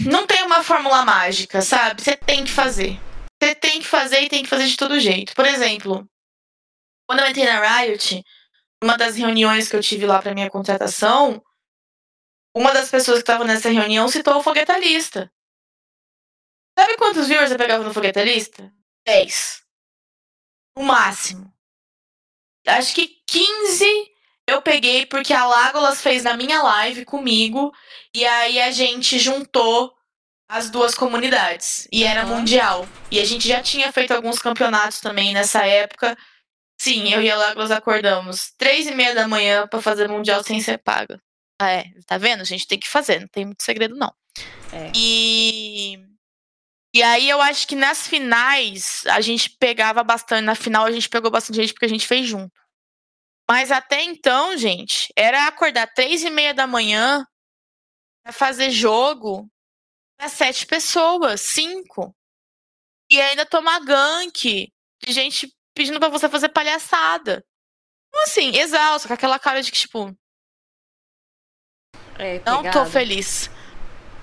Não 0.00 0.26
tem 0.26 0.42
uma 0.42 0.62
fórmula 0.62 1.04
mágica, 1.04 1.62
sabe? 1.62 2.02
Você 2.02 2.16
tem 2.16 2.44
que 2.44 2.50
fazer. 2.50 2.98
Você 3.42 3.54
tem 3.54 3.80
que 3.80 3.86
fazer 3.86 4.20
e 4.22 4.28
tem 4.28 4.42
que 4.42 4.48
fazer 4.48 4.66
de 4.66 4.76
todo 4.76 5.00
jeito. 5.00 5.34
Por 5.34 5.46
exemplo, 5.46 6.08
quando 7.08 7.20
eu 7.20 7.28
entrei 7.28 7.46
na 7.46 7.80
Riot, 7.80 8.22
uma 8.82 8.98
das 8.98 9.16
reuniões 9.16 9.68
que 9.68 9.76
eu 9.76 9.82
tive 9.82 10.06
lá 10.06 10.20
para 10.20 10.34
minha 10.34 10.50
contratação, 10.50 11.42
uma 12.54 12.72
das 12.72 12.90
pessoas 12.90 13.18
que 13.18 13.22
estava 13.22 13.44
nessa 13.44 13.70
reunião 13.70 14.08
citou 14.08 14.36
o 14.36 14.42
foguetalista. 14.42 15.32
Sabe 16.78 16.96
quantos 16.96 17.28
viewers 17.28 17.50
eu 17.50 17.56
pegava 17.56 17.84
no 17.84 17.94
foguetalista? 17.94 18.72
10. 19.06 19.62
O 20.76 20.82
máximo. 20.82 21.53
Acho 22.66 22.94
que 22.94 23.10
15 23.26 23.86
eu 24.46 24.60
peguei 24.62 25.06
porque 25.06 25.32
a 25.32 25.46
Lágolas 25.46 26.00
fez 26.00 26.22
na 26.22 26.36
minha 26.36 26.62
live 26.62 27.04
comigo 27.04 27.72
e 28.14 28.24
aí 28.24 28.60
a 28.60 28.70
gente 28.70 29.18
juntou 29.18 29.92
as 30.48 30.70
duas 30.70 30.94
comunidades 30.94 31.88
e 31.90 32.04
era 32.04 32.26
uhum. 32.26 32.38
mundial. 32.38 32.86
E 33.10 33.18
a 33.18 33.24
gente 33.24 33.48
já 33.48 33.62
tinha 33.62 33.90
feito 33.92 34.12
alguns 34.12 34.38
campeonatos 34.38 35.00
também 35.00 35.32
nessa 35.32 35.66
época 35.66 36.16
Sim, 36.80 37.12
eu 37.12 37.22
e 37.22 37.30
a 37.30 37.36
Lagos 37.36 37.70
acordamos 37.70 38.52
três 38.58 38.86
e 38.86 38.94
meia 38.94 39.14
da 39.14 39.28
manhã 39.28 39.66
para 39.66 39.80
fazer 39.80 40.08
mundial 40.08 40.42
sem 40.42 40.60
ser 40.60 40.78
paga. 40.78 41.20
Ah, 41.58 41.70
é, 41.70 41.84
tá 42.06 42.18
vendo? 42.18 42.40
A 42.40 42.44
gente 42.44 42.66
tem 42.66 42.78
que 42.78 42.88
fazer, 42.88 43.20
não 43.20 43.28
tem 43.28 43.46
muito 43.46 43.62
segredo, 43.62 43.96
não. 43.96 44.12
É. 44.72 44.90
E. 44.94 45.98
E 46.94 47.02
aí 47.02 47.28
eu 47.28 47.42
acho 47.42 47.66
que 47.66 47.74
nas 47.74 48.06
finais 48.06 49.04
a 49.06 49.20
gente 49.20 49.50
pegava 49.50 50.04
bastante. 50.04 50.44
Na 50.44 50.54
final 50.54 50.84
a 50.84 50.92
gente 50.92 51.08
pegou 51.08 51.28
bastante 51.28 51.56
gente 51.56 51.72
porque 51.72 51.86
a 51.86 51.88
gente 51.88 52.06
fez 52.06 52.24
junto. 52.24 52.54
Mas 53.50 53.72
até 53.72 54.02
então, 54.04 54.56
gente, 54.56 55.12
era 55.16 55.48
acordar 55.48 55.92
três 55.92 56.22
e 56.22 56.30
meia 56.30 56.54
da 56.54 56.68
manhã 56.68 57.26
pra 58.22 58.32
fazer 58.32 58.70
jogo 58.70 59.50
para 60.16 60.28
sete 60.28 60.66
pessoas, 60.66 61.40
cinco. 61.40 62.14
E 63.10 63.20
ainda 63.20 63.44
tomar 63.44 63.80
gank 63.80 64.72
de 65.04 65.12
gente 65.12 65.52
pedindo 65.74 65.98
para 65.98 66.08
você 66.08 66.28
fazer 66.28 66.48
palhaçada. 66.50 67.44
Então, 68.08 68.22
assim, 68.22 68.56
exausta, 68.56 69.08
com 69.08 69.14
aquela 69.14 69.38
cara 69.40 69.60
de 69.60 69.72
que, 69.72 69.78
tipo. 69.78 70.16
É, 72.18 72.40
não 72.46 72.62
tô 72.70 72.86
feliz. 72.86 73.50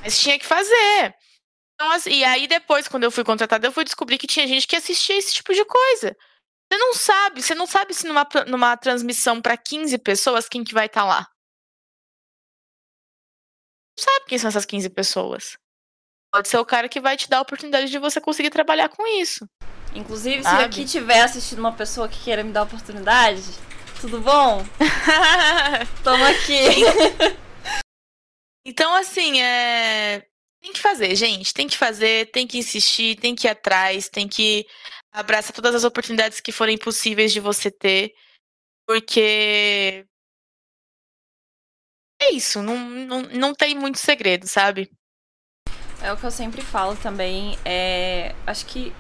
Mas 0.02 0.20
tinha 0.20 0.40
que 0.40 0.46
fazer. 0.46 1.14
Então, 1.82 1.92
assim, 1.94 2.12
e 2.12 2.24
aí 2.24 2.48
depois, 2.48 2.88
quando 2.88 3.06
eu 3.06 3.10
fui 3.10 3.24
contratada, 3.24 3.66
eu 3.66 3.72
fui 3.72 3.84
descobrir 3.84 4.20
que 4.20 4.28
tinha 4.28 4.46
gente 4.46 4.68
que 4.68 4.76
assistia 4.76 5.18
esse 5.18 5.34
tipo 5.34 5.52
de 5.52 5.66
coisa. 5.66 6.16
Você 6.72 6.78
não 6.78 6.94
sabe, 6.94 7.42
você 7.42 7.56
não 7.56 7.66
sabe 7.66 7.92
se 7.96 8.08
numa, 8.08 8.24
numa 8.46 8.78
transmissão 8.78 9.42
para 9.42 9.58
15 9.58 9.98
pessoas, 9.98 10.48
quem 10.48 10.64
que 10.64 10.76
vai 10.76 10.86
estar 10.86 11.02
tá 11.02 11.08
lá. 11.08 11.28
Não 13.98 14.04
sabe 14.06 14.26
quem 14.28 14.38
são 14.38 14.50
essas 14.50 14.64
15 14.64 14.92
pessoas. 14.92 15.58
Pode 16.32 16.50
ser 16.50 16.60
o 16.60 16.66
cara 16.66 16.88
que 16.88 17.02
vai 17.02 17.18
te 17.18 17.28
dar 17.28 17.40
a 17.40 17.42
oportunidade 17.42 17.90
de 17.90 17.98
você 17.98 18.22
conseguir 18.22 18.52
trabalhar 18.52 18.88
com 18.88 19.08
isso. 19.20 19.50
Inclusive, 19.96 20.44
Sabe? 20.44 20.58
se 20.60 20.64
aqui 20.66 20.86
tiver 20.86 21.22
assistindo 21.22 21.60
uma 21.60 21.74
pessoa 21.74 22.08
que 22.08 22.24
queira 22.24 22.44
me 22.44 22.54
dar 22.54 22.62
oportunidade, 22.62 23.42
tudo 24.00 24.22
bom? 24.22 24.64
Toma 26.04 26.30
aqui. 26.30 26.62
então, 28.64 28.94
assim, 28.94 29.42
é. 29.42 30.28
Tem 30.62 30.74
que 30.74 30.80
fazer, 30.80 31.16
gente. 31.16 31.54
Tem 31.54 31.68
que 31.68 31.78
fazer, 31.78 32.30
tem 32.32 32.46
que 32.46 32.58
insistir, 32.58 33.16
tem 33.16 33.34
que 33.34 33.48
ir 33.48 33.50
atrás, 33.50 34.08
tem 34.08 34.28
que 34.28 34.66
abraçar 35.12 35.54
todas 35.54 35.74
as 35.74 35.84
oportunidades 35.84 36.40
que 36.40 36.52
forem 36.52 36.78
possíveis 36.78 37.34
de 37.34 37.40
você 37.40 37.72
ter. 37.72 38.14
Porque. 38.88 40.06
É 42.22 42.32
isso, 42.32 42.62
não, 42.62 42.78
não, 42.78 43.22
não 43.24 43.56
tem 43.56 43.74
muito 43.74 43.98
segredo, 43.98 44.48
sabe? 44.48 44.92
É 46.04 46.14
o 46.14 46.18
que 46.18 46.24
eu 46.24 46.32
sempre 46.32 46.62
falo 46.62 46.96
também. 46.96 47.58
É, 47.66 48.36
acho 48.46 48.68
que 48.68 48.94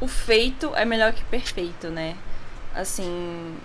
o 0.00 0.08
feito 0.08 0.74
é 0.74 0.84
melhor 0.84 1.12
que 1.12 1.22
perfeito, 1.24 1.88
né? 1.88 2.16
Assim, 2.74 3.56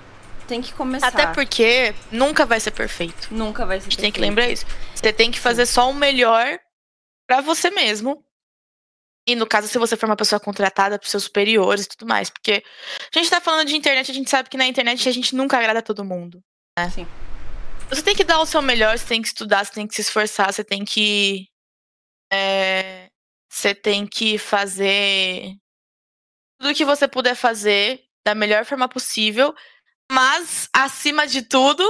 tem 0.47 0.61
que 0.61 0.71
começar. 0.73 1.07
Até 1.07 1.27
porque 1.27 1.95
nunca 2.11 2.45
vai 2.45 2.59
ser 2.59 2.71
perfeito. 2.71 3.33
Nunca 3.33 3.65
vai 3.65 3.79
ser 3.79 3.87
A 3.87 3.89
gente 3.89 3.95
perfeito. 3.97 4.01
tem 4.01 4.11
que 4.11 4.21
lembrar 4.21 4.49
isso. 4.49 4.65
Você 4.93 5.11
tem 5.11 5.31
que 5.31 5.39
fazer 5.39 5.65
Sim. 5.65 5.73
só 5.73 5.89
o 5.89 5.93
melhor 5.93 6.59
para 7.27 7.41
você 7.41 7.69
mesmo. 7.69 8.25
E 9.27 9.35
no 9.35 9.47
caso, 9.47 9.67
se 9.67 9.77
você 9.77 9.95
for 9.95 10.07
uma 10.07 10.17
pessoa 10.17 10.39
contratada 10.39 10.99
para 10.99 11.07
seus 11.07 11.23
superiores 11.23 11.85
e 11.85 11.89
tudo 11.89 12.07
mais. 12.07 12.29
Porque 12.29 12.63
a 13.13 13.17
gente 13.17 13.29
tá 13.29 13.39
falando 13.39 13.67
de 13.67 13.75
internet, 13.75 14.11
a 14.11 14.13
gente 14.13 14.29
sabe 14.29 14.49
que 14.49 14.57
na 14.57 14.67
internet 14.67 15.07
a 15.07 15.11
gente 15.11 15.35
nunca 15.35 15.57
agrada 15.57 15.81
todo 15.81 16.03
mundo. 16.03 16.43
Né? 16.77 16.89
Sim. 16.89 17.07
Você 17.89 18.01
tem 18.01 18.15
que 18.15 18.23
dar 18.23 18.39
o 18.39 18.45
seu 18.45 18.61
melhor, 18.61 18.97
você 18.97 19.05
tem 19.05 19.21
que 19.21 19.27
estudar, 19.27 19.65
você 19.65 19.71
tem 19.71 19.87
que 19.87 19.95
se 19.95 20.01
esforçar, 20.01 20.51
você 20.51 20.63
tem 20.63 20.83
que. 20.83 21.47
É, 22.31 23.09
você 23.49 23.75
tem 23.75 24.07
que 24.07 24.37
fazer 24.37 25.53
tudo 26.59 26.73
que 26.73 26.83
você 26.83 27.07
puder 27.07 27.35
fazer 27.35 28.03
da 28.25 28.33
melhor 28.33 28.65
forma 28.65 28.89
possível, 28.89 29.53
mas 30.11 30.67
acima 30.73 31.27
de 31.27 31.43
tudo, 31.43 31.83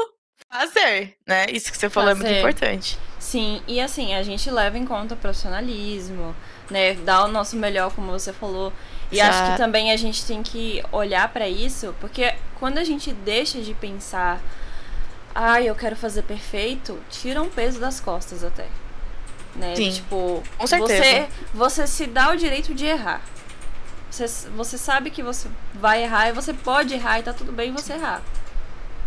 fazer, 0.53 1.15
né? 1.25 1.47
Isso 1.49 1.71
que 1.71 1.77
você 1.77 1.89
falou 1.89 2.15
fazer. 2.15 2.27
é 2.27 2.29
muito 2.29 2.39
importante. 2.39 2.99
Sim, 3.17 3.63
e 3.67 3.81
assim, 3.81 4.13
a 4.13 4.21
gente 4.21 4.51
leva 4.51 4.77
em 4.77 4.85
conta 4.85 5.15
o 5.15 5.17
profissionalismo, 5.17 6.35
né? 6.69 6.93
Dar 6.93 7.25
o 7.25 7.27
nosso 7.27 7.55
melhor, 7.55 7.91
como 7.91 8.11
você 8.11 8.31
falou. 8.31 8.71
E 9.11 9.15
Exato. 9.19 9.35
acho 9.35 9.51
que 9.51 9.57
também 9.57 9.91
a 9.91 9.97
gente 9.97 10.23
tem 10.25 10.43
que 10.43 10.83
olhar 10.91 11.27
para 11.29 11.49
isso, 11.49 11.95
porque 11.99 12.35
quando 12.59 12.77
a 12.77 12.83
gente 12.83 13.11
deixa 13.11 13.61
de 13.61 13.73
pensar, 13.73 14.39
ah, 15.33 15.59
eu 15.59 15.73
quero 15.73 15.95
fazer 15.95 16.21
perfeito, 16.21 16.99
tira 17.09 17.41
um 17.41 17.49
peso 17.49 17.79
das 17.79 17.99
costas 17.99 18.43
até. 18.43 18.67
Né? 19.55 19.75
Sim, 19.75 19.91
tipo, 19.91 20.43
com 20.57 20.67
certeza. 20.67 21.03
Você, 21.03 21.27
você 21.53 21.87
se 21.87 22.05
dá 22.05 22.29
o 22.29 22.35
direito 22.35 22.73
de 22.75 22.85
errar. 22.85 23.21
Você, 24.09 24.27
você 24.55 24.77
sabe 24.77 25.09
que 25.09 25.23
você 25.23 25.47
vai 25.73 26.03
errar 26.03 26.29
e 26.29 26.31
você 26.31 26.53
pode 26.53 26.93
errar 26.93 27.19
e 27.19 27.23
tá 27.23 27.33
tudo 27.33 27.51
bem 27.51 27.71
você 27.71 27.93
errar. 27.93 28.21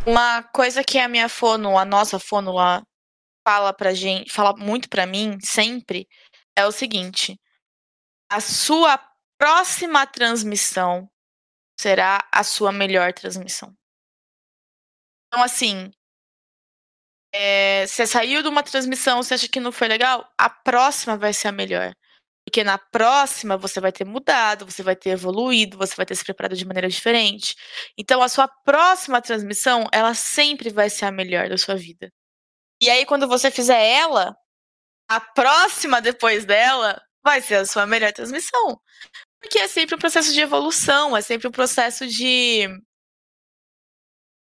Uma 0.06 0.42
coisa 0.42 0.84
que 0.84 0.98
a 0.98 1.08
minha 1.08 1.28
fono, 1.28 1.76
a 1.76 1.84
nossa 1.84 2.18
fono 2.18 2.52
lá, 2.52 2.82
fala 3.46 3.72
pra 3.72 3.92
gente, 3.92 4.32
fala 4.32 4.54
muito 4.56 4.88
para 4.88 5.06
mim 5.06 5.38
sempre 5.40 6.06
é 6.56 6.64
o 6.66 6.72
seguinte: 6.72 7.38
a 8.30 8.40
sua 8.40 8.98
próxima 9.38 10.06
transmissão 10.06 11.10
será 11.78 12.26
a 12.32 12.44
sua 12.44 12.72
melhor 12.72 13.12
transmissão. 13.12 13.74
Então, 15.28 15.42
assim, 15.44 15.90
é, 17.32 17.86
você 17.86 18.06
saiu 18.06 18.42
de 18.42 18.48
uma 18.48 18.62
transmissão, 18.62 19.22
você 19.22 19.34
acha 19.34 19.48
que 19.48 19.60
não 19.60 19.72
foi 19.72 19.88
legal? 19.88 20.28
A 20.38 20.48
próxima 20.48 21.16
vai 21.16 21.32
ser 21.32 21.48
a 21.48 21.52
melhor. 21.52 21.92
Porque 22.46 22.62
na 22.62 22.78
próxima 22.78 23.56
você 23.56 23.80
vai 23.80 23.90
ter 23.90 24.04
mudado, 24.04 24.64
você 24.64 24.80
vai 24.82 24.94
ter 24.94 25.10
evoluído, 25.10 25.76
você 25.76 25.96
vai 25.96 26.06
ter 26.06 26.14
se 26.14 26.24
preparado 26.24 26.54
de 26.56 26.64
maneira 26.64 26.88
diferente. 26.88 27.56
Então 27.98 28.22
a 28.22 28.28
sua 28.28 28.46
próxima 28.64 29.20
transmissão, 29.20 29.88
ela 29.92 30.14
sempre 30.14 30.70
vai 30.70 30.88
ser 30.88 31.06
a 31.06 31.10
melhor 31.10 31.48
da 31.48 31.58
sua 31.58 31.74
vida. 31.74 32.12
E 32.80 32.90
aí 32.90 33.04
quando 33.06 33.28
você 33.28 33.50
fizer 33.50 33.82
ela, 33.82 34.36
a 35.08 35.20
próxima 35.20 36.00
depois 36.00 36.44
dela 36.44 37.00
vai 37.24 37.42
ser 37.42 37.56
a 37.56 37.66
sua 37.66 37.86
melhor 37.86 38.12
transmissão. 38.12 38.80
Porque 39.40 39.58
é 39.58 39.68
sempre 39.68 39.96
um 39.96 39.98
processo 39.98 40.32
de 40.32 40.40
evolução, 40.40 41.16
é 41.16 41.22
sempre 41.22 41.48
um 41.48 41.52
processo 41.52 42.06
de 42.06 42.68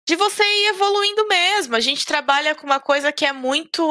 de 0.09 0.17
você 0.17 0.43
ir 0.43 0.69
evoluindo 0.69 1.27
mesmo. 1.29 1.77
A 1.77 1.81
gente 1.81 2.07
trabalha 2.07 2.55
com 2.55 2.67
uma 2.67 2.81
coisa 2.81 3.13
que 3.13 3.27
é 3.27 3.33
muito 3.33 3.83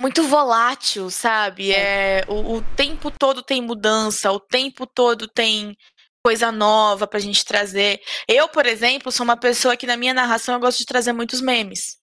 muito 0.00 0.22
volátil, 0.24 1.10
sabe? 1.10 1.72
É, 1.72 2.22
o, 2.28 2.56
o, 2.56 2.62
tempo 2.74 3.10
todo 3.10 3.42
tem 3.42 3.62
mudança, 3.62 4.30
o 4.30 4.40
tempo 4.40 4.86
todo 4.86 5.26
tem 5.26 5.76
coisa 6.24 6.52
nova 6.52 7.06
pra 7.06 7.20
gente 7.20 7.44
trazer. 7.44 8.00
Eu, 8.28 8.48
por 8.48 8.66
exemplo, 8.66 9.10
sou 9.12 9.24
uma 9.24 9.36
pessoa 9.36 9.76
que 9.76 9.86
na 9.86 9.96
minha 9.96 10.12
narração 10.12 10.54
eu 10.54 10.60
gosto 10.60 10.78
de 10.78 10.86
trazer 10.86 11.12
muitos 11.12 11.40
memes, 11.40 11.98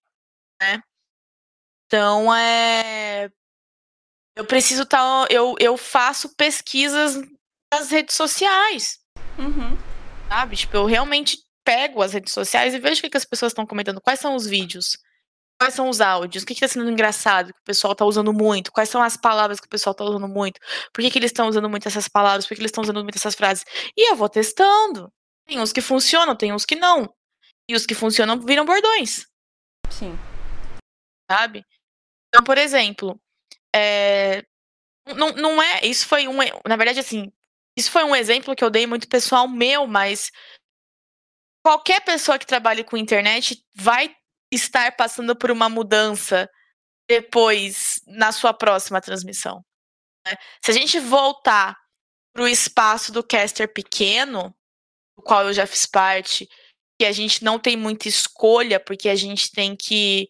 né? 0.62 0.82
Então, 1.86 2.34
é 2.34 3.30
eu 4.36 4.46
preciso 4.46 4.84
estar 4.84 4.98
tá, 4.98 5.28
eu, 5.30 5.56
eu 5.60 5.78
faço 5.78 6.36
pesquisas 6.36 7.16
nas 7.72 7.92
redes 7.92 8.16
sociais. 8.16 9.00
Uhum. 9.38 9.78
Sabe? 10.28 10.56
Tipo, 10.56 10.78
eu 10.78 10.86
realmente 10.86 11.38
pego 11.64 12.02
as 12.02 12.14
redes 12.14 12.34
sociais 12.34 12.74
e 12.74 12.80
vejo 12.80 13.00
o 13.00 13.04
que, 13.04 13.10
que 13.12 13.18
as 13.18 13.26
pessoas 13.26 13.52
estão 13.52 13.66
comentando, 13.66 14.02
quais 14.02 14.20
são 14.20 14.36
os 14.36 14.46
vídeos 14.46 14.98
Quais 15.64 15.76
são 15.76 15.88
os 15.88 16.02
áudios? 16.02 16.44
O 16.44 16.46
que 16.46 16.52
está 16.52 16.68
sendo 16.68 16.92
engraçado 16.92 17.54
que 17.54 17.60
o 17.62 17.64
pessoal 17.64 17.94
está 17.94 18.04
usando 18.04 18.34
muito? 18.34 18.70
Quais 18.70 18.90
são 18.90 19.02
as 19.02 19.16
palavras 19.16 19.62
que 19.62 19.66
o 19.66 19.70
pessoal 19.70 19.94
está 19.94 20.04
usando 20.04 20.28
muito? 20.28 20.60
Por 20.92 21.02
que, 21.02 21.10
que 21.10 21.18
eles 21.18 21.30
estão 21.30 21.48
usando 21.48 21.70
muito 21.70 21.88
essas 21.88 22.10
palavras? 22.10 22.44
Por 22.44 22.50
que, 22.50 22.56
que 22.56 22.62
eles 22.64 22.70
estão 22.70 22.84
usando 22.84 23.02
muito 23.02 23.16
essas 23.16 23.34
frases? 23.34 23.64
E 23.96 24.12
eu 24.12 24.14
vou 24.18 24.28
testando. 24.28 25.10
Tem 25.48 25.62
uns 25.62 25.72
que 25.72 25.80
funcionam, 25.80 26.36
tem 26.36 26.52
uns 26.52 26.66
que 26.66 26.76
não. 26.76 27.08
E 27.66 27.76
os 27.76 27.86
que 27.86 27.96
funcionam 27.96 28.42
viram 28.42 28.66
bordões. 28.66 29.26
Sim. 29.90 30.20
Sabe? 31.32 31.64
Então, 32.28 32.44
por 32.44 32.58
exemplo, 32.58 33.18
é... 33.74 34.44
não, 35.16 35.30
não 35.30 35.64
é. 35.64 35.86
Isso 35.86 36.06
foi 36.06 36.28
um. 36.28 36.40
Na 36.68 36.76
verdade, 36.76 37.00
assim, 37.00 37.32
isso 37.78 37.90
foi 37.90 38.04
um 38.04 38.14
exemplo 38.14 38.54
que 38.54 38.66
eu 38.66 38.70
dei 38.70 38.86
muito 38.86 39.08
pessoal 39.08 39.48
meu, 39.48 39.88
mas 39.88 40.30
qualquer 41.66 42.02
pessoa 42.02 42.38
que 42.38 42.46
trabalhe 42.46 42.84
com 42.84 42.98
internet 42.98 43.64
vai 43.74 44.14
estar 44.56 44.96
passando 44.96 45.36
por 45.36 45.52
uma 45.52 45.70
mudança 45.70 46.50
depois 47.08 48.00
na 48.08 48.32
sua 48.32 48.54
próxima 48.54 49.02
transmissão. 49.02 49.64
Né? 50.26 50.36
Se 50.64 50.72
a 50.72 50.74
gente 50.74 51.00
voltar 51.00 51.78
para 52.34 52.44
o 52.44 52.48
espaço 52.48 53.12
do 53.12 53.24
caster 53.24 53.72
pequeno, 53.72 54.56
do 55.18 55.24
qual 55.24 55.48
eu 55.48 55.54
já 55.54 55.68
fiz 55.68 55.86
parte, 55.86 56.48
que 57.00 57.06
a 57.06 57.12
gente 57.12 57.44
não 57.44 57.60
tem 57.60 57.76
muita 57.76 58.08
escolha, 58.08 58.80
porque 58.80 59.10
a 59.10 59.16
gente 59.16 59.52
tem 59.52 59.76
que 59.76 60.28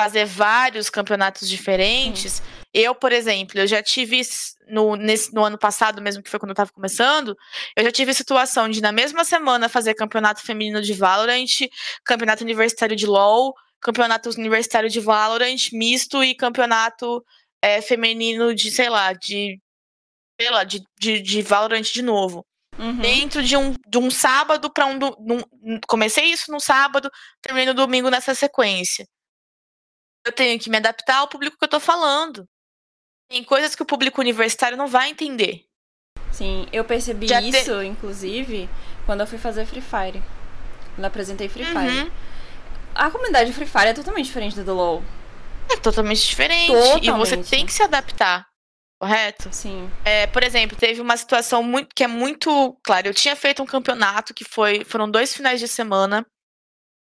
fazer 0.00 0.24
vários 0.24 0.88
campeonatos 0.88 1.46
diferentes. 1.46 2.34
Sim. 2.34 2.42
Eu, 2.72 2.94
por 2.94 3.12
exemplo, 3.12 3.60
eu 3.60 3.66
já 3.66 3.82
tive 3.82 4.22
no, 4.66 4.96
nesse, 4.96 5.34
no 5.34 5.44
ano 5.44 5.58
passado, 5.58 6.00
mesmo 6.00 6.22
que 6.22 6.30
foi 6.30 6.40
quando 6.40 6.50
eu 6.50 6.54
estava 6.54 6.72
começando, 6.72 7.36
eu 7.76 7.84
já 7.84 7.92
tive 7.92 8.14
situação 8.14 8.66
de 8.66 8.80
na 8.80 8.92
mesma 8.92 9.24
semana 9.24 9.68
fazer 9.68 9.92
campeonato 9.92 10.40
feminino 10.40 10.80
de 10.80 10.94
Valorant, 10.94 11.68
campeonato 12.02 12.42
universitário 12.42 12.96
de 12.96 13.06
LoL, 13.06 13.52
campeonato 13.78 14.30
universitário 14.38 14.88
de 14.88 15.00
Valorant 15.00 15.70
misto 15.72 16.24
e 16.24 16.34
campeonato 16.34 17.22
é, 17.60 17.82
feminino 17.82 18.54
de, 18.54 18.70
sei 18.70 18.88
lá, 18.88 19.12
de 19.12 19.60
sei 20.40 20.50
lá, 20.50 20.64
de, 20.64 20.80
de, 20.98 21.20
de 21.20 21.42
Valorant 21.42 21.82
de 21.82 22.00
novo. 22.00 22.46
Uhum. 22.78 22.96
Dentro 23.00 23.42
de 23.42 23.54
um, 23.54 23.74
de 23.86 23.98
um 23.98 24.10
sábado 24.10 24.72
para 24.72 24.86
um, 24.86 24.98
um. 25.18 25.78
Comecei 25.86 26.24
isso 26.24 26.50
no 26.50 26.58
sábado, 26.58 27.10
terminei 27.42 27.66
no 27.66 27.74
domingo 27.74 28.08
nessa 28.08 28.34
sequência 28.34 29.06
eu 30.26 30.32
tenho 30.32 30.58
que 30.58 30.70
me 30.70 30.76
adaptar 30.76 31.18
ao 31.18 31.28
público 31.28 31.56
que 31.58 31.64
eu 31.64 31.68
tô 31.68 31.80
falando. 31.80 32.46
Tem 33.30 33.44
coisas 33.44 33.74
que 33.74 33.82
o 33.82 33.86
público 33.86 34.20
universitário 34.20 34.76
não 34.76 34.88
vai 34.88 35.10
entender. 35.10 35.64
Sim, 36.32 36.66
eu 36.72 36.84
percebi 36.84 37.28
Já 37.28 37.40
isso, 37.40 37.80
te... 37.80 37.86
inclusive, 37.86 38.68
quando 39.06 39.20
eu 39.20 39.26
fui 39.26 39.38
fazer 39.38 39.66
Free 39.66 39.80
Fire. 39.80 40.22
Quando 40.94 41.04
eu 41.04 41.06
apresentei 41.06 41.48
Free 41.48 41.64
uhum. 41.64 41.72
Fire. 41.72 42.12
A 42.94 43.10
comunidade 43.10 43.52
Free 43.52 43.66
Fire 43.66 43.86
é 43.86 43.94
totalmente 43.94 44.26
diferente 44.26 44.60
do 44.60 44.74
LoL. 44.74 45.02
É 45.70 45.76
totalmente 45.76 46.26
diferente. 46.26 46.72
Totalmente. 46.72 47.06
E 47.06 47.10
você 47.12 47.36
tem 47.36 47.64
que 47.64 47.72
se 47.72 47.82
adaptar. 47.82 48.48
Correto? 49.00 49.48
Sim. 49.50 49.90
É, 50.04 50.26
por 50.26 50.42
exemplo, 50.42 50.76
teve 50.76 51.00
uma 51.00 51.16
situação 51.16 51.62
muito, 51.62 51.94
que 51.94 52.04
é 52.04 52.06
muito. 52.06 52.78
Claro, 52.84 53.08
eu 53.08 53.14
tinha 53.14 53.34
feito 53.34 53.62
um 53.62 53.66
campeonato 53.66 54.34
que 54.34 54.44
foi. 54.44 54.84
Foram 54.84 55.10
dois 55.10 55.34
finais 55.34 55.58
de 55.58 55.66
semana 55.66 56.26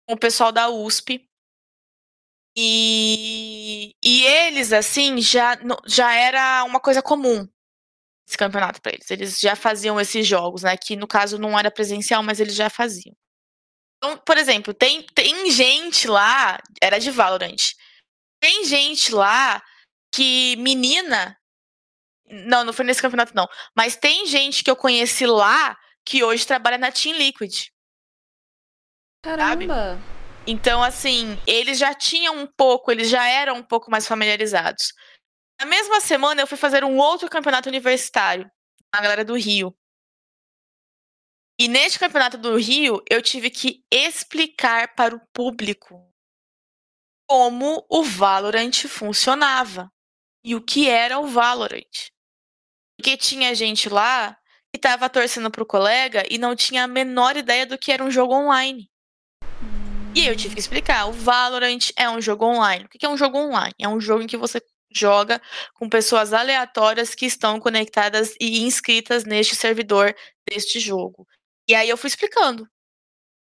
com 0.08 0.16
o 0.16 0.18
pessoal 0.18 0.52
da 0.52 0.70
USP. 0.70 1.29
E, 2.62 3.96
e 4.04 4.26
eles, 4.26 4.74
assim, 4.74 5.22
já, 5.22 5.58
já 5.88 6.14
era 6.14 6.66
uma 6.66 6.82
coisa 6.82 7.02
comum 7.02 7.48
esse 8.28 8.38
campeonato 8.38 8.82
para 8.82 8.92
eles. 8.92 9.10
Eles 9.10 9.40
já 9.40 9.56
faziam 9.56 9.98
esses 9.98 10.28
jogos, 10.28 10.64
né? 10.64 10.76
Que 10.76 10.98
no 10.98 11.08
caso 11.08 11.40
não 11.40 11.58
era 11.58 11.72
presencial, 11.72 12.22
mas 12.22 12.42
eles 12.42 12.54
já 12.54 12.70
faziam. 12.70 13.16
Então, 13.98 14.18
por 14.18 14.38
exemplo, 14.38 14.74
tem, 14.74 15.04
tem 15.16 15.50
gente 15.50 16.06
lá, 16.06 16.60
era 16.82 17.00
de 17.00 17.10
Valorant. 17.12 17.74
Tem 18.42 18.66
gente 18.66 19.14
lá 19.14 19.64
que 20.14 20.58
menina. 20.58 21.40
Não, 22.30 22.66
não 22.66 22.74
foi 22.74 22.84
nesse 22.84 23.02
campeonato, 23.02 23.34
não. 23.34 23.48
Mas 23.74 23.96
tem 23.96 24.26
gente 24.26 24.66
que 24.66 24.70
eu 24.70 24.76
conheci 24.76 25.26
lá 25.26 25.78
que 26.06 26.26
hoje 26.26 26.46
trabalha 26.46 26.78
na 26.78 26.92
Team 26.92 27.16
Liquid. 27.16 27.70
Caramba! 29.24 29.96
Sabe? 29.96 30.19
Então, 30.52 30.82
assim, 30.82 31.38
eles 31.46 31.78
já 31.78 31.94
tinham 31.94 32.36
um 32.36 32.48
pouco, 32.48 32.92
eles 32.92 33.08
já 33.08 33.24
eram 33.28 33.58
um 33.58 33.64
pouco 33.64 33.92
mais 33.92 34.08
familiarizados. 34.08 34.94
Na 35.62 35.68
mesma 35.68 36.02
semana, 36.02 36.42
eu 36.42 36.48
fui 36.48 36.58
fazer 36.58 36.84
um 36.84 36.98
outro 36.98 37.30
campeonato 37.30 37.70
universitário, 37.70 38.50
na 38.92 39.00
galera 39.00 39.24
do 39.24 39.36
Rio. 39.36 39.78
E 41.60 41.68
neste 41.68 42.00
campeonato 42.00 42.36
do 42.36 42.58
Rio, 42.58 43.00
eu 43.08 43.22
tive 43.22 43.52
que 43.52 43.86
explicar 43.92 44.96
para 44.96 45.16
o 45.16 45.22
público 45.32 46.04
como 47.30 47.86
o 47.88 48.02
Valorant 48.02 48.88
funcionava 48.88 49.92
e 50.44 50.56
o 50.56 50.66
que 50.66 50.90
era 50.90 51.20
o 51.20 51.28
Valorant. 51.28 52.10
Porque 52.98 53.16
tinha 53.16 53.54
gente 53.54 53.88
lá 53.88 54.36
que 54.74 54.78
estava 54.78 55.08
torcendo 55.12 55.52
para 55.52 55.62
o 55.62 55.68
colega 55.68 56.24
e 56.28 56.40
não 56.40 56.56
tinha 56.56 56.86
a 56.86 56.88
menor 56.88 57.38
ideia 57.38 57.68
do 57.68 57.78
que 57.78 57.92
era 57.92 58.04
um 58.04 58.10
jogo 58.10 58.34
online. 58.34 58.89
E 60.20 60.28
eu 60.28 60.36
tive 60.36 60.54
que 60.54 60.60
explicar. 60.60 61.08
O 61.08 61.14
Valorant 61.14 61.92
é 61.96 62.10
um 62.10 62.20
jogo 62.20 62.44
online. 62.44 62.84
O 62.84 62.90
que 62.90 63.06
é 63.06 63.10
um 63.10 63.16
jogo 63.16 63.38
online? 63.38 63.74
É 63.80 63.88
um 63.88 64.02
jogo 64.02 64.22
em 64.22 64.28
que 64.28 64.36
você 64.36 64.62
joga 64.94 65.42
com 65.76 65.88
pessoas 65.88 66.34
aleatórias 66.34 67.16
que 67.16 67.26
estão 67.26 67.58
conectadas 67.58 68.36
e 68.38 68.64
inscritas 68.64 69.24
neste 69.24 69.56
servidor 69.56 70.14
deste 70.46 70.78
jogo. 70.78 71.26
E 71.70 71.74
aí 71.74 71.88
eu 71.88 71.96
fui 71.96 72.10
explicando. 72.10 72.68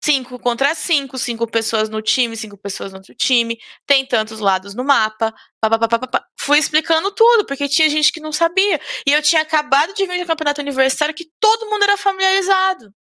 Cinco 0.01 0.39
contra 0.39 0.73
cinco, 0.77 1.19
cinco 1.19 1.45
pessoas 1.45 1.89
no 1.89 2.01
time, 2.01 2.37
cinco 2.37 2.57
pessoas 2.57 2.93
no 2.93 2.99
outro 2.99 3.17
time, 3.17 3.59
tem 3.85 4.07
tantos 4.07 4.39
lados 4.39 4.73
no 4.73 4.85
mapa. 4.85 5.35
Pá, 5.61 5.77
pá, 5.77 5.89
pá, 5.89 6.25
fui 6.39 6.57
explicando 6.61 7.11
tudo, 7.11 7.45
porque 7.47 7.69
tinha 7.69 7.89
gente 7.89 8.13
que 8.13 8.21
não 8.21 8.31
sabia. 8.31 8.81
E 9.05 9.13
eu 9.13 9.21
tinha 9.21 9.43
acabado 9.43 9.93
de 9.93 10.07
vir 10.07 10.21
de 10.21 10.25
campeonato 10.25 10.61
universitário 10.61 11.17
que 11.17 11.29
todo 11.41 11.69
mundo 11.69 11.83
era 11.83 11.97
familiarizado. 11.97 12.95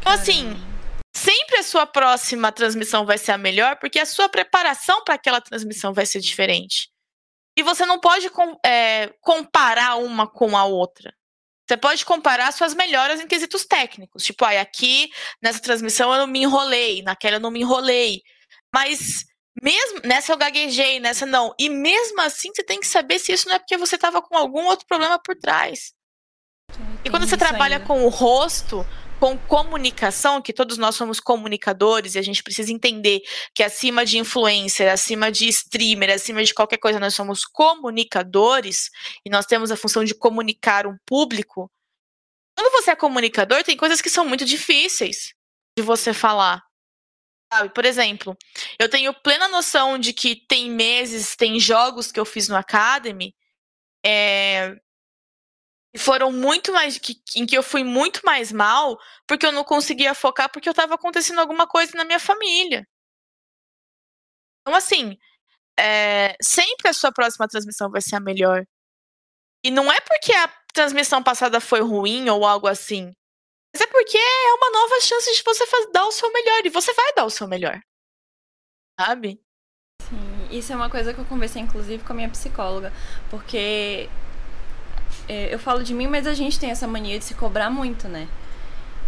Então, 0.00 0.12
assim, 0.14 0.69
sempre 1.14 1.58
a 1.58 1.62
sua 1.62 1.86
próxima 1.86 2.52
transmissão 2.52 3.04
vai 3.04 3.18
ser 3.18 3.32
a 3.32 3.38
melhor, 3.38 3.76
porque 3.76 3.98
a 3.98 4.06
sua 4.06 4.28
preparação 4.28 5.02
para 5.04 5.14
aquela 5.14 5.40
transmissão 5.40 5.92
vai 5.92 6.06
ser 6.06 6.20
diferente. 6.20 6.88
E 7.56 7.62
você 7.62 7.84
não 7.84 7.98
pode 7.98 8.30
é, 8.64 9.12
comparar 9.20 9.96
uma 9.96 10.26
com 10.26 10.56
a 10.56 10.64
outra. 10.64 11.12
Você 11.68 11.76
pode 11.76 12.04
comparar 12.04 12.52
suas 12.52 12.74
melhoras 12.74 13.20
em 13.20 13.28
quesitos 13.28 13.64
técnicos. 13.64 14.24
Tipo, 14.24 14.44
ah, 14.44 14.60
aqui 14.60 15.08
nessa 15.40 15.60
transmissão 15.60 16.12
eu 16.12 16.18
não 16.18 16.26
me 16.26 16.42
enrolei, 16.42 17.02
naquela 17.02 17.36
eu 17.36 17.40
não 17.40 17.50
me 17.50 17.60
enrolei. 17.60 18.22
Mas 18.74 19.24
mesmo 19.62 20.00
nessa 20.04 20.32
eu 20.32 20.36
gaguejei, 20.36 20.98
nessa 20.98 21.26
não. 21.26 21.54
E 21.58 21.68
mesmo 21.68 22.20
assim 22.22 22.50
você 22.52 22.64
tem 22.64 22.80
que 22.80 22.86
saber 22.86 23.18
se 23.18 23.32
isso 23.32 23.48
não 23.48 23.54
é 23.54 23.58
porque 23.58 23.76
você 23.76 23.94
estava 23.94 24.20
com 24.20 24.36
algum 24.36 24.64
outro 24.64 24.86
problema 24.86 25.20
por 25.22 25.36
trás. 25.36 25.92
E 27.04 27.10
quando 27.10 27.28
você 27.28 27.36
trabalha 27.36 27.76
ainda. 27.76 27.86
com 27.86 28.04
o 28.04 28.08
rosto, 28.08 28.84
com 29.20 29.36
comunicação, 29.36 30.40
que 30.40 30.50
todos 30.50 30.78
nós 30.78 30.96
somos 30.96 31.20
comunicadores 31.20 32.14
e 32.14 32.18
a 32.18 32.22
gente 32.22 32.42
precisa 32.42 32.72
entender 32.72 33.20
que 33.54 33.62
acima 33.62 34.04
de 34.04 34.16
influencer, 34.16 34.90
acima 34.90 35.30
de 35.30 35.46
streamer, 35.48 36.10
acima 36.10 36.42
de 36.42 36.54
qualquer 36.54 36.78
coisa, 36.78 36.98
nós 36.98 37.14
somos 37.14 37.44
comunicadores 37.44 38.90
e 39.22 39.28
nós 39.28 39.44
temos 39.44 39.70
a 39.70 39.76
função 39.76 40.04
de 40.04 40.14
comunicar 40.14 40.86
um 40.86 40.96
público. 41.04 41.70
Quando 42.56 42.72
você 42.72 42.92
é 42.92 42.96
comunicador, 42.96 43.62
tem 43.62 43.76
coisas 43.76 44.00
que 44.00 44.08
são 44.08 44.26
muito 44.26 44.46
difíceis 44.46 45.34
de 45.76 45.84
você 45.84 46.14
falar. 46.14 46.62
Por 47.74 47.84
exemplo, 47.84 48.34
eu 48.78 48.88
tenho 48.88 49.12
plena 49.12 49.48
noção 49.48 49.98
de 49.98 50.14
que 50.14 50.34
tem 50.34 50.70
meses, 50.70 51.36
tem 51.36 51.60
jogos 51.60 52.10
que 52.10 52.18
eu 52.18 52.24
fiz 52.24 52.48
no 52.48 52.56
Academy 52.56 53.34
é, 54.04 54.76
foram 55.96 56.30
muito 56.32 56.72
mais. 56.72 56.98
Que, 56.98 57.14
em 57.36 57.46
que 57.46 57.56
eu 57.56 57.62
fui 57.62 57.82
muito 57.82 58.20
mais 58.24 58.52
mal 58.52 58.98
porque 59.26 59.46
eu 59.46 59.52
não 59.52 59.64
conseguia 59.64 60.14
focar 60.14 60.50
porque 60.50 60.68
eu 60.68 60.72
estava 60.72 60.94
acontecendo 60.94 61.40
alguma 61.40 61.66
coisa 61.66 61.96
na 61.96 62.04
minha 62.04 62.20
família. 62.20 62.86
Então, 64.60 64.74
assim, 64.74 65.18
é, 65.78 66.36
sempre 66.42 66.88
a 66.88 66.92
sua 66.92 67.12
próxima 67.12 67.48
transmissão 67.48 67.90
vai 67.90 68.00
ser 68.00 68.16
a 68.16 68.20
melhor. 68.20 68.64
E 69.64 69.70
não 69.70 69.92
é 69.92 70.00
porque 70.00 70.32
a 70.32 70.48
transmissão 70.72 71.22
passada 71.22 71.60
foi 71.60 71.80
ruim 71.80 72.28
ou 72.28 72.46
algo 72.46 72.66
assim. 72.66 73.12
Mas 73.74 73.82
é 73.82 73.86
porque 73.86 74.16
é 74.16 74.54
uma 74.54 74.70
nova 74.70 75.00
chance 75.00 75.32
de 75.34 75.42
você 75.42 75.64
dar 75.92 76.04
o 76.04 76.12
seu 76.12 76.32
melhor. 76.32 76.64
E 76.64 76.70
você 76.70 76.92
vai 76.92 77.12
dar 77.14 77.24
o 77.24 77.30
seu 77.30 77.46
melhor. 77.46 77.80
Sabe? 78.98 79.40
Sim, 80.02 80.48
isso 80.50 80.72
é 80.72 80.76
uma 80.76 80.90
coisa 80.90 81.14
que 81.14 81.20
eu 81.20 81.24
conversei, 81.24 81.62
inclusive, 81.62 82.02
com 82.04 82.12
a 82.12 82.16
minha 82.16 82.28
psicóloga. 82.28 82.92
Porque 83.30 84.08
eu 85.50 85.58
falo 85.58 85.82
de 85.82 85.94
mim, 85.94 86.06
mas 86.06 86.26
a 86.26 86.34
gente 86.34 86.58
tem 86.58 86.70
essa 86.70 86.86
mania 86.86 87.18
de 87.18 87.24
se 87.24 87.34
cobrar 87.34 87.70
muito, 87.70 88.08
né? 88.08 88.26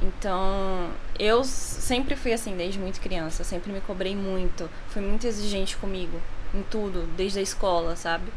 Então, 0.02 0.90
eu 1.18 1.44
sempre 1.44 2.16
fui 2.16 2.32
assim 2.32 2.56
desde 2.56 2.78
muito 2.78 3.00
criança, 3.00 3.44
sempre 3.44 3.72
me 3.72 3.80
cobrei 3.80 4.16
muito, 4.16 4.68
fui 4.88 5.00
muito 5.00 5.26
exigente 5.26 5.76
comigo, 5.76 6.20
em 6.52 6.62
tudo, 6.62 7.08
desde 7.16 7.38
a 7.38 7.42
escola, 7.42 7.94
sabe? 7.94 8.32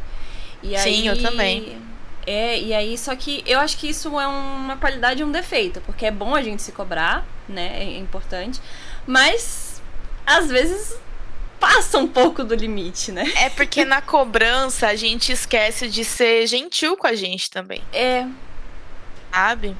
E 0.61 0.77
Sim, 0.77 1.07
eu 1.07 1.21
também. 1.21 1.81
É, 2.27 2.59
e 2.59 2.73
aí, 2.73 2.97
só 2.97 3.15
que 3.15 3.43
eu 3.45 3.59
acho 3.59 3.77
que 3.77 3.87
isso 3.87 4.19
é 4.19 4.27
uma 4.27 4.77
qualidade 4.77 5.21
e 5.21 5.23
um 5.23 5.31
defeito, 5.31 5.81
porque 5.81 6.05
é 6.05 6.11
bom 6.11 6.33
a 6.35 6.41
gente 6.41 6.61
se 6.61 6.71
cobrar, 6.71 7.25
né? 7.47 7.83
É 7.83 7.97
importante. 7.99 8.59
Mas, 9.05 9.81
às 10.25 10.49
vezes, 10.49 10.97
passa 11.59 11.97
um 11.97 12.07
pouco 12.07 12.43
do 12.43 12.55
limite, 12.55 13.11
né? 13.11 13.23
É 13.37 13.49
porque 13.49 13.83
na 13.85 14.01
cobrança 14.01 14.87
a 14.87 14.95
gente 14.95 15.31
esquece 15.31 15.89
de 15.89 16.03
ser 16.03 16.47
gentil 16.47 16.97
com 16.97 17.07
a 17.07 17.15
gente 17.15 17.49
também. 17.49 17.81
É. 17.93 18.25
Sabe? 19.33 19.75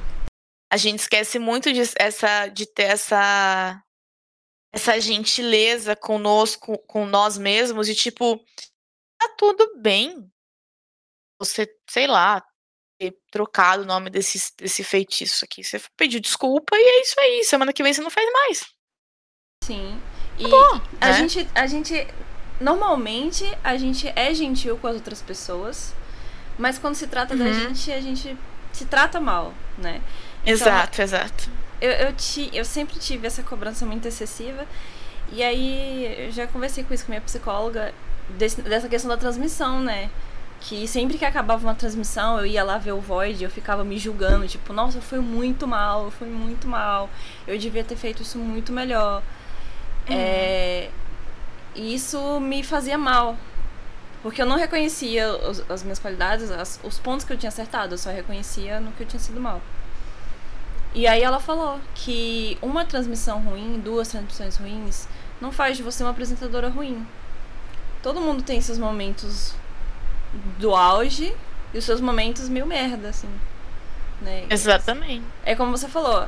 A 0.71 0.77
gente 0.77 0.99
esquece 0.99 1.39
muito 1.39 1.71
de, 1.71 1.81
essa, 1.97 2.47
de 2.47 2.65
ter 2.65 2.83
essa, 2.83 3.81
essa 4.73 4.99
gentileza 4.99 5.95
conosco, 5.95 6.77
com 6.87 7.05
nós 7.05 7.37
mesmos, 7.37 7.87
e 7.87 7.95
tipo, 7.95 8.37
tá 9.19 9.29
tudo 9.37 9.79
bem 9.79 10.29
você, 11.39 11.67
sei 11.89 12.07
lá, 12.07 12.43
ter 12.99 13.17
trocado 13.31 13.83
o 13.83 13.85
nome 13.85 14.09
desse, 14.09 14.53
desse 14.57 14.83
feitiço 14.83 15.45
aqui. 15.45 15.63
Você 15.63 15.81
pediu 15.97 16.19
desculpa 16.19 16.75
e 16.75 16.81
é 16.81 17.01
isso 17.01 17.19
aí. 17.19 17.43
Semana 17.43 17.73
que 17.73 17.83
vem 17.83 17.93
você 17.93 18.01
não 18.01 18.09
faz 18.09 18.31
mais. 18.31 18.73
Sim. 19.63 20.01
Tá 20.37 20.47
e 20.47 20.49
bom, 20.49 20.81
a, 20.99 21.07
né? 21.07 21.13
gente, 21.13 21.47
a 21.53 21.67
gente. 21.67 22.07
Normalmente 22.59 23.45
a 23.63 23.75
gente 23.75 24.11
é 24.15 24.33
gentil 24.33 24.77
com 24.77 24.87
as 24.87 24.95
outras 24.95 25.21
pessoas, 25.21 25.93
mas 26.57 26.77
quando 26.77 26.95
se 26.95 27.07
trata 27.07 27.33
uhum. 27.33 27.43
da 27.43 27.51
gente, 27.51 27.91
a 27.91 27.99
gente 27.99 28.37
se 28.71 28.85
trata 28.85 29.19
mal, 29.19 29.53
né? 29.77 30.01
Então, 30.41 30.53
exato, 30.53 31.01
exato. 31.01 31.49
Eu, 31.81 31.91
eu, 31.91 32.13
ti, 32.13 32.49
eu 32.53 32.63
sempre 32.63 32.97
tive 32.97 33.27
essa 33.27 33.43
cobrança 33.43 33.85
muito 33.85 34.07
excessiva. 34.07 34.65
E 35.31 35.43
aí 35.43 36.27
eu 36.27 36.31
já 36.31 36.47
conversei 36.47 36.83
com 36.83 36.93
isso 36.93 37.05
com 37.05 37.11
minha 37.11 37.21
psicóloga 37.21 37.93
desse, 38.29 38.61
dessa 38.61 38.87
questão 38.87 39.09
da 39.09 39.17
transmissão, 39.17 39.81
né? 39.81 40.09
que 40.67 40.87
sempre 40.87 41.17
que 41.17 41.25
acabava 41.25 41.63
uma 41.63 41.75
transmissão, 41.75 42.39
eu 42.39 42.45
ia 42.45 42.63
lá 42.63 42.77
ver 42.77 42.91
o 42.91 42.99
Void, 42.99 43.43
eu 43.43 43.49
ficava 43.49 43.83
me 43.83 43.99
julgando, 43.99 44.47
tipo, 44.47 44.73
nossa, 44.73 44.99
foi 44.99 45.19
muito 45.19 45.67
mal, 45.67 46.09
foi 46.09 46.27
muito 46.27 46.67
mal. 46.67 47.07
Eu 47.45 47.57
devia 47.57 47.83
ter 47.83 47.95
feito 47.95 48.23
isso 48.23 48.37
muito 48.39 48.73
melhor. 48.73 49.21
É, 50.07 50.89
e 51.73 51.93
isso 51.93 52.39
me 52.39 52.63
fazia 52.63 52.97
mal. 52.97 53.37
Porque 54.21 54.41
eu 54.41 54.45
não 54.45 54.57
reconhecia 54.57 55.31
os, 55.35 55.63
as 55.69 55.83
minhas 55.83 55.99
qualidades, 55.99 56.49
as, 56.49 56.79
os 56.83 56.97
pontos 56.97 57.25
que 57.25 57.31
eu 57.31 57.37
tinha 57.37 57.49
acertado, 57.49 57.93
eu 57.93 57.97
só 57.97 58.09
reconhecia 58.09 58.79
no 58.79 58.91
que 58.93 59.03
eu 59.03 59.07
tinha 59.07 59.19
sido 59.19 59.39
mal. 59.39 59.61
E 60.95 61.05
aí 61.05 61.21
ela 61.21 61.39
falou 61.39 61.79
que 61.93 62.57
uma 62.61 62.85
transmissão 62.85 63.41
ruim, 63.41 63.79
duas 63.83 64.07
transmissões 64.07 64.55
ruins, 64.55 65.07
não 65.41 65.51
faz 65.51 65.77
de 65.77 65.83
você 65.83 66.03
uma 66.03 66.11
apresentadora 66.11 66.69
ruim. 66.69 67.05
Todo 68.01 68.21
mundo 68.21 68.41
tem 68.41 68.61
seus 68.61 68.77
momentos 68.77 69.53
do 70.57 70.73
auge 70.73 71.35
e 71.73 71.77
os 71.77 71.83
seus 71.83 71.99
momentos 71.99 72.47
meio 72.47 72.65
merda, 72.65 73.09
assim. 73.09 73.29
Né? 74.21 74.45
Exatamente. 74.49 75.25
É 75.43 75.53
como 75.53 75.75
você 75.77 75.87
falou, 75.87 76.27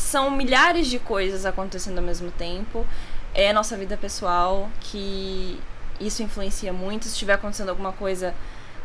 são 0.00 0.30
milhares 0.30 0.88
de 0.88 0.98
coisas 0.98 1.44
acontecendo 1.44 1.98
ao 1.98 2.04
mesmo 2.04 2.30
tempo. 2.32 2.86
É 3.34 3.50
a 3.50 3.52
nossa 3.52 3.76
vida 3.76 3.96
pessoal 3.96 4.68
que 4.80 5.60
isso 6.00 6.22
influencia 6.22 6.72
muito. 6.72 7.04
Se 7.04 7.12
estiver 7.12 7.34
acontecendo 7.34 7.68
alguma 7.68 7.92
coisa 7.92 8.34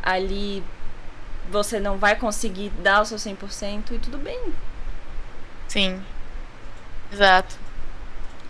ali, 0.03 0.63
você 1.49 1.80
não 1.80 1.97
vai 1.97 2.16
conseguir 2.16 2.70
dar 2.82 3.01
o 3.01 3.05
seu 3.05 3.18
100% 3.18 3.91
e 3.91 3.99
tudo 3.99 4.18
bem. 4.18 4.53
Sim. 5.68 6.03
Exato. 7.11 7.55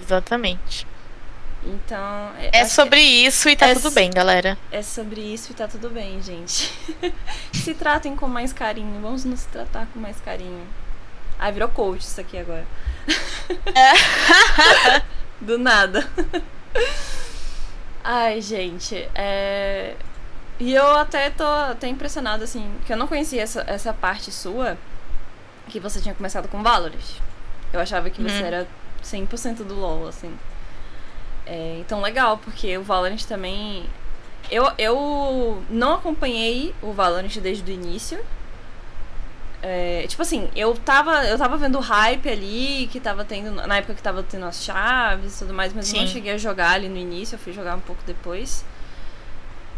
Exatamente. 0.02 0.88
Então. 1.64 2.32
É, 2.38 2.62
é 2.62 2.66
sobre 2.66 3.00
isso 3.00 3.48
e 3.48 3.56
tá 3.56 3.68
é 3.68 3.76
tudo 3.76 3.92
bem, 3.92 4.12
galera. 4.12 4.58
É 4.72 4.82
sobre 4.82 5.22
isso 5.22 5.52
e 5.52 5.56
tá 5.56 5.68
tudo 5.68 5.90
bem, 5.90 6.22
gente. 6.22 6.74
se 7.54 7.74
tratem 7.76 8.16
com 8.16 8.28
mais 8.28 8.52
carinho. 8.52 9.00
Vamos 9.02 9.24
nos 9.24 9.46
tratar 9.46 9.88
com 9.94 10.00
mais 10.00 10.20
carinho. 10.20 10.68
Ah, 11.40 11.52
virou 11.52 11.70
coach 11.70 12.02
isso 12.02 12.20
aqui 12.20 12.38
agora. 12.38 12.66
É. 13.74 15.02
Do 15.42 15.58
nada. 15.58 16.08
Ai, 18.04 18.42
gente. 18.42 19.10
É... 19.14 19.96
E 20.60 20.74
eu 20.74 20.96
até 20.96 21.30
tô 21.30 21.44
até 21.44 21.88
impressionada, 21.88 22.46
assim, 22.46 22.72
que 22.86 22.94
eu 22.94 22.98
não 22.98 23.08
conhecia 23.08 23.42
essa, 23.42 23.64
essa 23.68 23.94
parte 23.94 24.32
sua, 24.32 24.78
que 25.68 25.80
você 25.80 26.00
tinha 26.00 26.16
começado 26.16 26.48
com 26.48 26.64
Valorant. 26.64 27.20
Eu 27.74 27.80
achava 27.80 28.10
que 28.10 28.22
você 28.22 28.42
hum. 28.42 28.46
era 28.46 28.68
100% 29.04 29.58
do 29.58 29.76
LoL, 29.76 30.08
assim. 30.08 30.34
É, 31.46 31.78
então, 31.80 32.02
legal, 32.02 32.38
porque 32.38 32.78
o 32.78 32.84
Valorant 32.84 33.24
também. 33.28 33.86
Eu, 34.50 34.72
eu 34.78 35.64
não 35.70 35.96
acompanhei 35.96 36.74
o 36.82 36.94
Valorant 36.94 37.36
desde 37.42 37.70
o 37.70 37.74
início. 37.74 38.24
É, 39.68 40.06
tipo 40.08 40.22
assim, 40.22 40.48
eu 40.56 40.76
tava, 40.76 41.26
eu 41.26 41.40
tava 41.40 41.58
vendo 41.58 41.80
o 41.80 41.82
hype 41.82 42.30
ali, 42.30 42.88
que 42.92 43.00
tava 43.00 43.26
tendo. 43.26 43.52
Na 43.52 43.78
época 43.78 43.96
que 43.96 44.02
tava 44.02 44.22
tendo 44.22 44.46
as 44.46 44.64
chaves 44.64 45.36
e 45.36 45.40
tudo 45.40 45.56
mais, 45.56 45.74
mas 45.74 45.88
Sim. 45.88 45.98
eu 45.98 46.02
não 46.04 46.08
cheguei 46.08 46.34
a 46.34 46.38
jogar 46.38 46.74
ali 46.74 46.88
no 46.88 46.98
início, 46.98 47.34
eu 47.34 47.40
fui 47.40 47.52
jogar 47.52 47.76
um 47.76 47.80
pouco 47.80 48.04
depois. 48.06 48.64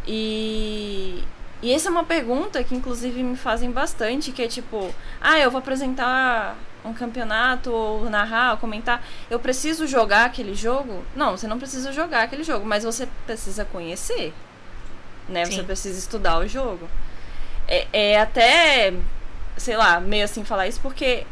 E. 0.05 1.23
E 1.61 1.73
essa 1.73 1.87
é 1.87 1.91
uma 1.91 2.03
pergunta 2.03 2.61
que 2.65 2.75
inclusive 2.75 3.23
me 3.23 3.37
fazem 3.37 3.71
bastante, 3.71 4.31
que 4.33 4.43
é 4.43 4.47
tipo, 4.47 4.93
ah, 5.21 5.39
eu 5.39 5.49
vou 5.49 5.59
apresentar 5.59 6.57
um 6.83 6.93
campeonato 6.93 7.71
ou 7.71 8.09
narrar 8.09 8.51
ou 8.51 8.57
comentar, 8.57 9.03
eu 9.29 9.39
preciso 9.39 9.87
jogar 9.87 10.25
aquele 10.25 10.53
jogo? 10.53 11.03
Não, 11.15 11.35
você 11.35 11.47
não 11.47 11.57
precisa 11.57 11.91
jogar 11.93 12.23
aquele 12.23 12.43
jogo, 12.43 12.65
mas 12.65 12.83
você 12.83 13.07
precisa 13.25 13.65
conhecer. 13.65 14.33
Né? 15.29 15.45
Sim. 15.45 15.53
Você 15.53 15.63
precisa 15.63 15.97
estudar 15.97 16.39
o 16.39 16.47
jogo. 16.47 16.87
É, 17.67 17.87
é 17.91 18.21
até, 18.21 18.93
sei 19.57 19.75
lá, 19.75 19.99
meio 19.99 20.25
assim 20.25 20.43
falar 20.43 20.67
isso 20.67 20.79
porque 20.81 21.25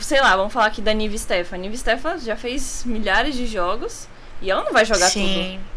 sei 0.00 0.20
lá, 0.20 0.36
vamos 0.36 0.52
falar 0.52 0.66
aqui 0.66 0.80
da 0.80 0.92
Nive 0.92 1.18
Stefan. 1.18 1.56
A 1.56 1.58
Nive 1.58 1.76
Stefan 1.76 2.18
já 2.18 2.36
fez 2.36 2.84
milhares 2.84 3.34
de 3.34 3.46
jogos 3.46 4.08
e 4.40 4.50
ela 4.50 4.64
não 4.64 4.72
vai 4.72 4.84
jogar 4.84 5.10
Sim. 5.10 5.58
tudo. 5.58 5.72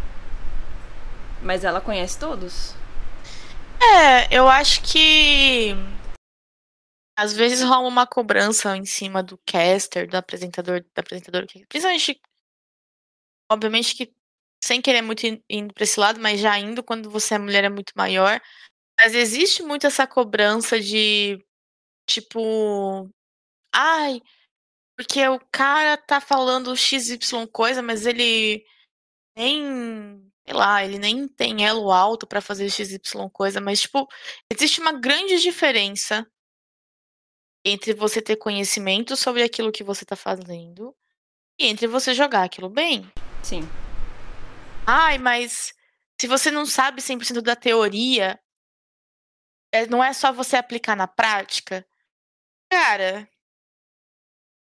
Mas 1.42 1.64
ela 1.64 1.82
conhece 1.82 2.18
todos. 2.18 2.74
É, 3.82 4.36
eu 4.36 4.48
acho 4.48 4.82
que 4.82 5.76
às 7.18 7.34
vezes 7.34 7.62
rola 7.62 7.88
uma 7.88 8.08
cobrança 8.08 8.76
em 8.76 8.86
cima 8.86 9.22
do 9.22 9.38
caster, 9.46 10.08
do 10.08 10.16
apresentador, 10.18 10.82
do 10.82 11.00
apresentador, 11.00 11.46
principalmente, 11.70 12.20
obviamente 13.50 13.96
que 13.96 14.14
sem 14.64 14.82
querer 14.82 15.02
muito 15.02 15.26
indo 15.50 15.74
para 15.74 15.84
esse 15.84 16.00
lado, 16.00 16.20
mas 16.20 16.40
já 16.40 16.58
indo 16.58 16.84
quando 16.84 17.10
você 17.10 17.36
é 17.36 17.38
mulher 17.38 17.64
é 17.64 17.70
muito 17.70 17.94
maior. 17.96 18.42
Mas 19.00 19.14
existe 19.14 19.62
muito 19.62 19.86
essa 19.88 20.08
cobrança 20.08 20.80
de 20.80 21.44
tipo, 22.08 23.10
ai, 23.74 24.22
porque 24.98 25.28
o 25.28 25.40
cara 25.52 25.98
tá 25.98 26.22
falando 26.22 26.76
XY 26.76 27.48
coisa, 27.52 27.82
mas 27.82 28.06
ele 28.06 28.66
nem, 29.38 30.32
sei 30.46 30.54
lá, 30.56 30.84
ele 30.84 30.98
nem 31.00 31.28
tem 31.28 31.66
elo 31.66 31.92
alto 31.92 32.26
para 32.28 32.42
fazer 32.42 32.70
XY 32.70 33.30
coisa, 33.32 33.60
mas 33.60 33.82
tipo, 33.82 34.08
existe 34.52 34.80
uma 34.80 34.94
grande 34.94 35.40
diferença 35.40 36.26
entre 37.66 37.94
você 37.94 38.22
ter 38.22 38.38
conhecimento 38.38 39.18
sobre 39.18 39.44
aquilo 39.44 39.72
que 39.72 39.84
você 39.84 40.04
está 40.04 40.16
fazendo 40.16 40.96
e 41.60 41.68
entre 41.68 41.88
você 41.88 42.14
jogar 42.14 42.44
aquilo 42.44 42.70
bem. 42.70 43.12
Sim. 43.44 43.68
Ai, 44.86 45.18
mas 45.18 45.74
se 46.20 46.28
você 46.28 46.52
não 46.52 46.66
sabe 46.66 47.02
100% 47.02 47.42
da 47.42 47.56
teoria, 47.56 48.40
é, 49.76 49.88
não 49.88 50.04
é 50.04 50.14
só 50.14 50.32
você 50.32 50.56
aplicar 50.56 50.96
na 50.96 51.08
prática? 51.08 51.86
Cara, 52.72 53.28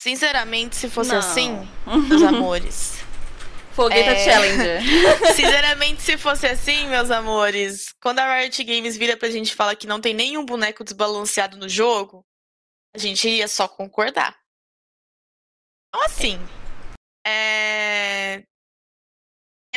sinceramente, 0.00 0.76
se 0.76 0.88
fosse 0.88 1.10
não. 1.10 1.18
assim, 1.18 1.68
meus 2.08 2.22
amores. 2.24 3.02
Fogueta 3.74 4.10
é... 4.10 4.24
Challenger. 4.24 4.82
Sinceramente, 5.34 6.02
se 6.02 6.18
fosse 6.18 6.46
assim, 6.46 6.86
meus 6.88 7.10
amores, 7.10 7.92
quando 8.02 8.18
a 8.18 8.38
Riot 8.38 8.64
Games 8.64 8.96
vira 8.96 9.16
pra 9.16 9.30
gente 9.30 9.54
falar 9.54 9.76
que 9.76 9.86
não 9.86 10.00
tem 10.00 10.12
nenhum 10.12 10.44
boneco 10.44 10.84
desbalanceado 10.84 11.56
no 11.56 11.68
jogo, 11.68 12.24
a 12.94 12.98
gente 12.98 13.28
ia 13.28 13.48
só 13.48 13.66
concordar. 13.66 14.38
Então, 15.88 16.04
assim, 16.04 16.38
é... 17.26 18.44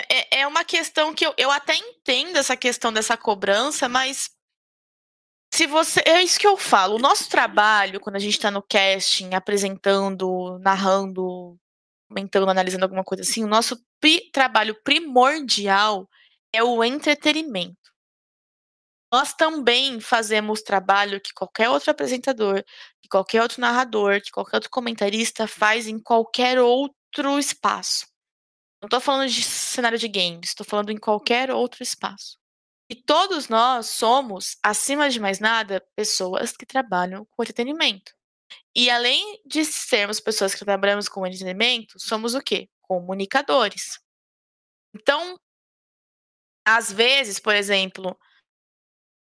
É, 0.09 0.39
é 0.41 0.47
uma 0.47 0.65
questão 0.65 1.13
que 1.13 1.25
eu, 1.25 1.33
eu 1.37 1.49
até 1.49 1.73
entendo 1.73 2.35
essa 2.35 2.57
questão 2.57 2.91
dessa 2.91 3.15
cobrança, 3.15 3.87
mas 3.87 4.34
se 5.55 5.67
você. 5.67 6.01
É 6.05 6.21
isso 6.21 6.39
que 6.39 6.47
eu 6.47 6.57
falo. 6.57 6.95
O 6.95 6.99
nosso 6.99 7.29
trabalho, 7.29 7.99
quando 7.99 8.17
a 8.17 8.19
gente 8.19 8.33
está 8.33 8.51
no 8.51 8.61
casting, 8.61 9.33
apresentando, 9.33 10.59
narrando, 10.59 11.57
comentando, 12.09 12.49
analisando 12.49 12.83
alguma 12.83 13.03
coisa 13.03 13.23
assim, 13.23 13.43
o 13.43 13.47
nosso 13.47 13.81
pri 13.99 14.29
trabalho 14.31 14.75
primordial 14.83 16.09
é 16.53 16.61
o 16.63 16.83
entretenimento. 16.83 17.77
Nós 19.11 19.33
também 19.33 19.99
fazemos 20.01 20.61
trabalho 20.61 21.21
que 21.21 21.33
qualquer 21.33 21.69
outro 21.69 21.89
apresentador, 21.89 22.63
que 23.01 23.07
qualquer 23.09 23.41
outro 23.41 23.61
narrador, 23.61 24.21
que 24.21 24.31
qualquer 24.31 24.57
outro 24.57 24.69
comentarista 24.69 25.47
faz 25.47 25.87
em 25.87 25.99
qualquer 25.99 26.59
outro 26.59 27.39
espaço. 27.39 28.07
Não 28.81 28.87
estou 28.87 28.99
falando 28.99 29.29
de 29.29 29.41
cenário 29.41 29.97
de 29.97 30.07
games, 30.09 30.49
estou 30.49 30.65
falando 30.65 30.91
em 30.91 30.97
qualquer 30.97 31.49
outro 31.49 31.81
espaço. 31.81 32.37
E 32.89 32.95
todos 32.95 33.49
nós 33.49 33.87
somos, 33.87 34.57
acima 34.61 35.09
de 35.09 35.19
mais 35.19 35.39
nada, 35.39 35.83
pessoas 35.95 36.51
que 36.55 36.65
trabalham 36.65 37.25
com 37.25 37.43
entretenimento. 37.43 38.13
E 38.75 38.89
além 38.89 39.41
de 39.45 39.65
sermos 39.65 40.19
pessoas 40.19 40.53
que 40.53 40.63
trabalhamos 40.63 41.09
com 41.09 41.25
entretenimento, 41.25 41.99
somos 41.99 42.35
o 42.35 42.41
quê? 42.41 42.69
Comunicadores. 42.81 43.99
Então, 44.93 45.39
às 46.65 46.91
vezes, 46.91 47.39
por 47.39 47.55
exemplo, 47.55 48.17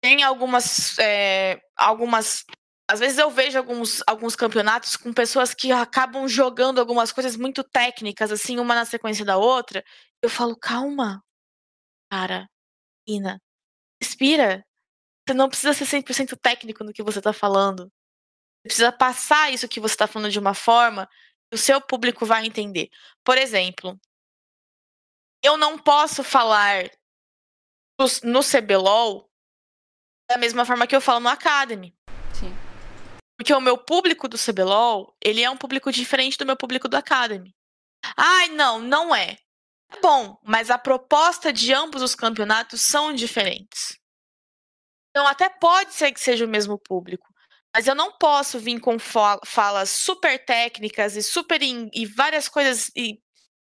tem 0.01 0.24
algumas, 0.24 0.97
é, 0.99 1.62
algumas 1.76 2.45
às 2.89 2.99
vezes 2.99 3.20
eu 3.20 3.30
vejo 3.30 3.55
alguns, 3.55 4.01
alguns 4.07 4.36
campeonatos 4.36 4.95
com 4.97 5.14
pessoas 5.14 5.53
que 5.53 5.72
acabam 5.72 6.28
jogando 6.28 6.80
algumas 6.80 7.12
coisas 7.12 7.38
muito 7.38 7.64
técnicas, 7.64 8.32
assim, 8.32 8.57
uma 8.57 8.74
na 8.74 8.84
sequência 8.84 9.24
da 9.24 9.38
outra. 9.38 9.84
Eu 10.24 10.30
falo, 10.30 10.57
calma, 10.57 11.24
cara, 12.12 12.49
Ina, 13.07 13.41
respira. 14.02 14.66
Você 15.28 15.34
não 15.34 15.50
precisa 15.50 15.74
ser 15.74 15.86
100% 15.86 16.38
técnico 16.38 16.84
no 16.84 16.93
que 16.93 17.04
você 17.04 17.22
tá 17.22 17.32
falando. 17.32 17.84
Você 17.86 18.68
precisa 18.68 18.91
passar 18.91 19.52
isso 19.52 19.68
que 19.68 19.80
você 19.80 19.95
tá 19.95 20.08
falando 20.08 20.32
de 20.32 20.39
uma 20.39 20.54
forma 20.54 21.08
que 21.50 21.56
o 21.56 21.58
seu 21.58 21.80
público 21.80 22.26
vai 22.26 22.45
entender. 22.45 22.89
Por 23.24 23.38
exemplo, 23.38 24.00
eu 25.43 25.58
não 25.58 25.78
posso 25.78 26.24
falar 26.24 26.89
no 28.24 28.41
CBLOL 28.41 29.30
da 30.30 30.38
mesma 30.38 30.66
forma 30.66 30.88
que 30.88 30.95
eu 30.95 31.02
falo 31.02 31.20
no 31.20 31.30
Academy. 31.30 31.95
Sim. 32.34 32.54
Porque 33.38 33.54
o 33.54 33.62
meu 33.62 33.78
público 33.78 34.28
do 34.28 34.38
CBLOL, 34.38 35.16
ele 35.24 35.41
é 35.41 35.50
um 35.50 35.58
público 35.58 35.91
diferente 35.91 36.38
do 36.38 36.45
meu 36.45 36.56
público 36.56 36.88
do 36.88 36.95
Academy. 36.95 37.56
Ai, 38.16 38.50
não, 38.50 38.80
não 38.80 39.16
é. 39.16 39.38
É. 39.92 40.00
Bom, 40.02 40.38
mas 40.44 40.70
a 40.70 40.78
proposta 40.78 41.52
de 41.52 41.74
ambos 41.74 42.02
os 42.02 42.16
campeonatos 42.16 42.82
são 42.82 43.14
diferentes. 43.14 43.98
Então, 45.10 45.28
até 45.28 45.50
pode 45.50 45.94
ser 45.94 46.12
que 46.12 46.20
seja 46.20 46.46
o 46.46 46.50
mesmo 46.50 46.78
público. 46.78 47.28
Mas 47.76 47.88
eu 47.88 47.96
não 47.96 48.18
posso 48.18 48.60
vir 48.60 48.80
com 48.80 48.98
falas 49.00 49.90
super 49.90 50.44
técnicas 50.44 51.16
e 51.16 51.22
super 51.22 51.62
e 51.62 52.06
várias 52.06 52.50
coisas 52.50 52.92
e 52.96 53.22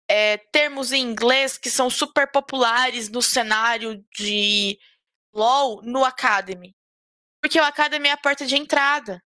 é, 0.08 0.36
termos 0.36 0.92
em 0.92 1.02
inglês 1.02 1.56
que 1.56 1.70
são 1.70 1.88
super 1.88 2.30
populares 2.30 3.08
no 3.08 3.22
cenário 3.22 4.04
de 4.16 4.78
LoL 5.32 5.80
no 5.82 6.04
Academy. 6.04 6.74
Porque 7.40 7.60
o 7.60 7.64
Academy 7.64 8.08
é 8.08 8.12
a 8.12 8.16
porta 8.16 8.46
de 8.46 8.56
entrada. 8.56 9.22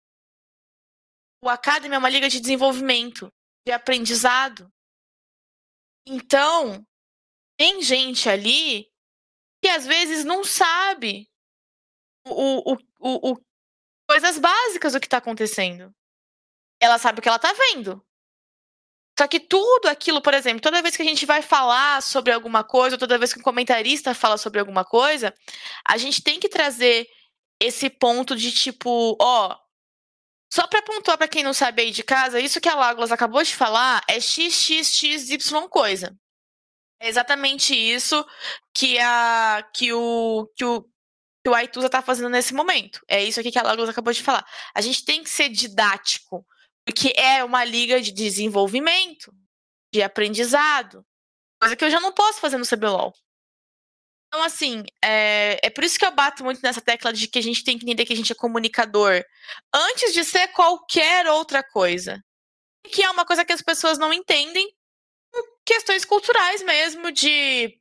O 1.42 1.48
Academy 1.48 1.94
é 1.94 1.98
uma 1.98 2.08
liga 2.08 2.28
de 2.28 2.40
desenvolvimento, 2.40 3.32
de 3.66 3.72
aprendizado. 3.72 4.70
Então, 6.08 6.86
tem 7.58 7.82
gente 7.82 8.28
ali 8.28 8.88
que 9.62 9.68
às 9.68 9.86
vezes 9.86 10.24
não 10.24 10.42
sabe 10.42 11.28
o, 12.26 12.72
o, 12.72 12.76
o, 13.00 13.32
o 13.32 13.36
coisas 14.08 14.38
básicas 14.38 14.94
do 14.94 15.00
que 15.00 15.06
está 15.06 15.18
acontecendo. 15.18 15.94
Ela 16.80 16.98
sabe 16.98 17.18
o 17.18 17.22
que 17.22 17.28
ela 17.28 17.36
está 17.36 17.52
vendo. 17.52 18.02
Só 19.18 19.26
que 19.26 19.40
tudo 19.40 19.88
aquilo, 19.88 20.22
por 20.22 20.32
exemplo, 20.32 20.62
toda 20.62 20.80
vez 20.80 20.96
que 20.96 21.02
a 21.02 21.04
gente 21.04 21.26
vai 21.26 21.42
falar 21.42 22.00
sobre 22.00 22.32
alguma 22.32 22.62
coisa, 22.62 22.96
toda 22.96 23.18
vez 23.18 23.32
que 23.32 23.40
um 23.40 23.42
comentarista 23.42 24.14
fala 24.14 24.38
sobre 24.38 24.60
alguma 24.60 24.84
coisa, 24.84 25.34
a 25.84 25.98
gente 25.98 26.22
tem 26.22 26.38
que 26.38 26.48
trazer 26.48 27.06
esse 27.60 27.90
ponto 27.90 28.36
de 28.36 28.52
tipo, 28.52 29.16
ó, 29.20 29.58
só 30.50 30.66
para 30.66 30.82
pontuar 30.82 31.18
para 31.18 31.28
quem 31.28 31.42
não 31.42 31.52
sabe 31.52 31.82
aí 31.82 31.90
de 31.90 32.02
casa, 32.02 32.40
isso 32.40 32.60
que 32.60 32.68
a 32.68 32.74
Lágulas 32.74 33.12
acabou 33.12 33.42
de 33.42 33.54
falar 33.54 34.02
é 34.08 34.18
XXXY 34.18 35.68
coisa. 35.70 36.16
É 37.00 37.08
exatamente 37.08 37.74
isso 37.74 38.24
que 38.74 38.98
a 38.98 39.64
que 39.74 39.92
o 39.92 40.50
que 40.56 40.64
o 40.64 40.82
que 41.44 41.50
o 41.50 41.54
Aituza 41.54 41.86
está 41.86 42.02
fazendo 42.02 42.28
nesse 42.28 42.52
momento. 42.52 43.00
É 43.06 43.22
isso 43.22 43.38
aqui 43.38 43.52
que 43.52 43.58
a 43.58 43.62
Lágulas 43.62 43.88
acabou 43.88 44.12
de 44.12 44.22
falar. 44.22 44.44
A 44.74 44.80
gente 44.80 45.04
tem 45.04 45.22
que 45.22 45.30
ser 45.30 45.48
didático, 45.48 46.44
porque 46.84 47.12
é 47.16 47.44
uma 47.44 47.64
liga 47.64 48.00
de 48.00 48.10
desenvolvimento, 48.10 49.32
de 49.92 50.02
aprendizado, 50.02 51.06
coisa 51.60 51.76
que 51.76 51.84
eu 51.84 51.90
já 51.90 52.00
não 52.00 52.12
posso 52.12 52.40
fazer 52.40 52.58
no 52.58 52.66
CBLOL. 52.66 53.12
Então, 54.28 54.42
assim, 54.42 54.84
é, 55.02 55.58
é 55.62 55.70
por 55.70 55.82
isso 55.82 55.98
que 55.98 56.04
eu 56.04 56.14
bato 56.14 56.44
muito 56.44 56.60
nessa 56.62 56.82
tecla 56.82 57.12
de 57.12 57.26
que 57.26 57.38
a 57.38 57.42
gente 57.42 57.64
tem 57.64 57.78
que 57.78 57.84
entender 57.84 58.04
que 58.04 58.12
a 58.12 58.16
gente 58.16 58.30
é 58.30 58.34
comunicador 58.34 59.24
antes 59.74 60.12
de 60.12 60.22
ser 60.22 60.48
qualquer 60.48 61.26
outra 61.26 61.62
coisa. 61.62 62.22
Que 62.84 63.02
é 63.02 63.10
uma 63.10 63.24
coisa 63.24 63.44
que 63.44 63.52
as 63.52 63.62
pessoas 63.62 63.98
não 63.98 64.12
entendem 64.12 64.70
questões 65.64 66.04
culturais 66.04 66.62
mesmo, 66.62 67.10
de 67.10 67.78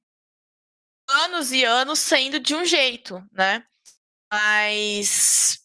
anos 1.10 1.52
e 1.52 1.64
anos 1.64 2.00
sendo 2.00 2.40
de 2.40 2.56
um 2.56 2.66
jeito, 2.66 3.22
né? 3.32 3.64
Mas 4.32 5.60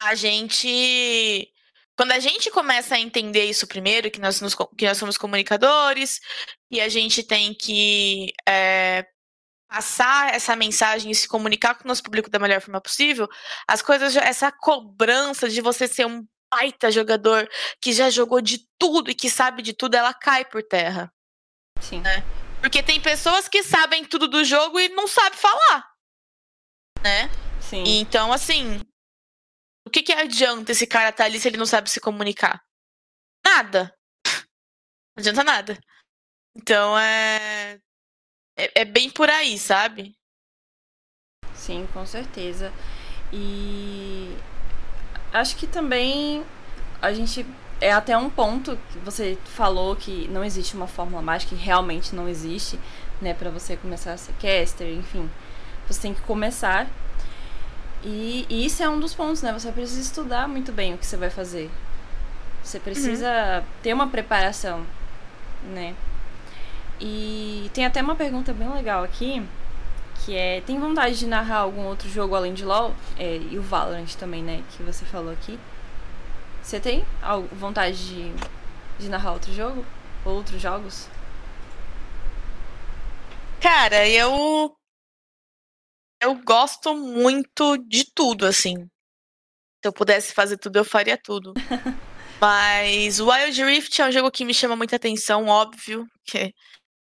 a 0.00 0.14
gente. 0.14 1.50
Quando 1.96 2.12
a 2.12 2.18
gente 2.18 2.50
começa 2.50 2.96
a 2.96 3.00
entender 3.00 3.44
isso 3.44 3.68
primeiro, 3.68 4.10
que 4.10 4.20
nós, 4.20 4.40
nos, 4.40 4.54
que 4.76 4.86
nós 4.86 4.98
somos 4.98 5.16
comunicadores, 5.16 6.20
e 6.70 6.80
a 6.80 6.88
gente 6.88 7.22
tem 7.22 7.54
que 7.54 8.32
é, 8.48 9.06
passar 9.74 10.32
essa 10.32 10.54
mensagem 10.54 11.10
e 11.10 11.14
se 11.14 11.26
comunicar 11.26 11.74
com 11.74 11.82
o 11.82 11.88
nosso 11.88 12.02
público 12.02 12.30
da 12.30 12.38
melhor 12.38 12.60
forma 12.60 12.80
possível, 12.80 13.28
as 13.66 13.82
coisas, 13.82 14.14
essa 14.14 14.52
cobrança 14.52 15.48
de 15.48 15.60
você 15.60 15.88
ser 15.88 16.06
um 16.06 16.24
baita 16.48 16.92
jogador 16.92 17.48
que 17.80 17.92
já 17.92 18.08
jogou 18.08 18.40
de 18.40 18.68
tudo 18.78 19.10
e 19.10 19.14
que 19.14 19.28
sabe 19.28 19.62
de 19.62 19.72
tudo, 19.72 19.96
ela 19.96 20.14
cai 20.14 20.44
por 20.44 20.62
terra. 20.62 21.12
Sim. 21.80 22.00
Né? 22.00 22.22
Porque 22.60 22.84
tem 22.84 23.00
pessoas 23.00 23.48
que 23.48 23.64
sabem 23.64 24.04
tudo 24.04 24.28
do 24.28 24.44
jogo 24.44 24.78
e 24.78 24.88
não 24.90 25.08
sabem 25.08 25.36
falar. 25.36 25.90
Né? 27.02 27.28
Sim. 27.60 27.82
Então, 27.84 28.32
assim, 28.32 28.80
o 29.84 29.90
que, 29.90 30.04
que 30.04 30.12
adianta 30.12 30.70
esse 30.70 30.86
cara 30.86 31.08
estar 31.08 31.24
tá 31.24 31.28
ali 31.28 31.40
se 31.40 31.48
ele 31.48 31.56
não 31.56 31.66
sabe 31.66 31.90
se 31.90 32.00
comunicar? 32.00 32.62
Nada. 33.44 33.92
Não 34.24 35.20
adianta 35.20 35.42
nada. 35.42 35.78
Então 36.56 36.96
é. 36.96 37.80
É, 38.56 38.82
é 38.82 38.84
bem 38.84 39.10
por 39.10 39.28
aí, 39.28 39.58
sabe? 39.58 40.14
Sim, 41.54 41.88
com 41.92 42.04
certeza. 42.06 42.72
E 43.32 44.36
acho 45.32 45.56
que 45.56 45.66
também 45.66 46.44
a 47.00 47.12
gente 47.12 47.44
é 47.80 47.92
até 47.92 48.16
um 48.16 48.30
ponto 48.30 48.78
que 48.92 48.98
você 48.98 49.36
falou 49.44 49.96
que 49.96 50.28
não 50.28 50.44
existe 50.44 50.74
uma 50.74 50.86
fórmula 50.86 51.20
mágica, 51.20 51.54
que 51.54 51.62
realmente 51.62 52.14
não 52.14 52.28
existe, 52.28 52.78
né, 53.20 53.34
para 53.34 53.50
você 53.50 53.76
começar 53.76 54.12
a 54.12 54.16
ser 54.16 54.32
caster, 54.34 54.88
enfim. 54.88 55.28
Você 55.88 56.02
tem 56.02 56.14
que 56.14 56.20
começar. 56.22 56.86
E, 58.02 58.46
e, 58.48 58.66
isso 58.66 58.82
é 58.82 58.88
um 58.88 59.00
dos 59.00 59.14
pontos, 59.14 59.42
né? 59.42 59.52
Você 59.52 59.72
precisa 59.72 60.00
estudar 60.00 60.46
muito 60.46 60.72
bem 60.72 60.94
o 60.94 60.98
que 60.98 61.06
você 61.06 61.16
vai 61.16 61.30
fazer. 61.30 61.70
Você 62.62 62.78
precisa 62.78 63.60
uhum. 63.60 63.64
ter 63.82 63.92
uma 63.92 64.08
preparação, 64.08 64.86
né? 65.64 65.94
E 67.00 67.70
tem 67.74 67.84
até 67.84 68.02
uma 68.02 68.14
pergunta 68.14 68.52
bem 68.52 68.72
legal 68.72 69.02
aqui, 69.02 69.42
que 70.24 70.36
é, 70.36 70.60
tem 70.62 70.78
vontade 70.78 71.18
de 71.18 71.26
narrar 71.26 71.58
algum 71.58 71.86
outro 71.86 72.08
jogo 72.08 72.34
além 72.34 72.54
de 72.54 72.64
LoL? 72.64 72.94
É, 73.18 73.36
e 73.36 73.58
o 73.58 73.62
Valorant 73.62 74.14
também, 74.14 74.42
né, 74.42 74.62
que 74.70 74.82
você 74.82 75.04
falou 75.04 75.32
aqui. 75.32 75.58
Você 76.62 76.80
tem 76.80 77.04
vontade 77.52 78.08
de, 78.08 78.32
de 78.98 79.08
narrar 79.08 79.32
outro 79.32 79.52
jogo? 79.52 79.84
Outros 80.24 80.60
jogos? 80.60 81.08
Cara, 83.60 84.08
eu. 84.08 84.74
Eu 86.22 86.34
gosto 86.42 86.94
muito 86.94 87.76
de 87.76 88.10
tudo, 88.14 88.46
assim. 88.46 88.74
Se 88.76 89.88
eu 89.88 89.92
pudesse 89.92 90.32
fazer 90.32 90.56
tudo, 90.56 90.76
eu 90.76 90.84
faria 90.84 91.18
tudo. 91.22 91.52
Mas 92.40 93.20
Wild 93.20 93.62
Rift 93.62 94.00
é 94.00 94.06
um 94.06 94.12
jogo 94.12 94.30
que 94.30 94.44
me 94.44 94.54
chama 94.54 94.74
muita 94.74 94.96
atenção, 94.96 95.46
óbvio. 95.46 96.06
Que 96.24 96.54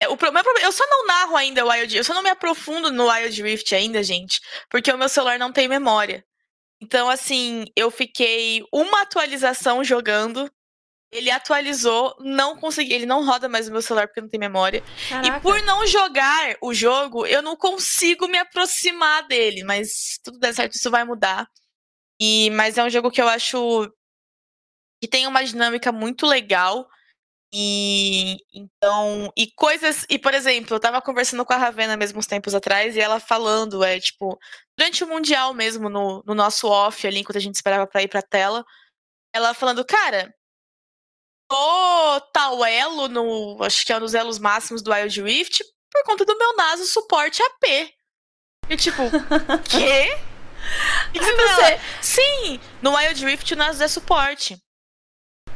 é, 0.04 0.08
o 0.08 0.16
problema, 0.16 0.48
eu 0.60 0.72
só 0.72 0.84
não 0.88 1.06
narro 1.06 1.36
ainda 1.36 1.64
Wild, 1.64 1.96
eu 1.96 2.04
só 2.04 2.14
não 2.14 2.22
me 2.22 2.30
aprofundo 2.30 2.90
no 2.90 3.10
Wild 3.10 3.42
Rift 3.42 3.74
ainda, 3.74 4.02
gente, 4.02 4.40
porque 4.70 4.92
o 4.92 4.98
meu 4.98 5.08
celular 5.08 5.38
não 5.38 5.52
tem 5.52 5.68
memória. 5.68 6.24
Então, 6.80 7.08
assim, 7.08 7.64
eu 7.74 7.90
fiquei 7.90 8.62
uma 8.72 9.02
atualização 9.02 9.82
jogando. 9.82 10.50
Ele 11.10 11.30
atualizou, 11.30 12.14
não 12.20 12.56
consegui, 12.56 12.92
ele 12.92 13.06
não 13.06 13.24
roda 13.24 13.48
mais 13.48 13.68
o 13.68 13.72
meu 13.72 13.80
celular 13.80 14.08
porque 14.08 14.20
não 14.20 14.28
tem 14.28 14.40
memória. 14.40 14.82
Caraca. 15.08 15.38
E 15.38 15.40
por 15.40 15.62
não 15.62 15.86
jogar 15.86 16.56
o 16.60 16.74
jogo, 16.74 17.24
eu 17.24 17.40
não 17.40 17.56
consigo 17.56 18.26
me 18.26 18.36
aproximar 18.36 19.26
dele, 19.28 19.62
mas 19.62 20.18
tudo 20.24 20.40
der 20.40 20.52
certo, 20.52 20.74
isso 20.74 20.90
vai 20.90 21.04
mudar. 21.04 21.48
E 22.20 22.50
mas 22.50 22.76
é 22.76 22.84
um 22.84 22.90
jogo 22.90 23.12
que 23.12 23.22
eu 23.22 23.28
acho 23.28 23.88
que 25.00 25.08
tem 25.08 25.26
uma 25.26 25.44
dinâmica 25.44 25.92
muito 25.92 26.26
legal. 26.26 26.86
E 27.56 28.38
então, 28.52 29.32
e 29.36 29.48
coisas, 29.52 30.04
e 30.10 30.18
por 30.18 30.34
exemplo, 30.34 30.74
eu 30.74 30.80
tava 30.80 31.00
conversando 31.00 31.44
com 31.44 31.52
a 31.52 31.56
Ravena 31.56 31.96
mesmo 31.96 32.18
uns 32.18 32.26
tempos 32.26 32.52
atrás 32.52 32.96
e 32.96 33.00
ela 33.00 33.20
falando, 33.20 33.84
é 33.84 34.00
tipo, 34.00 34.36
durante 34.76 35.04
o 35.04 35.06
mundial 35.06 35.54
mesmo 35.54 35.88
no, 35.88 36.20
no 36.26 36.34
nosso 36.34 36.66
off 36.66 37.06
ali, 37.06 37.20
enquanto 37.20 37.36
a 37.36 37.40
gente 37.40 37.54
esperava 37.54 37.86
para 37.86 38.02
ir 38.02 38.08
pra 38.08 38.20
tela, 38.20 38.64
ela 39.32 39.54
falando, 39.54 39.84
cara, 39.84 40.34
tô 41.48 42.20
tal 42.32 42.64
elo 42.64 43.06
no, 43.06 43.62
acho 43.62 43.86
que 43.86 43.92
é 43.92 43.96
um 43.98 44.00
dos 44.00 44.14
elos 44.14 44.40
máximos 44.40 44.82
do 44.82 44.92
Wild 44.92 45.22
Rift 45.22 45.62
por 45.92 46.02
conta 46.06 46.24
do 46.24 46.36
meu 46.36 46.56
naso 46.56 46.84
suporte 46.86 47.40
AP. 47.40 47.94
E 48.68 48.76
tipo, 48.76 49.02
quê? 49.70 50.08
E 51.14 51.18
que 51.20 51.32
você... 51.32 51.80
Sim, 52.02 52.60
no 52.82 52.96
Wild 52.96 53.24
Rift 53.24 53.54
o 53.54 53.56
naso 53.56 53.80
é 53.80 53.86
suporte. 53.86 54.58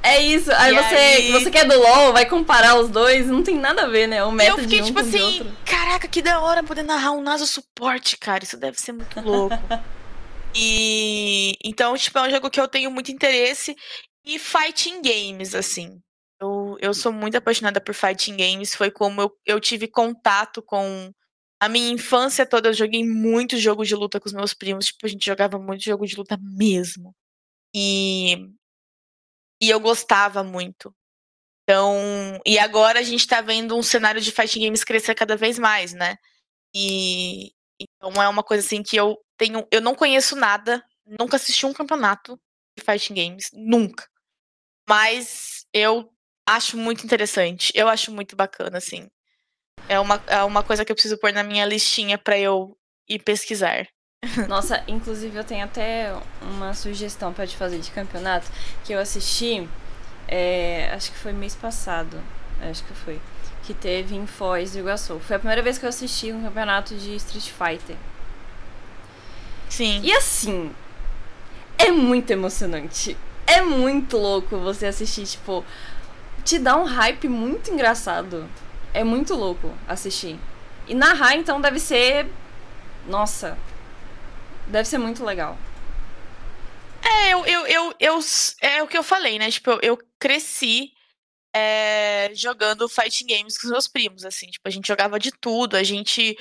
É 0.02 0.20
isso. 0.22 0.50
Aí 0.52 0.74
você, 0.74 0.94
aí 0.94 1.32
você 1.32 1.50
que 1.50 1.58
é 1.58 1.64
do 1.64 1.78
LoL, 1.78 2.12
vai 2.12 2.26
comparar 2.26 2.76
os 2.76 2.88
dois, 2.88 3.26
não 3.26 3.42
tem 3.42 3.56
nada 3.56 3.82
a 3.82 3.88
ver, 3.88 4.06
né? 4.06 4.22
O 4.24 4.32
método 4.32 4.62
eu 4.62 4.64
fiquei, 4.64 4.78
de 4.78 4.84
um 4.84 4.86
tipo 4.86 5.00
assim, 5.00 5.52
caraca, 5.64 6.08
que 6.08 6.22
da 6.22 6.40
hora 6.40 6.62
poder 6.62 6.82
narrar 6.82 7.12
um 7.12 7.20
Naso 7.20 7.46
suporte, 7.46 8.16
cara. 8.16 8.44
Isso 8.44 8.56
deve 8.56 8.80
ser 8.80 8.92
muito 8.92 9.20
louco. 9.20 9.56
e 10.54 11.54
então, 11.64 11.96
tipo, 11.96 12.18
é 12.18 12.22
um 12.22 12.30
jogo 12.30 12.50
que 12.50 12.60
eu 12.60 12.68
tenho 12.68 12.90
muito 12.90 13.10
interesse 13.10 13.76
e 14.24 14.38
fighting 14.38 15.02
games, 15.02 15.54
assim. 15.54 16.00
Eu, 16.40 16.76
eu 16.80 16.94
sou 16.94 17.12
muito 17.12 17.36
apaixonada 17.36 17.80
por 17.80 17.94
fighting 17.94 18.36
games. 18.36 18.74
Foi 18.74 18.90
como 18.90 19.20
eu, 19.20 19.32
eu 19.44 19.60
tive 19.60 19.88
contato 19.88 20.62
com 20.62 21.10
a 21.60 21.68
minha 21.68 21.90
infância 21.90 22.46
toda. 22.46 22.68
Eu 22.68 22.74
joguei 22.74 23.04
muito 23.04 23.56
jogo 23.58 23.84
de 23.84 23.94
luta 23.94 24.20
com 24.20 24.26
os 24.26 24.32
meus 24.32 24.54
primos. 24.54 24.86
Tipo, 24.86 25.06
a 25.06 25.08
gente 25.08 25.26
jogava 25.26 25.58
muito 25.58 25.82
jogo 25.82 26.06
de 26.06 26.16
luta 26.16 26.38
mesmo. 26.40 27.14
E 27.74 28.48
e 29.60 29.70
eu 29.70 29.80
gostava 29.80 30.42
muito. 30.44 30.94
Então, 31.64 32.40
e 32.46 32.58
agora 32.58 33.00
a 33.00 33.02
gente 33.02 33.26
tá 33.26 33.40
vendo 33.42 33.76
um 33.76 33.82
cenário 33.82 34.20
de 34.20 34.32
fighting 34.32 34.60
games 34.64 34.84
crescer 34.84 35.14
cada 35.14 35.36
vez 35.36 35.58
mais, 35.58 35.92
né? 35.92 36.16
E 36.74 37.52
então 37.80 38.22
é 38.22 38.28
uma 38.28 38.42
coisa 38.42 38.64
assim 38.66 38.82
que 38.82 38.96
eu 38.96 39.16
tenho, 39.36 39.66
eu 39.70 39.80
não 39.80 39.94
conheço 39.94 40.34
nada, 40.36 40.84
nunca 41.06 41.36
assisti 41.36 41.66
um 41.66 41.72
campeonato 41.72 42.40
de 42.76 42.84
fighting 42.84 43.14
games, 43.14 43.50
nunca. 43.52 44.08
Mas 44.88 45.66
eu 45.72 46.10
acho 46.46 46.76
muito 46.78 47.04
interessante, 47.04 47.72
eu 47.74 47.88
acho 47.88 48.12
muito 48.12 48.36
bacana 48.36 48.78
assim. 48.78 49.08
É 49.88 50.00
uma, 50.00 50.22
é 50.28 50.42
uma 50.44 50.62
coisa 50.62 50.84
que 50.84 50.92
eu 50.92 50.96
preciso 50.96 51.18
pôr 51.18 51.32
na 51.32 51.44
minha 51.44 51.66
listinha 51.66 52.18
para 52.18 52.38
eu 52.38 52.76
ir 53.08 53.22
pesquisar. 53.22 53.88
Nossa, 54.48 54.82
inclusive 54.86 55.36
eu 55.36 55.44
tenho 55.44 55.64
até 55.64 56.12
uma 56.42 56.74
sugestão 56.74 57.32
para 57.32 57.46
te 57.46 57.56
fazer 57.56 57.78
de 57.78 57.90
campeonato 57.90 58.50
que 58.84 58.92
eu 58.92 58.98
assisti, 58.98 59.68
é, 60.26 60.90
acho 60.92 61.12
que 61.12 61.18
foi 61.18 61.32
mês 61.32 61.54
passado, 61.54 62.20
acho 62.68 62.84
que 62.84 62.94
foi, 62.94 63.20
que 63.62 63.72
teve 63.74 64.14
em 64.14 64.26
Foz 64.26 64.72
do 64.72 64.78
Iguaçu. 64.80 65.20
Foi 65.20 65.36
a 65.36 65.38
primeira 65.38 65.62
vez 65.62 65.78
que 65.78 65.84
eu 65.84 65.88
assisti 65.88 66.32
um 66.32 66.42
campeonato 66.42 66.94
de 66.94 67.14
Street 67.16 67.50
Fighter. 67.50 67.96
Sim. 69.68 70.00
E 70.02 70.12
assim, 70.12 70.72
é 71.76 71.90
muito 71.90 72.30
emocionante. 72.30 73.16
É 73.46 73.62
muito 73.62 74.16
louco 74.16 74.58
você 74.58 74.86
assistir, 74.86 75.24
tipo, 75.24 75.64
te 76.44 76.58
dá 76.58 76.76
um 76.76 76.84
hype 76.84 77.28
muito 77.28 77.70
engraçado. 77.70 78.48
É 78.92 79.04
muito 79.04 79.34
louco 79.34 79.72
assistir. 79.86 80.38
E 80.86 80.94
narrar, 80.94 81.34
então, 81.34 81.60
deve 81.60 81.78
ser. 81.78 82.26
Nossa, 83.06 83.56
Deve 84.70 84.88
ser 84.88 84.98
muito 84.98 85.24
legal. 85.24 85.56
É, 87.02 87.32
eu, 87.32 87.46
eu, 87.46 87.66
eu, 87.66 87.94
eu, 87.98 88.18
é 88.60 88.82
o 88.82 88.88
que 88.88 88.98
eu 88.98 89.02
falei, 89.02 89.38
né? 89.38 89.50
Tipo, 89.50 89.70
eu, 89.70 89.78
eu 89.82 89.98
cresci 90.18 90.92
é, 91.54 92.30
jogando 92.34 92.88
fighting 92.88 93.26
games 93.26 93.58
com 93.58 93.66
os 93.66 93.72
meus 93.72 93.88
primos, 93.88 94.24
assim. 94.24 94.46
Tipo, 94.46 94.68
a 94.68 94.70
gente 94.70 94.86
jogava 94.86 95.18
de 95.18 95.30
tudo, 95.30 95.76
a 95.76 95.82
gente... 95.82 96.36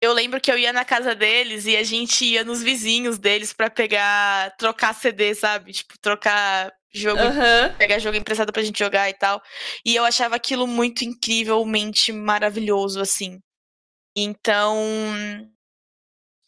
Eu 0.00 0.12
lembro 0.12 0.40
que 0.40 0.52
eu 0.52 0.58
ia 0.58 0.72
na 0.72 0.84
casa 0.84 1.14
deles 1.14 1.64
e 1.64 1.76
a 1.76 1.82
gente 1.82 2.24
ia 2.24 2.44
nos 2.44 2.62
vizinhos 2.62 3.18
deles 3.18 3.54
para 3.54 3.70
pegar, 3.70 4.54
trocar 4.56 4.94
CD, 4.94 5.34
sabe? 5.34 5.72
Tipo, 5.72 5.98
trocar 5.98 6.70
jogo, 6.92 7.22
uhum. 7.22 7.74
pegar 7.78 7.98
jogo 7.98 8.16
emprestado 8.16 8.52
pra 8.52 8.62
gente 8.62 8.78
jogar 8.78 9.08
e 9.08 9.14
tal. 9.14 9.42
E 9.84 9.96
eu 9.96 10.04
achava 10.04 10.36
aquilo 10.36 10.66
muito 10.66 11.04
incrivelmente 11.04 12.12
maravilhoso, 12.12 13.00
assim. 13.00 13.40
Então, 14.14 14.76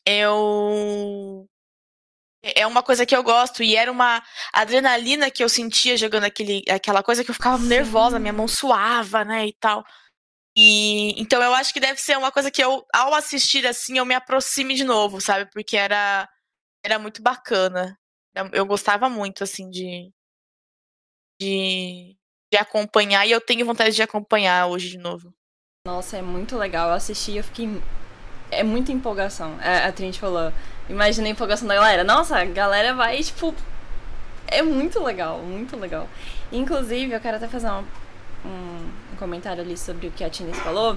eu 0.07 1.49
é 2.43 2.67
uma 2.67 2.83
coisa 2.83 3.05
que 3.05 3.17
eu 3.17 3.23
gosto 3.25 3.63
e 3.63 3.75
era 3.75 3.91
uma 3.91 4.23
adrenalina 4.53 5.31
que 5.31 5.43
eu 5.43 5.49
sentia 5.49 5.97
jogando 5.97 6.25
aquele, 6.25 6.63
aquela 6.69 7.03
coisa 7.03 7.25
que 7.25 7.31
eu 7.31 7.35
ficava 7.35 7.59
nervosa, 7.59 8.21
minha 8.21 8.33
mão 8.33 8.47
suava, 8.47 9.25
né, 9.25 9.47
e 9.47 9.53
tal. 9.55 9.85
E 10.57 11.21
então 11.21 11.43
eu 11.43 11.53
acho 11.55 11.73
que 11.73 11.81
deve 11.81 12.01
ser 12.01 12.17
uma 12.17 12.33
coisa 12.33 12.51
que 12.51 12.63
eu 12.63 12.87
ao 12.95 13.15
assistir 13.15 13.67
assim 13.67 13.99
eu 13.99 14.07
me 14.07 14.15
aproxime 14.15 14.75
de 14.75 14.85
novo, 14.85 15.21
sabe? 15.21 15.51
Porque 15.53 15.77
era 15.77 16.29
era 16.85 16.99
muito 16.99 17.23
bacana. 17.23 17.99
Eu 18.53 18.65
gostava 18.67 19.09
muito 19.09 19.45
assim 19.45 19.69
de 19.69 20.13
de, 21.41 22.17
de 22.51 22.59
acompanhar 22.59 23.27
e 23.27 23.33
eu 23.33 23.41
tenho 23.41 23.67
vontade 23.67 23.95
de 23.95 24.03
acompanhar 24.03 24.67
hoje 24.69 24.89
de 24.89 24.99
novo. 24.99 25.35
Nossa, 25.87 26.17
é 26.17 26.23
muito 26.23 26.57
legal. 26.57 26.89
Eu 26.89 26.95
assisti 26.95 27.33
e 27.33 27.37
eu 27.37 27.45
fiquei 27.45 27.69
é 28.51 28.63
muita 28.63 28.93
empolgação. 28.93 29.57
A, 29.61 29.89
a 29.89 29.93
Trinity 29.93 30.19
falou. 30.19 30.53
Imagina 30.89 31.27
a 31.27 31.31
empolgação 31.31 31.67
da 31.67 31.75
galera. 31.75 32.05
Nossa, 32.05 32.39
a 32.39 32.45
galera 32.45 32.95
vai, 32.95 33.23
tipo. 33.23 33.55
É 34.47 34.63
muito 34.63 35.03
legal, 35.03 35.41
muito 35.41 35.77
legal. 35.77 36.09
Inclusive, 36.53 37.13
eu 37.13 37.21
quero 37.21 37.37
até 37.37 37.49
fazer 37.49 37.69
um, 37.69 37.85
um, 38.45 38.91
um 39.13 39.17
comentário 39.19 39.63
ali 39.63 39.77
sobre 39.77 40.07
o 40.07 40.11
que 40.13 40.23
a 40.23 40.31
Tines 40.31 40.59
falou. 40.59 40.97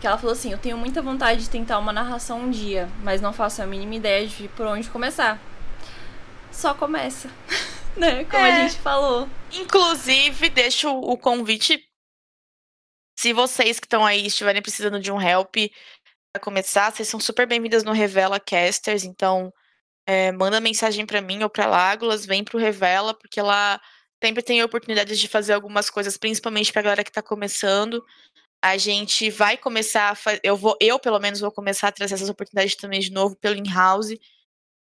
Que 0.00 0.06
ela 0.06 0.16
falou 0.16 0.32
assim: 0.32 0.52
Eu 0.52 0.58
tenho 0.58 0.76
muita 0.76 1.02
vontade 1.02 1.42
de 1.42 1.50
tentar 1.50 1.78
uma 1.78 1.92
narração 1.92 2.42
um 2.42 2.50
dia, 2.50 2.88
mas 3.02 3.20
não 3.20 3.32
faço 3.32 3.62
a 3.62 3.66
mínima 3.66 3.96
ideia 3.96 4.26
de 4.26 4.48
por 4.48 4.66
onde 4.66 4.88
começar. 4.88 5.40
Só 6.52 6.72
começa. 6.74 7.28
né? 7.96 8.24
Como 8.24 8.44
é. 8.44 8.52
a 8.52 8.68
gente 8.68 8.80
falou. 8.80 9.28
Inclusive, 9.52 10.48
deixo 10.50 10.88
o 10.90 11.16
convite. 11.16 11.82
Se 13.18 13.32
vocês 13.32 13.80
que 13.80 13.86
estão 13.86 14.04
aí 14.04 14.26
estiverem 14.26 14.60
precisando 14.60 15.00
de 15.00 15.10
um 15.10 15.20
help, 15.20 15.56
começar, 16.38 16.92
vocês 16.92 17.08
são 17.08 17.20
super 17.20 17.46
bem-vindas 17.46 17.84
no 17.84 17.92
Revela 17.92 18.40
Casters, 18.40 19.04
então 19.04 19.52
é, 20.06 20.30
manda 20.32 20.60
mensagem 20.60 21.04
para 21.04 21.20
mim 21.20 21.42
ou 21.42 21.50
para 21.50 21.66
Lágulas, 21.66 22.24
vem 22.24 22.44
pro 22.44 22.58
Revela, 22.58 23.12
porque 23.14 23.40
lá 23.42 23.80
sempre 24.22 24.42
tem 24.42 24.62
oportunidades 24.62 25.18
de 25.18 25.28
fazer 25.28 25.52
algumas 25.52 25.90
coisas, 25.90 26.16
principalmente 26.16 26.72
pra 26.72 26.82
galera 26.82 27.04
que 27.04 27.12
tá 27.12 27.22
começando. 27.22 28.04
A 28.62 28.76
gente 28.76 29.30
vai 29.30 29.56
começar, 29.56 30.12
a 30.12 30.16
eu 30.42 30.56
vou, 30.56 30.76
eu 30.80 30.98
pelo 30.98 31.18
menos 31.20 31.40
vou 31.40 31.52
começar 31.52 31.88
a 31.88 31.92
trazer 31.92 32.14
essas 32.14 32.28
oportunidades 32.28 32.76
também 32.76 33.00
de 33.00 33.10
novo 33.12 33.36
pelo 33.36 33.56
in-house. 33.56 34.14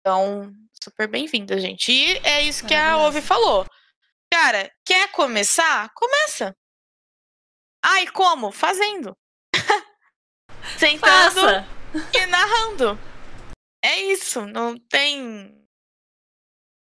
Então, 0.01 0.53
super 0.83 1.09
bem-vinda, 1.09 1.59
gente. 1.59 1.91
E 1.91 2.19
é 2.19 2.43
isso 2.43 2.67
que 2.67 2.75
a 2.75 2.99
Ove 2.99 3.21
falou. 3.21 3.67
Cara, 4.33 4.71
quer 4.85 5.11
começar? 5.13 5.91
Começa. 5.95 6.57
Ai, 7.83 8.07
como? 8.09 8.53
Fazendo. 8.53 9.17
Sentando 10.77 11.41
Faça. 11.41 11.67
e 12.13 12.27
narrando. 12.27 12.99
É 13.83 13.97
isso, 14.03 14.47
não 14.47 14.77
tem. 14.77 15.55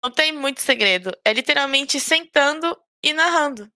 Não 0.03 0.11
tem 0.11 0.33
muito 0.33 0.61
segredo. 0.61 1.13
É 1.25 1.33
literalmente 1.33 1.99
sentando 1.99 2.77
e 3.03 3.13
narrando. 3.13 3.69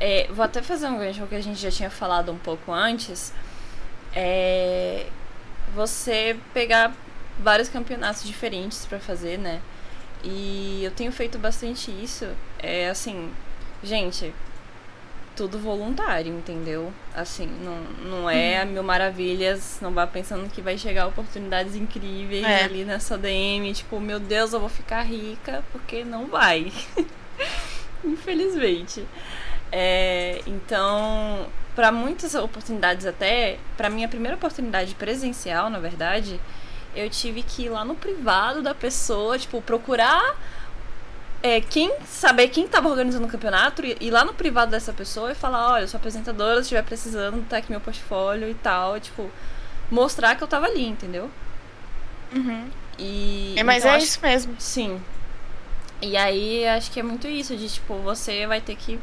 É, 0.00 0.26
vou 0.28 0.44
até 0.44 0.60
fazer 0.60 0.86
um 0.88 0.98
gancho 0.98 1.26
que 1.26 1.34
a 1.34 1.40
gente 1.40 1.60
já 1.60 1.70
tinha 1.70 1.90
falado 1.90 2.32
um 2.32 2.38
pouco 2.38 2.72
antes. 2.72 3.32
É 4.14 5.06
você 5.74 6.38
pegar 6.52 6.94
vários 7.38 7.68
campeonatos 7.68 8.22
diferentes 8.24 8.86
para 8.86 9.00
fazer, 9.00 9.38
né? 9.38 9.60
E 10.22 10.82
eu 10.82 10.90
tenho 10.90 11.12
feito 11.12 11.38
bastante 11.38 11.90
isso. 11.90 12.26
É 12.58 12.88
assim, 12.88 13.32
gente, 13.82 14.32
tudo 15.36 15.58
voluntário, 15.58 16.32
entendeu? 16.32 16.92
Assim, 17.14 17.46
não, 17.46 17.80
não 18.08 18.30
é 18.30 18.62
uhum. 18.62 18.70
mil 18.70 18.82
maravilhas, 18.82 19.78
não 19.80 19.92
vá 19.92 20.06
pensando 20.06 20.48
que 20.50 20.62
vai 20.62 20.78
chegar 20.78 21.06
oportunidades 21.06 21.74
incríveis 21.74 22.44
é. 22.44 22.64
ali 22.64 22.84
nessa 22.84 23.18
DM, 23.18 23.72
tipo, 23.72 23.98
meu 24.00 24.20
Deus, 24.20 24.52
eu 24.52 24.60
vou 24.60 24.68
ficar 24.68 25.02
rica, 25.02 25.64
porque 25.72 26.04
não 26.04 26.26
vai. 26.26 26.72
Infelizmente. 28.04 29.06
É, 29.72 30.40
então, 30.46 31.46
para 31.74 31.90
muitas 31.90 32.34
oportunidades 32.34 33.06
até, 33.06 33.58
para 33.76 33.90
minha 33.90 34.08
primeira 34.08 34.36
oportunidade 34.36 34.94
presencial, 34.94 35.68
na 35.68 35.80
verdade, 35.80 36.40
eu 36.94 37.10
tive 37.10 37.42
que 37.42 37.64
ir 37.64 37.70
lá 37.70 37.84
no 37.84 37.96
privado 37.96 38.62
da 38.62 38.74
pessoa, 38.74 39.38
tipo, 39.38 39.60
procurar 39.60 40.36
é, 41.44 41.60
quem 41.60 41.94
saber 42.06 42.48
quem 42.48 42.64
estava 42.64 42.88
organizando 42.88 43.26
o 43.26 43.30
campeonato 43.30 43.84
e 43.84 43.98
ir 44.00 44.10
lá 44.10 44.24
no 44.24 44.32
privado 44.32 44.70
dessa 44.70 44.94
pessoa 44.94 45.30
e 45.30 45.34
falar, 45.34 45.72
olha, 45.72 45.82
eu 45.82 45.88
sou 45.88 45.98
apresentadora, 45.98 46.54
se 46.54 46.62
estiver 46.62 46.82
precisando, 46.82 47.46
tá 47.46 47.58
aqui 47.58 47.70
meu 47.70 47.82
portfólio 47.82 48.48
e 48.48 48.54
tal, 48.54 48.98
tipo, 48.98 49.30
mostrar 49.90 50.36
que 50.36 50.42
eu 50.42 50.48
tava 50.48 50.64
ali, 50.64 50.86
entendeu? 50.86 51.30
Uhum. 52.34 52.70
E, 52.98 53.54
é, 53.58 53.62
mas 53.62 53.84
então, 53.84 53.92
é 53.92 53.96
acho, 53.96 54.06
isso 54.06 54.20
mesmo. 54.22 54.56
Sim. 54.58 54.98
E 56.00 56.16
aí 56.16 56.66
acho 56.66 56.90
que 56.90 56.98
é 56.98 57.02
muito 57.02 57.28
isso, 57.28 57.54
de 57.54 57.68
tipo, 57.68 57.94
você 57.96 58.46
vai 58.46 58.62
ter 58.62 58.74
que. 58.74 58.98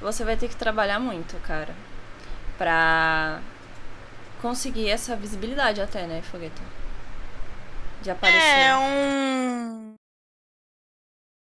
Você 0.00 0.24
vai 0.24 0.38
ter 0.38 0.48
que 0.48 0.56
trabalhar 0.56 0.98
muito, 0.98 1.36
cara. 1.42 1.74
Pra 2.56 3.40
conseguir 4.40 4.88
essa 4.88 5.14
visibilidade 5.14 5.82
até, 5.82 6.06
né, 6.06 6.22
Fogueta? 6.22 6.62
De 8.00 8.10
aparecer. 8.10 8.40
É 8.40 8.76
um 8.76 9.93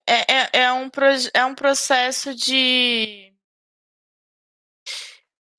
é, 0.07 0.33
é, 0.33 0.49
é, 0.63 0.73
um, 0.73 0.89
é 1.33 1.45
um 1.45 1.53
processo 1.53 2.33
de. 2.33 3.33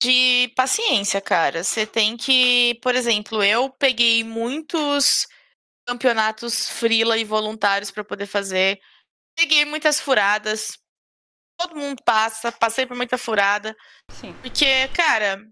De 0.01 0.53
paciência, 0.57 1.21
cara. 1.21 1.63
Você 1.65 1.87
tem 1.87 2.17
que. 2.17 2.79
Por 2.83 2.95
exemplo, 2.95 3.43
eu 3.43 3.71
peguei 3.71 4.25
muitos 4.25 5.27
campeonatos 5.87 6.69
freela 6.71 7.19
e 7.19 7.25
voluntários 7.25 7.91
para 7.91 8.05
poder 8.05 8.27
fazer. 8.27 8.81
Peguei 9.37 9.65
muitas 9.65 10.01
furadas. 10.01 10.79
Todo 11.59 11.77
mundo 11.77 12.03
passa, 12.05 12.53
passei 12.53 12.87
por 12.87 12.97
muita 12.97 13.19
furada. 13.19 13.77
Sim. 14.13 14.33
Porque, 14.43 14.89
cara, 14.89 15.45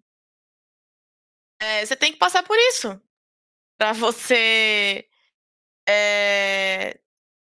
é, 1.61 1.84
você 1.84 1.97
tem 1.97 2.12
que 2.12 2.18
passar 2.18 2.42
por 2.42 2.59
isso. 2.59 3.01
Pra 3.78 3.92
você 3.92 5.07
é, 5.88 6.99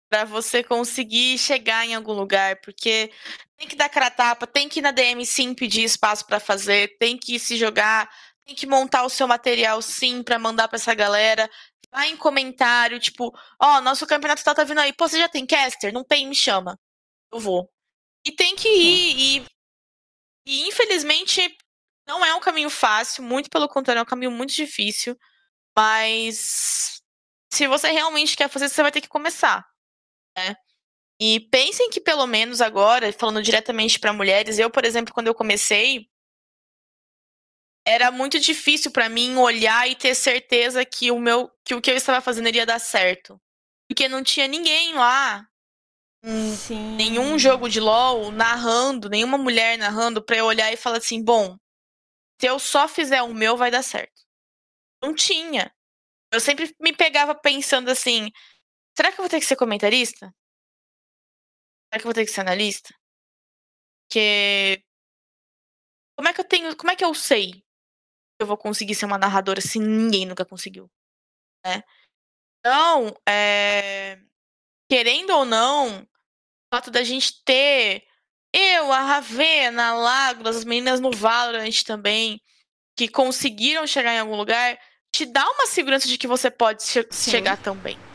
para 0.09 0.25
você 0.25 0.63
conseguir 0.63 1.39
chegar 1.39 1.87
em 1.87 1.95
algum 1.95 2.13
lugar, 2.13 2.61
porque 2.61 3.13
tem 3.57 3.69
que 3.69 3.77
dar 3.77 3.89
cara 3.89 4.07
a 4.07 4.11
tapa, 4.11 4.47
tem 4.47 4.69
que 4.69 4.81
ir 4.81 4.83
na 4.83 4.91
DM 4.91 5.25
sim 5.27 5.55
pedir 5.55 5.85
espaço 5.85 6.27
para 6.27 6.41
fazer, 6.41 6.97
tem 6.99 7.19
que 7.19 7.39
se 7.39 7.57
jogar, 7.57 8.11
tem 8.45 8.55
que 8.55 8.67
montar 8.67 9.05
o 9.05 9.11
seu 9.11 9.29
material 9.29 9.83
sim 9.83 10.23
para 10.23 10.39
mandar 10.39 10.69
para 10.69 10.77
essa 10.77 10.95
galera. 10.95 11.51
Vai 11.91 12.11
em 12.11 12.17
comentário, 12.17 13.01
tipo, 13.01 13.33
ó, 13.61 13.79
oh, 13.79 13.81
nosso 13.81 14.07
campeonato 14.07 14.45
tá, 14.45 14.55
tá 14.55 14.65
vindo 14.65 14.79
aí. 14.81 14.93
Pô, 14.93 15.09
você 15.09 15.19
já 15.19 15.29
tem 15.29 15.47
caster? 15.47 15.93
Não 15.93 16.05
tem, 16.05 16.27
me 16.27 16.35
chama. 16.35 16.79
Eu 17.33 17.41
vou. 17.41 17.71
E 18.27 18.33
tem 18.33 18.57
que 18.57 18.69
ir, 18.69 19.41
e, 19.41 19.47
e 20.47 20.69
infelizmente 20.69 21.57
não 22.07 22.25
é 22.25 22.35
um 22.35 22.41
caminho 22.41 22.71
fácil, 22.71 23.23
muito 23.25 23.51
pelo 23.51 23.69
contrário, 23.69 24.01
é 24.01 24.03
um 24.03 24.07
caminho 24.07 24.31
muito 24.31 24.55
difícil. 24.55 25.17
Mas 25.77 27.03
se 27.53 27.67
você 27.69 27.91
realmente 27.91 28.37
quer 28.37 28.49
fazer, 28.49 28.69
você 28.69 28.83
vai 28.83 28.93
ter 28.93 29.01
que 29.01 29.09
começar 29.09 29.67
né? 30.39 30.57
E 31.21 31.41
pensem 31.51 31.91
que 31.91 32.01
pelo 32.01 32.27
menos 32.27 32.61
agora, 32.61 33.13
falando 33.13 33.43
diretamente 33.43 33.99
para 33.99 34.13
mulheres, 34.13 34.59
eu, 34.59 34.71
por 34.71 34.85
exemplo, 34.85 35.13
quando 35.13 35.27
eu 35.27 35.35
comecei, 35.35 36.09
era 37.85 38.11
muito 38.11 38.39
difícil 38.39 38.93
para 38.93 39.09
mim 39.09 39.37
olhar 39.37 39.89
e 39.89 39.97
ter 39.97 40.15
certeza 40.15 40.85
que 40.85 41.11
o 41.11 41.19
meu 41.19 41.51
que 41.65 41.75
o 41.75 41.81
que 41.81 41.91
eu 41.91 41.97
estava 41.97 42.21
fazendo 42.21 42.49
iria 42.49 42.67
dar 42.67 42.79
certo. 42.79 43.41
Porque 43.89 44.09
não 44.09 44.23
tinha 44.23 44.47
ninguém 44.47 44.95
lá 44.95 45.49
Sim. 46.23 46.97
nenhum 46.97 47.39
jogo 47.39 47.69
de 47.69 47.81
LoL 47.81 48.31
narrando, 48.31 49.09
nenhuma 49.09 49.39
mulher 49.39 49.79
narrando 49.79 50.23
para 50.23 50.37
eu 50.37 50.45
olhar 50.45 50.73
e 50.73 50.77
falar 50.77 50.99
assim, 50.99 51.23
bom, 51.23 51.57
se 52.41 52.47
eu 52.47 52.59
só 52.59 52.87
fizer 52.87 53.23
o 53.23 53.35
meu 53.35 53.57
vai 53.57 53.71
dar 53.71 53.83
certo. 53.83 54.23
Não 55.03 55.15
tinha. 55.15 55.73
Eu 56.33 56.41
sempre 56.41 56.75
me 56.79 56.93
pegava 56.93 57.35
pensando 57.35 57.89
assim, 57.91 58.31
Será 58.99 59.13
que 59.13 59.21
eu 59.21 59.23
vou 59.23 59.31
ter 59.31 59.39
que 59.39 59.47
ser 59.47 59.55
comentarista? 59.55 60.35
Será 61.87 62.01
que 62.01 62.01
eu 62.01 62.09
vou 62.09 62.15
ter 62.15 62.25
que 62.25 62.33
ser 62.33 62.41
analista? 62.41 62.93
Porque. 64.03 64.85
Como 66.17 66.27
é 66.27 66.35
que 66.35 66.41
eu 66.41 66.45
tenho. 66.45 66.77
Como 66.77 66.91
é 66.91 66.97
que 66.97 67.05
eu 67.05 67.15
sei 67.15 67.53
que 67.53 68.41
eu 68.41 68.47
vou 68.49 68.57
conseguir 68.57 68.97
ser 68.97 69.05
uma 69.05 69.17
narradora 69.17 69.61
se 69.61 69.79
ninguém 69.79 70.27
nunca 70.27 70.45
conseguiu? 70.45 70.91
Né? 71.65 71.85
Então, 72.59 73.15
é... 73.29 74.19
querendo 74.91 75.31
ou 75.31 75.45
não, 75.45 76.03
o 76.03 76.07
fato 76.75 76.91
da 76.91 77.05
gente 77.05 77.45
ter 77.45 78.05
eu, 78.53 78.93
a 78.93 79.01
Ravena, 79.01 79.91
a 79.91 79.95
Lagos, 79.95 80.57
as 80.57 80.65
meninas 80.65 80.99
no 80.99 81.13
Valorant 81.13 81.85
também, 81.85 82.43
que 82.97 83.07
conseguiram 83.07 83.87
chegar 83.87 84.13
em 84.15 84.19
algum 84.19 84.35
lugar, 84.35 84.77
te 85.13 85.25
dá 85.25 85.49
uma 85.49 85.69
segurança 85.69 86.09
de 86.09 86.19
que 86.19 86.27
você 86.27 86.51
pode 86.51 86.83
che 86.83 87.07
Sim. 87.13 87.31
chegar 87.31 87.63
também. 87.63 88.08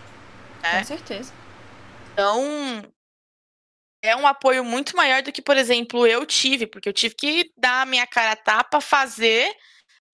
Né? 0.64 0.80
Com 0.80 0.86
certeza. 0.86 1.34
Então, 2.14 2.84
é 4.02 4.16
um 4.16 4.26
apoio 4.26 4.64
muito 4.64 4.96
maior 4.96 5.22
do 5.22 5.32
que, 5.32 5.42
por 5.42 5.58
exemplo, 5.58 6.08
eu 6.08 6.26
tive, 6.26 6.66
porque 6.66 6.88
eu 6.88 6.94
tive 6.94 7.16
que 7.16 7.52
dar 7.58 7.82
a 7.82 7.86
minha 7.86 8.08
cara 8.08 8.32
a 8.32 8.36
tapa, 8.36 8.80
fazer, 8.80 9.54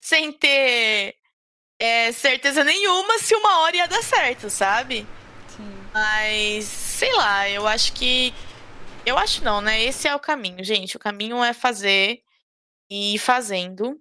sem 0.01 0.31
ter 0.31 1.15
é, 1.79 2.11
certeza 2.11 2.63
nenhuma 2.63 3.19
se 3.19 3.35
uma 3.35 3.59
hora 3.59 3.77
ia 3.77 3.87
dar 3.87 4.03
certo, 4.03 4.49
sabe? 4.49 5.07
Sim. 5.55 5.89
Mas, 5.93 6.65
sei 6.65 7.13
lá, 7.13 7.49
eu 7.49 7.67
acho 7.67 7.93
que. 7.93 8.33
Eu 9.05 9.17
acho 9.17 9.43
não, 9.43 9.61
né? 9.61 9.81
Esse 9.81 10.07
é 10.07 10.15
o 10.15 10.19
caminho, 10.19 10.63
gente. 10.63 10.97
O 10.97 10.99
caminho 10.99 11.43
é 11.43 11.53
fazer 11.53 12.21
e 12.89 13.15
ir 13.15 13.19
fazendo 13.19 13.99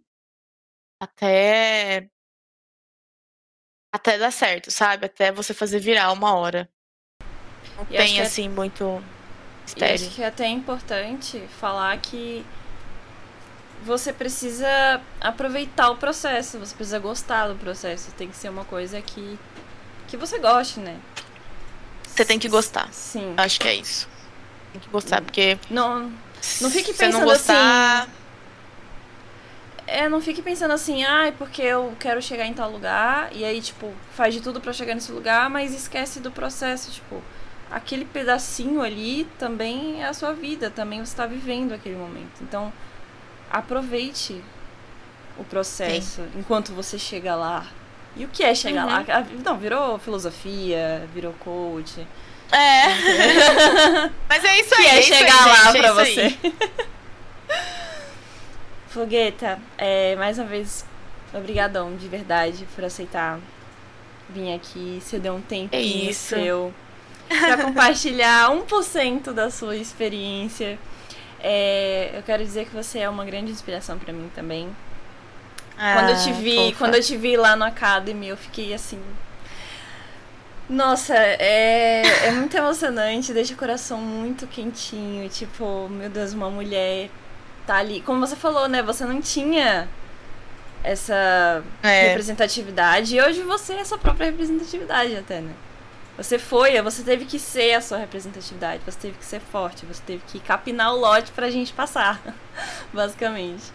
até 1.00 2.08
até 3.92 4.18
dar 4.18 4.30
certo, 4.30 4.70
sabe? 4.70 5.06
Até 5.06 5.32
você 5.32 5.54
fazer 5.54 5.78
virar 5.78 6.12
uma 6.12 6.34
hora. 6.34 6.68
Não 7.76 7.84
e 7.90 7.96
tem, 7.96 8.18
é 8.18 8.22
assim, 8.22 8.46
é... 8.46 8.48
muito 8.48 9.02
mistério. 9.64 9.94
acho 9.94 10.14
que 10.14 10.22
é 10.22 10.26
até 10.26 10.46
importante 10.46 11.42
falar 11.60 11.96
que 11.98 12.44
você 13.84 14.12
precisa 14.12 15.00
aproveitar 15.20 15.90
o 15.90 15.96
processo, 15.96 16.58
você 16.58 16.74
precisa 16.74 16.98
gostar 16.98 17.48
do 17.48 17.54
processo. 17.54 18.10
Tem 18.12 18.28
que 18.28 18.36
ser 18.36 18.48
uma 18.48 18.64
coisa 18.64 19.00
que, 19.00 19.38
que 20.08 20.16
você 20.16 20.38
goste, 20.38 20.80
né? 20.80 20.98
Você 22.06 22.24
tem 22.24 22.38
que 22.38 22.48
gostar. 22.48 22.92
Sim. 22.92 23.34
Acho 23.36 23.60
que 23.60 23.68
é 23.68 23.74
isso. 23.74 24.08
Tem 24.72 24.80
que 24.80 24.88
gostar, 24.88 25.22
porque. 25.22 25.58
Não, 25.70 26.12
não 26.60 26.70
fique 26.70 26.92
pensando 26.92 27.20
não 27.20 27.24
gostar, 27.24 28.02
assim 28.02 28.17
é, 29.88 30.08
não 30.08 30.20
fique 30.20 30.42
pensando 30.42 30.72
assim, 30.72 31.02
ah, 31.04 31.26
é 31.26 31.32
porque 31.32 31.62
eu 31.62 31.94
quero 31.98 32.20
chegar 32.20 32.44
em 32.44 32.52
tal 32.52 32.70
lugar, 32.70 33.30
e 33.32 33.42
aí, 33.44 33.60
tipo, 33.60 33.90
faz 34.14 34.34
de 34.34 34.40
tudo 34.40 34.60
para 34.60 34.72
chegar 34.72 34.94
nesse 34.94 35.10
lugar, 35.10 35.48
mas 35.48 35.74
esquece 35.74 36.20
do 36.20 36.30
processo, 36.30 36.90
tipo, 36.90 37.22
aquele 37.70 38.04
pedacinho 38.04 38.82
ali 38.82 39.26
também 39.38 40.02
é 40.02 40.06
a 40.06 40.12
sua 40.12 40.32
vida, 40.32 40.70
também 40.70 40.98
você 40.98 41.12
está 41.12 41.26
vivendo 41.26 41.72
aquele 41.72 41.96
momento. 41.96 42.42
Então, 42.42 42.70
aproveite 43.50 44.42
o 45.38 45.44
processo 45.44 46.22
Sim. 46.22 46.30
enquanto 46.36 46.72
você 46.74 46.98
chega 46.98 47.34
lá. 47.34 47.66
E 48.14 48.24
o 48.24 48.28
que 48.28 48.42
é 48.42 48.54
chegar 48.54 48.84
uhum. 48.84 48.92
lá? 48.92 49.04
Não, 49.44 49.56
virou 49.56 49.98
filosofia, 49.98 51.08
virou 51.14 51.32
coach. 51.34 52.06
É. 52.52 52.88
Mas 54.28 54.44
é 54.44 54.60
isso 54.60 54.74
aí. 54.74 54.82
Que 54.82 54.88
é, 54.88 54.98
é 54.98 55.02
chegar 55.02 55.44
aí, 55.44 55.48
lá 55.48 55.72
gente, 55.72 55.78
pra 55.78 55.88
é 55.88 55.92
você. 55.92 56.38
Fogueta, 58.88 59.58
é, 59.76 60.16
mais 60.16 60.38
uma 60.38 60.46
vez, 60.46 60.84
obrigadão 61.32 61.94
de 61.96 62.08
verdade 62.08 62.66
por 62.74 62.84
aceitar 62.84 63.38
vir 64.30 64.54
aqui, 64.54 65.00
você 65.02 65.18
deu 65.18 65.34
um 65.34 65.40
tempo 65.40 65.74
é 65.74 66.12
seu 66.12 66.72
para 67.28 67.64
compartilhar 67.64 68.50
1% 68.50 69.32
da 69.32 69.50
sua 69.50 69.76
experiência. 69.76 70.78
É, 71.40 72.10
eu 72.14 72.22
quero 72.22 72.42
dizer 72.42 72.64
que 72.66 72.74
você 72.74 73.00
é 73.00 73.08
uma 73.08 73.24
grande 73.24 73.52
inspiração 73.52 73.98
para 73.98 74.12
mim 74.12 74.30
também. 74.34 74.68
Ah, 75.76 75.94
quando 75.94 76.10
eu 76.10 76.18
te 76.18 76.32
vi, 76.32 76.56
fofa. 76.56 76.78
quando 76.78 76.94
eu 76.96 77.02
te 77.02 77.16
vi 77.16 77.36
lá 77.36 77.54
no 77.54 77.64
Academy, 77.64 78.28
eu 78.28 78.36
fiquei 78.36 78.74
assim, 78.74 79.00
nossa, 80.68 81.14
é, 81.14 82.26
é 82.26 82.30
muito 82.32 82.56
emocionante, 82.56 83.32
deixa 83.32 83.54
o 83.54 83.56
coração 83.56 83.98
muito 84.00 84.46
quentinho. 84.46 85.28
Tipo, 85.28 85.88
meu 85.88 86.10
Deus, 86.10 86.32
uma 86.32 86.50
mulher 86.50 87.08
tá 87.68 87.76
ali. 87.76 88.00
Como 88.00 88.26
você 88.26 88.34
falou, 88.34 88.66
né? 88.66 88.82
Você 88.82 89.04
não 89.04 89.20
tinha 89.20 89.88
essa 90.82 91.62
é. 91.82 92.08
representatividade. 92.08 93.16
E 93.16 93.20
hoje 93.20 93.42
você 93.42 93.74
é 93.74 93.84
sua 93.84 93.98
própria 93.98 94.26
representatividade 94.26 95.14
até, 95.16 95.40
né? 95.40 95.52
Você 96.16 96.36
foi, 96.36 96.80
você 96.82 97.02
teve 97.04 97.26
que 97.26 97.38
ser 97.38 97.74
a 97.74 97.80
sua 97.80 97.98
representatividade, 97.98 98.82
você 98.84 98.98
teve 98.98 99.18
que 99.18 99.24
ser 99.24 99.38
forte, 99.38 99.86
você 99.86 100.02
teve 100.04 100.22
que 100.26 100.40
capinar 100.40 100.92
o 100.92 100.96
lote 100.98 101.30
pra 101.30 101.48
gente 101.48 101.72
passar, 101.72 102.20
basicamente. 102.92 103.72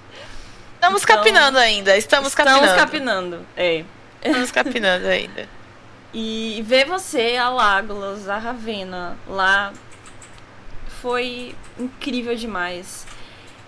Estamos 0.75 1.03
então, 1.03 1.15
capinando 1.15 1.57
ainda, 1.57 1.95
estamos, 1.95 2.27
estamos 2.27 2.35
capinando. 2.35 2.65
Estamos 2.65 2.83
capinando, 2.83 3.45
é. 3.55 3.85
Estamos 4.21 4.51
capinando 4.51 5.07
ainda. 5.07 5.47
E 6.15 6.63
ver 6.67 6.85
você, 6.85 7.37
a 7.37 7.49
Lágolas, 7.49 8.29
a 8.29 8.37
Ravena 8.37 9.17
lá 9.27 9.73
foi 11.01 11.55
incrível 11.79 12.35
demais. 12.35 13.07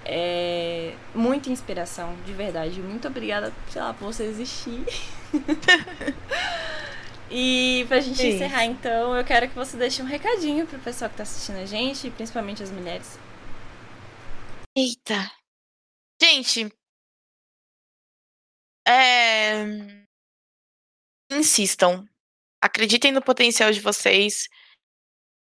É, 0.05 0.95
muita 1.13 1.49
inspiração, 1.49 2.15
de 2.25 2.33
verdade. 2.33 2.79
Muito 2.81 3.07
obrigada, 3.07 3.51
sei 3.69 3.81
lá, 3.81 3.93
por 3.93 4.13
você 4.13 4.23
existir. 4.23 4.85
e 7.29 7.85
pra 7.87 7.99
gente 7.99 8.17
Sim. 8.17 8.35
encerrar, 8.35 8.65
então, 8.65 9.15
eu 9.15 9.25
quero 9.25 9.49
que 9.49 9.55
você 9.55 9.75
deixe 9.75 10.01
um 10.01 10.05
recadinho 10.05 10.67
pro 10.67 10.79
pessoal 10.79 11.09
que 11.09 11.17
tá 11.17 11.23
assistindo 11.23 11.57
a 11.57 11.65
gente, 11.65 12.09
principalmente 12.11 12.61
as 12.61 12.71
mulheres. 12.71 13.19
Eita. 14.77 15.31
Gente. 16.21 16.71
É 18.87 20.05
insistam. 21.31 22.07
Acreditem 22.61 23.11
no 23.11 23.21
potencial 23.21 23.71
de 23.71 23.79
vocês. 23.79 24.47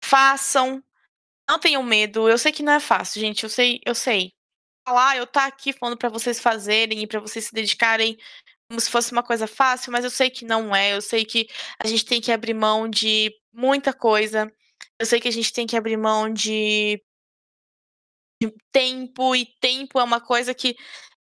Façam. 0.03 0.83
Não 1.49 1.59
tenham 1.59 1.83
medo. 1.83 2.27
Eu 2.27 2.37
sei 2.37 2.51
que 2.51 2.63
não 2.63 2.73
é 2.73 2.79
fácil, 2.79 3.21
gente. 3.21 3.43
Eu 3.43 3.49
sei, 3.49 3.79
eu 3.85 3.95
sei. 3.95 4.33
Falar, 4.88 5.17
eu 5.17 5.25
tá 5.25 5.45
aqui 5.47 5.73
falando 5.73 5.97
para 5.97 6.09
vocês 6.09 6.39
fazerem 6.39 7.01
e 7.01 7.07
para 7.07 7.19
vocês 7.19 7.45
se 7.45 7.53
dedicarem 7.53 8.17
como 8.69 8.79
se 8.79 8.89
fosse 8.89 9.11
uma 9.11 9.23
coisa 9.23 9.47
fácil, 9.47 9.91
mas 9.91 10.03
eu 10.05 10.11
sei 10.11 10.29
que 10.29 10.45
não 10.45 10.75
é. 10.75 10.95
Eu 10.95 11.01
sei 11.01 11.25
que 11.25 11.47
a 11.83 11.88
gente 11.88 12.05
tem 12.05 12.21
que 12.21 12.31
abrir 12.31 12.53
mão 12.53 12.89
de 12.89 13.31
muita 13.53 13.93
coisa. 13.93 14.51
Eu 14.99 15.05
sei 15.05 15.19
que 15.19 15.27
a 15.27 15.31
gente 15.31 15.51
tem 15.53 15.67
que 15.67 15.77
abrir 15.77 15.97
mão 15.97 16.31
de, 16.31 17.01
de 18.41 18.53
tempo, 18.71 19.36
e 19.36 19.45
tempo 19.59 19.99
é 19.99 20.03
uma 20.03 20.19
coisa 20.21 20.53
que, 20.53 20.75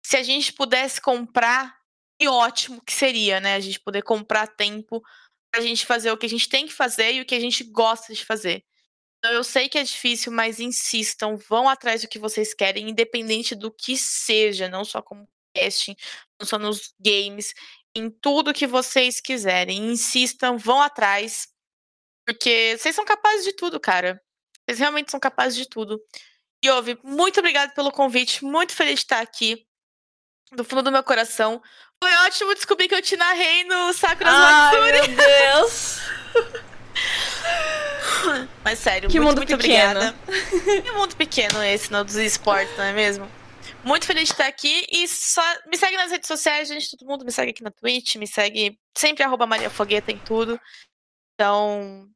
se 0.05 0.17
a 0.17 0.23
gente 0.23 0.53
pudesse 0.53 1.01
comprar, 1.01 1.75
e 2.19 2.27
ótimo 2.27 2.81
que 2.83 2.93
seria, 2.93 3.39
né? 3.39 3.55
A 3.55 3.59
gente 3.59 3.79
poder 3.79 4.01
comprar 4.03 4.47
tempo 4.47 5.01
pra 5.51 5.61
gente 5.61 5.85
fazer 5.85 6.11
o 6.11 6.17
que 6.17 6.25
a 6.25 6.29
gente 6.29 6.49
tem 6.49 6.65
que 6.67 6.73
fazer 6.73 7.13
e 7.13 7.21
o 7.21 7.25
que 7.25 7.35
a 7.35 7.39
gente 7.39 7.63
gosta 7.65 8.13
de 8.13 8.25
fazer. 8.25 8.63
Então, 9.25 9.33
eu 9.33 9.43
sei 9.43 9.67
que 9.67 9.79
é 9.79 9.83
difícil, 9.83 10.31
mas 10.31 10.59
insistam, 10.59 11.35
vão 11.35 11.67
atrás 11.67 12.03
do 12.03 12.07
que 12.07 12.19
vocês 12.19 12.53
querem, 12.53 12.91
independente 12.91 13.55
do 13.55 13.71
que 13.71 13.97
seja, 13.97 14.69
não 14.69 14.85
só 14.85 15.01
como 15.01 15.27
casting, 15.55 15.95
não 16.39 16.45
só 16.45 16.59
nos 16.59 16.93
games, 16.99 17.51
em 17.95 18.07
tudo 18.07 18.53
que 18.53 18.67
vocês 18.67 19.19
quiserem. 19.19 19.89
Insistam, 19.89 20.57
vão 20.57 20.79
atrás, 20.79 21.47
porque 22.23 22.77
vocês 22.77 22.95
são 22.95 23.03
capazes 23.03 23.43
de 23.43 23.53
tudo, 23.53 23.79
cara. 23.79 24.21
Vocês 24.63 24.77
realmente 24.77 25.09
são 25.09 25.19
capazes 25.19 25.57
de 25.57 25.67
tudo. 25.67 25.99
E 26.63 26.69
ouve, 26.69 26.95
muito 27.03 27.39
obrigado 27.39 27.73
pelo 27.73 27.91
convite, 27.91 28.45
muito 28.45 28.75
feliz 28.75 28.99
de 28.99 29.05
estar 29.05 29.21
aqui 29.21 29.65
do 30.51 30.63
fundo 30.63 30.83
do 30.83 30.91
meu 30.91 31.03
coração. 31.03 31.63
Foi 31.99 32.13
ótimo 32.27 32.53
descobrir 32.53 32.87
que 32.87 32.93
eu 32.93 33.01
te 33.01 33.17
narrei 33.17 33.63
no 33.63 33.91
Sakura 33.91 34.29
Ai, 34.29 34.79
Matsuri. 34.79 35.07
meu 35.07 35.17
Deus! 35.17 35.99
Mas 38.63 38.79
sério, 38.79 39.09
que 39.09 39.19
muito, 39.19 39.29
mundo 39.29 39.47
muito 39.47 39.57
pequeno. 39.57 39.99
obrigada. 39.99 40.15
que 40.81 40.91
mundo 40.91 41.15
pequeno 41.15 41.63
esse, 41.63 41.91
no 41.91 42.03
dos 42.03 42.15
esportes, 42.15 42.75
não 42.77 42.85
é 42.85 42.93
mesmo? 42.93 43.29
Muito 43.83 44.05
feliz 44.05 44.27
de 44.27 44.33
estar 44.33 44.47
aqui 44.47 44.85
e 44.91 45.07
só 45.07 45.43
me 45.67 45.77
segue 45.77 45.95
nas 45.95 46.11
redes 46.11 46.27
sociais, 46.27 46.67
gente. 46.67 46.89
Todo 46.97 47.07
mundo 47.07 47.23
me 47.23 47.31
segue 47.31 47.51
aqui 47.51 47.63
na 47.63 47.71
Twitch, 47.71 48.15
me 48.15 48.27
segue 48.27 48.77
sempre 48.97 49.23
arroba 49.23 49.45
Maria 49.45 49.69
Fogueta 49.69 50.11
em 50.11 50.17
tudo. 50.17 50.59
Então, 51.33 52.07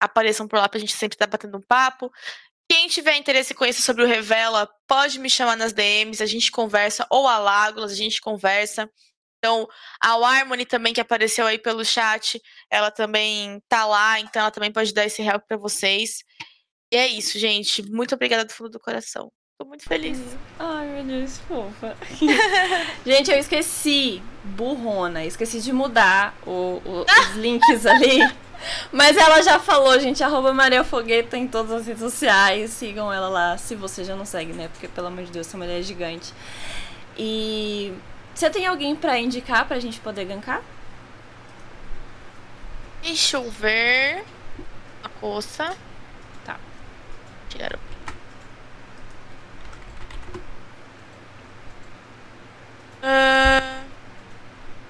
apareçam 0.00 0.48
por 0.48 0.58
lá 0.58 0.68
pra 0.68 0.80
gente 0.80 0.94
sempre 0.94 1.14
estar 1.16 1.26
batendo 1.26 1.58
um 1.58 1.62
papo. 1.62 2.10
Quem 2.70 2.88
tiver 2.88 3.16
interesse 3.16 3.52
em 3.52 3.56
conhecer 3.56 3.82
sobre 3.82 4.04
o 4.04 4.06
Revela, 4.06 4.68
pode 4.86 5.18
me 5.18 5.28
chamar 5.28 5.56
nas 5.56 5.72
DMs, 5.72 6.22
a 6.22 6.26
gente 6.26 6.52
conversa, 6.52 7.06
ou 7.10 7.26
a 7.26 7.36
Lágolas, 7.36 7.90
a 7.90 7.96
gente 7.96 8.20
conversa. 8.20 8.88
Então, 9.40 9.66
a 9.98 10.12
Harmony 10.12 10.66
também, 10.66 10.92
que 10.92 11.00
apareceu 11.00 11.46
aí 11.46 11.58
pelo 11.58 11.82
chat, 11.82 12.40
ela 12.70 12.90
também 12.90 13.58
tá 13.68 13.86
lá, 13.86 14.20
então 14.20 14.42
ela 14.42 14.50
também 14.50 14.70
pode 14.70 14.92
dar 14.92 15.06
esse 15.06 15.22
help 15.22 15.42
para 15.48 15.56
vocês. 15.56 16.18
E 16.92 16.96
é 16.96 17.06
isso, 17.06 17.38
gente. 17.38 17.82
Muito 17.90 18.14
obrigada 18.14 18.44
do 18.44 18.52
fundo 18.52 18.70
do 18.70 18.78
coração. 18.78 19.32
Tô 19.58 19.64
muito 19.64 19.84
feliz. 19.84 20.18
Ai, 20.58 20.86
meu 20.88 21.04
Deus, 21.04 21.38
fofa. 21.38 21.96
gente, 23.04 23.30
eu 23.30 23.38
esqueci, 23.38 24.22
burrona, 24.44 25.24
esqueci 25.24 25.60
de 25.60 25.72
mudar 25.72 26.34
o, 26.46 26.82
o, 26.84 27.04
os 27.04 27.36
links 27.36 27.86
ali. 27.86 28.20
Mas 28.92 29.16
ela 29.16 29.42
já 29.42 29.58
falou, 29.58 29.98
gente, 29.98 30.22
arroba 30.22 30.52
Maria 30.52 30.84
Fogueta 30.84 31.38
em 31.38 31.46
todas 31.46 31.72
as 31.72 31.86
redes 31.86 32.02
sociais. 32.02 32.70
Sigam 32.70 33.10
ela 33.10 33.28
lá, 33.28 33.56
se 33.56 33.74
você 33.74 34.04
já 34.04 34.14
não 34.14 34.26
segue, 34.26 34.52
né? 34.52 34.68
Porque, 34.68 34.86
pelo 34.86 35.06
amor 35.06 35.24
de 35.24 35.30
Deus, 35.30 35.46
essa 35.46 35.56
mulher 35.56 35.78
é 35.78 35.82
gigante. 35.82 36.32
E 37.18 37.92
você 38.40 38.48
tem 38.48 38.66
alguém 38.66 38.96
pra 38.96 39.18
indicar 39.18 39.68
pra 39.68 39.78
gente 39.78 40.00
poder 40.00 40.24
gankar? 40.24 40.62
Deixa 43.02 43.36
eu 43.36 43.50
ver. 43.50 44.24
A 45.04 45.08
coça. 45.10 45.76
Tá. 46.42 46.58
Tiraram. 47.50 47.78
Uh... 53.02 53.84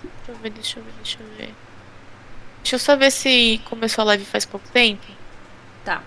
Deixa 0.04 0.28
eu 0.28 0.36
ver, 0.36 0.50
deixa 0.50 0.78
eu 0.78 0.84
ver, 0.84 0.92
deixa 0.92 1.18
eu 1.20 1.26
ver. 1.36 1.54
Deixa 2.62 2.76
eu 2.76 2.78
só 2.78 2.94
ver 2.94 3.10
se 3.10 3.60
começou 3.68 4.02
a 4.02 4.04
live 4.06 4.24
faz 4.26 4.44
pouco 4.44 4.68
tempo. 4.68 5.04
Tá. 5.84 6.04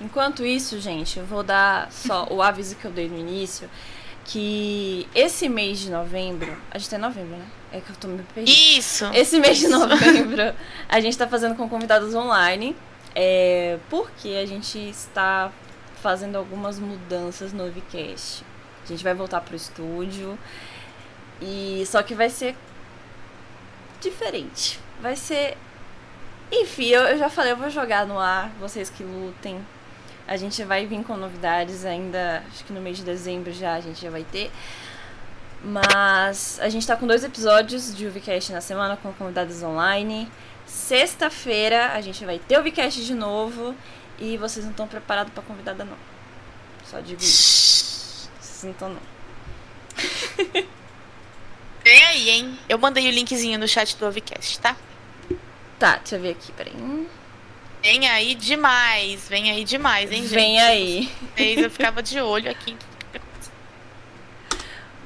Enquanto 0.00 0.44
isso, 0.44 0.80
gente, 0.80 1.20
eu 1.20 1.24
vou 1.24 1.44
dar 1.44 1.92
só 1.92 2.26
o 2.28 2.42
aviso 2.42 2.74
que 2.74 2.84
eu 2.84 2.90
dei 2.90 3.08
no 3.08 3.16
início. 3.16 3.70
Que 4.24 5.08
esse 5.14 5.48
mês 5.48 5.78
de 5.80 5.90
novembro. 5.90 6.56
A 6.70 6.78
gente 6.78 6.90
tá 6.90 6.96
em 6.96 7.00
novembro, 7.00 7.36
né? 7.36 7.46
É 7.72 7.80
que 7.80 7.90
eu 7.90 7.96
tô 7.96 8.08
me 8.08 8.22
perdendo. 8.22 8.54
Isso! 8.54 9.04
Esse 9.12 9.40
mês 9.40 9.58
de 9.58 9.68
novembro, 9.68 10.54
a 10.88 11.00
gente 11.00 11.16
tá 11.18 11.26
fazendo 11.26 11.56
com 11.56 11.68
convidados 11.68 12.14
online. 12.14 12.76
É, 13.14 13.78
porque 13.90 14.28
a 14.42 14.46
gente 14.46 14.78
está 14.78 15.52
fazendo 16.02 16.36
algumas 16.36 16.78
mudanças 16.78 17.52
no 17.52 17.70
Vcast. 17.70 18.44
A 18.84 18.88
gente 18.88 19.04
vai 19.04 19.14
voltar 19.14 19.40
pro 19.40 19.54
estúdio. 19.56 20.38
E 21.40 21.84
só 21.86 22.02
que 22.02 22.14
vai 22.14 22.30
ser 22.30 22.56
diferente 24.00 24.80
vai 25.02 25.16
ser. 25.16 25.58
Enfim, 26.50 26.86
eu, 26.86 27.02
eu 27.02 27.18
já 27.18 27.28
falei, 27.28 27.52
eu 27.52 27.56
vou 27.56 27.68
jogar 27.68 28.06
no 28.06 28.18
ar, 28.18 28.50
vocês 28.60 28.88
que 28.88 29.02
lutem. 29.02 29.60
A 30.26 30.36
gente 30.36 30.62
vai 30.64 30.86
vir 30.86 31.02
com 31.04 31.16
novidades 31.16 31.84
ainda, 31.84 32.42
acho 32.48 32.64
que 32.64 32.72
no 32.72 32.80
mês 32.80 32.96
de 32.96 33.04
dezembro 33.04 33.52
já 33.52 33.74
a 33.74 33.80
gente 33.80 34.00
já 34.00 34.10
vai 34.10 34.24
ter. 34.24 34.50
Mas 35.64 36.58
a 36.60 36.68
gente 36.68 36.86
tá 36.86 36.96
com 36.96 37.06
dois 37.06 37.22
episódios 37.22 37.94
de 37.94 38.06
UVCast 38.06 38.52
na 38.52 38.60
semana 38.60 38.96
com 38.96 39.12
convidados 39.12 39.62
online. 39.62 40.28
Sexta-feira 40.66 41.92
a 41.92 42.00
gente 42.00 42.24
vai 42.24 42.38
ter 42.38 42.56
o 42.56 42.60
UVCast 42.60 43.04
de 43.04 43.14
novo. 43.14 43.74
E 44.18 44.36
vocês 44.36 44.64
não 44.64 44.70
estão 44.70 44.86
preparados 44.86 45.32
pra 45.32 45.42
convidada, 45.42 45.84
não. 45.84 45.96
Só 46.84 47.00
digo 47.00 47.20
isso. 47.20 48.30
Vocês 48.40 48.64
não 48.64 48.70
estão, 48.70 48.88
não. 48.88 49.02
Vem 51.84 52.04
aí, 52.04 52.30
hein? 52.30 52.58
Eu 52.68 52.78
mandei 52.78 53.08
o 53.08 53.10
linkzinho 53.10 53.58
no 53.58 53.66
chat 53.66 53.96
do 53.96 54.06
Ovcast, 54.06 54.60
tá? 54.60 54.76
Tá, 55.78 55.96
deixa 55.96 56.16
eu 56.16 56.20
ver 56.20 56.30
aqui, 56.30 56.52
peraí. 56.52 56.72
Vem 57.82 58.08
aí 58.08 58.34
demais, 58.36 59.28
vem 59.28 59.50
aí 59.50 59.64
demais, 59.64 60.12
hein, 60.12 60.22
gente? 60.22 60.34
Vem 60.34 60.60
aí. 60.60 61.10
Eu 61.36 61.68
ficava 61.68 62.00
de 62.00 62.20
olho 62.20 62.50
aqui. 62.50 62.76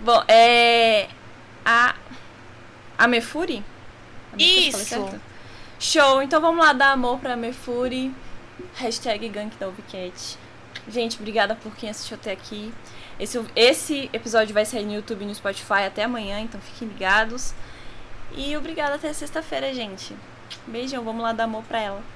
Bom, 0.00 0.22
é. 0.28 1.08
A. 1.64 1.94
A 2.98 3.08
Mefuri? 3.08 3.64
A 4.32 4.36
Mefuri 4.36 4.68
Isso! 4.68 5.20
Show, 5.78 6.22
então 6.22 6.40
vamos 6.40 6.64
lá 6.64 6.72
dar 6.72 6.92
amor 6.92 7.18
pra 7.18 7.34
Mefuri. 7.34 8.14
Hashtag 8.74 9.28
Gank 9.28 9.56
da 9.56 9.70
Cat. 9.90 10.38
Gente, 10.88 11.18
obrigada 11.18 11.54
por 11.56 11.74
quem 11.74 11.88
assistiu 11.88 12.16
até 12.16 12.32
aqui. 12.32 12.72
Esse, 13.18 13.42
esse 13.56 14.10
episódio 14.12 14.52
vai 14.52 14.66
sair 14.66 14.84
no 14.84 14.94
YouTube 14.94 15.22
e 15.22 15.26
no 15.26 15.34
Spotify 15.34 15.84
até 15.86 16.04
amanhã, 16.04 16.40
então 16.40 16.60
fiquem 16.60 16.88
ligados. 16.88 17.54
E 18.36 18.54
obrigada 18.56 18.96
até 18.96 19.12
sexta-feira, 19.12 19.72
gente. 19.72 20.14
Beijão, 20.66 21.02
vamos 21.02 21.22
lá 21.22 21.32
dar 21.32 21.44
amor 21.44 21.64
pra 21.64 21.80
ela. 21.80 22.15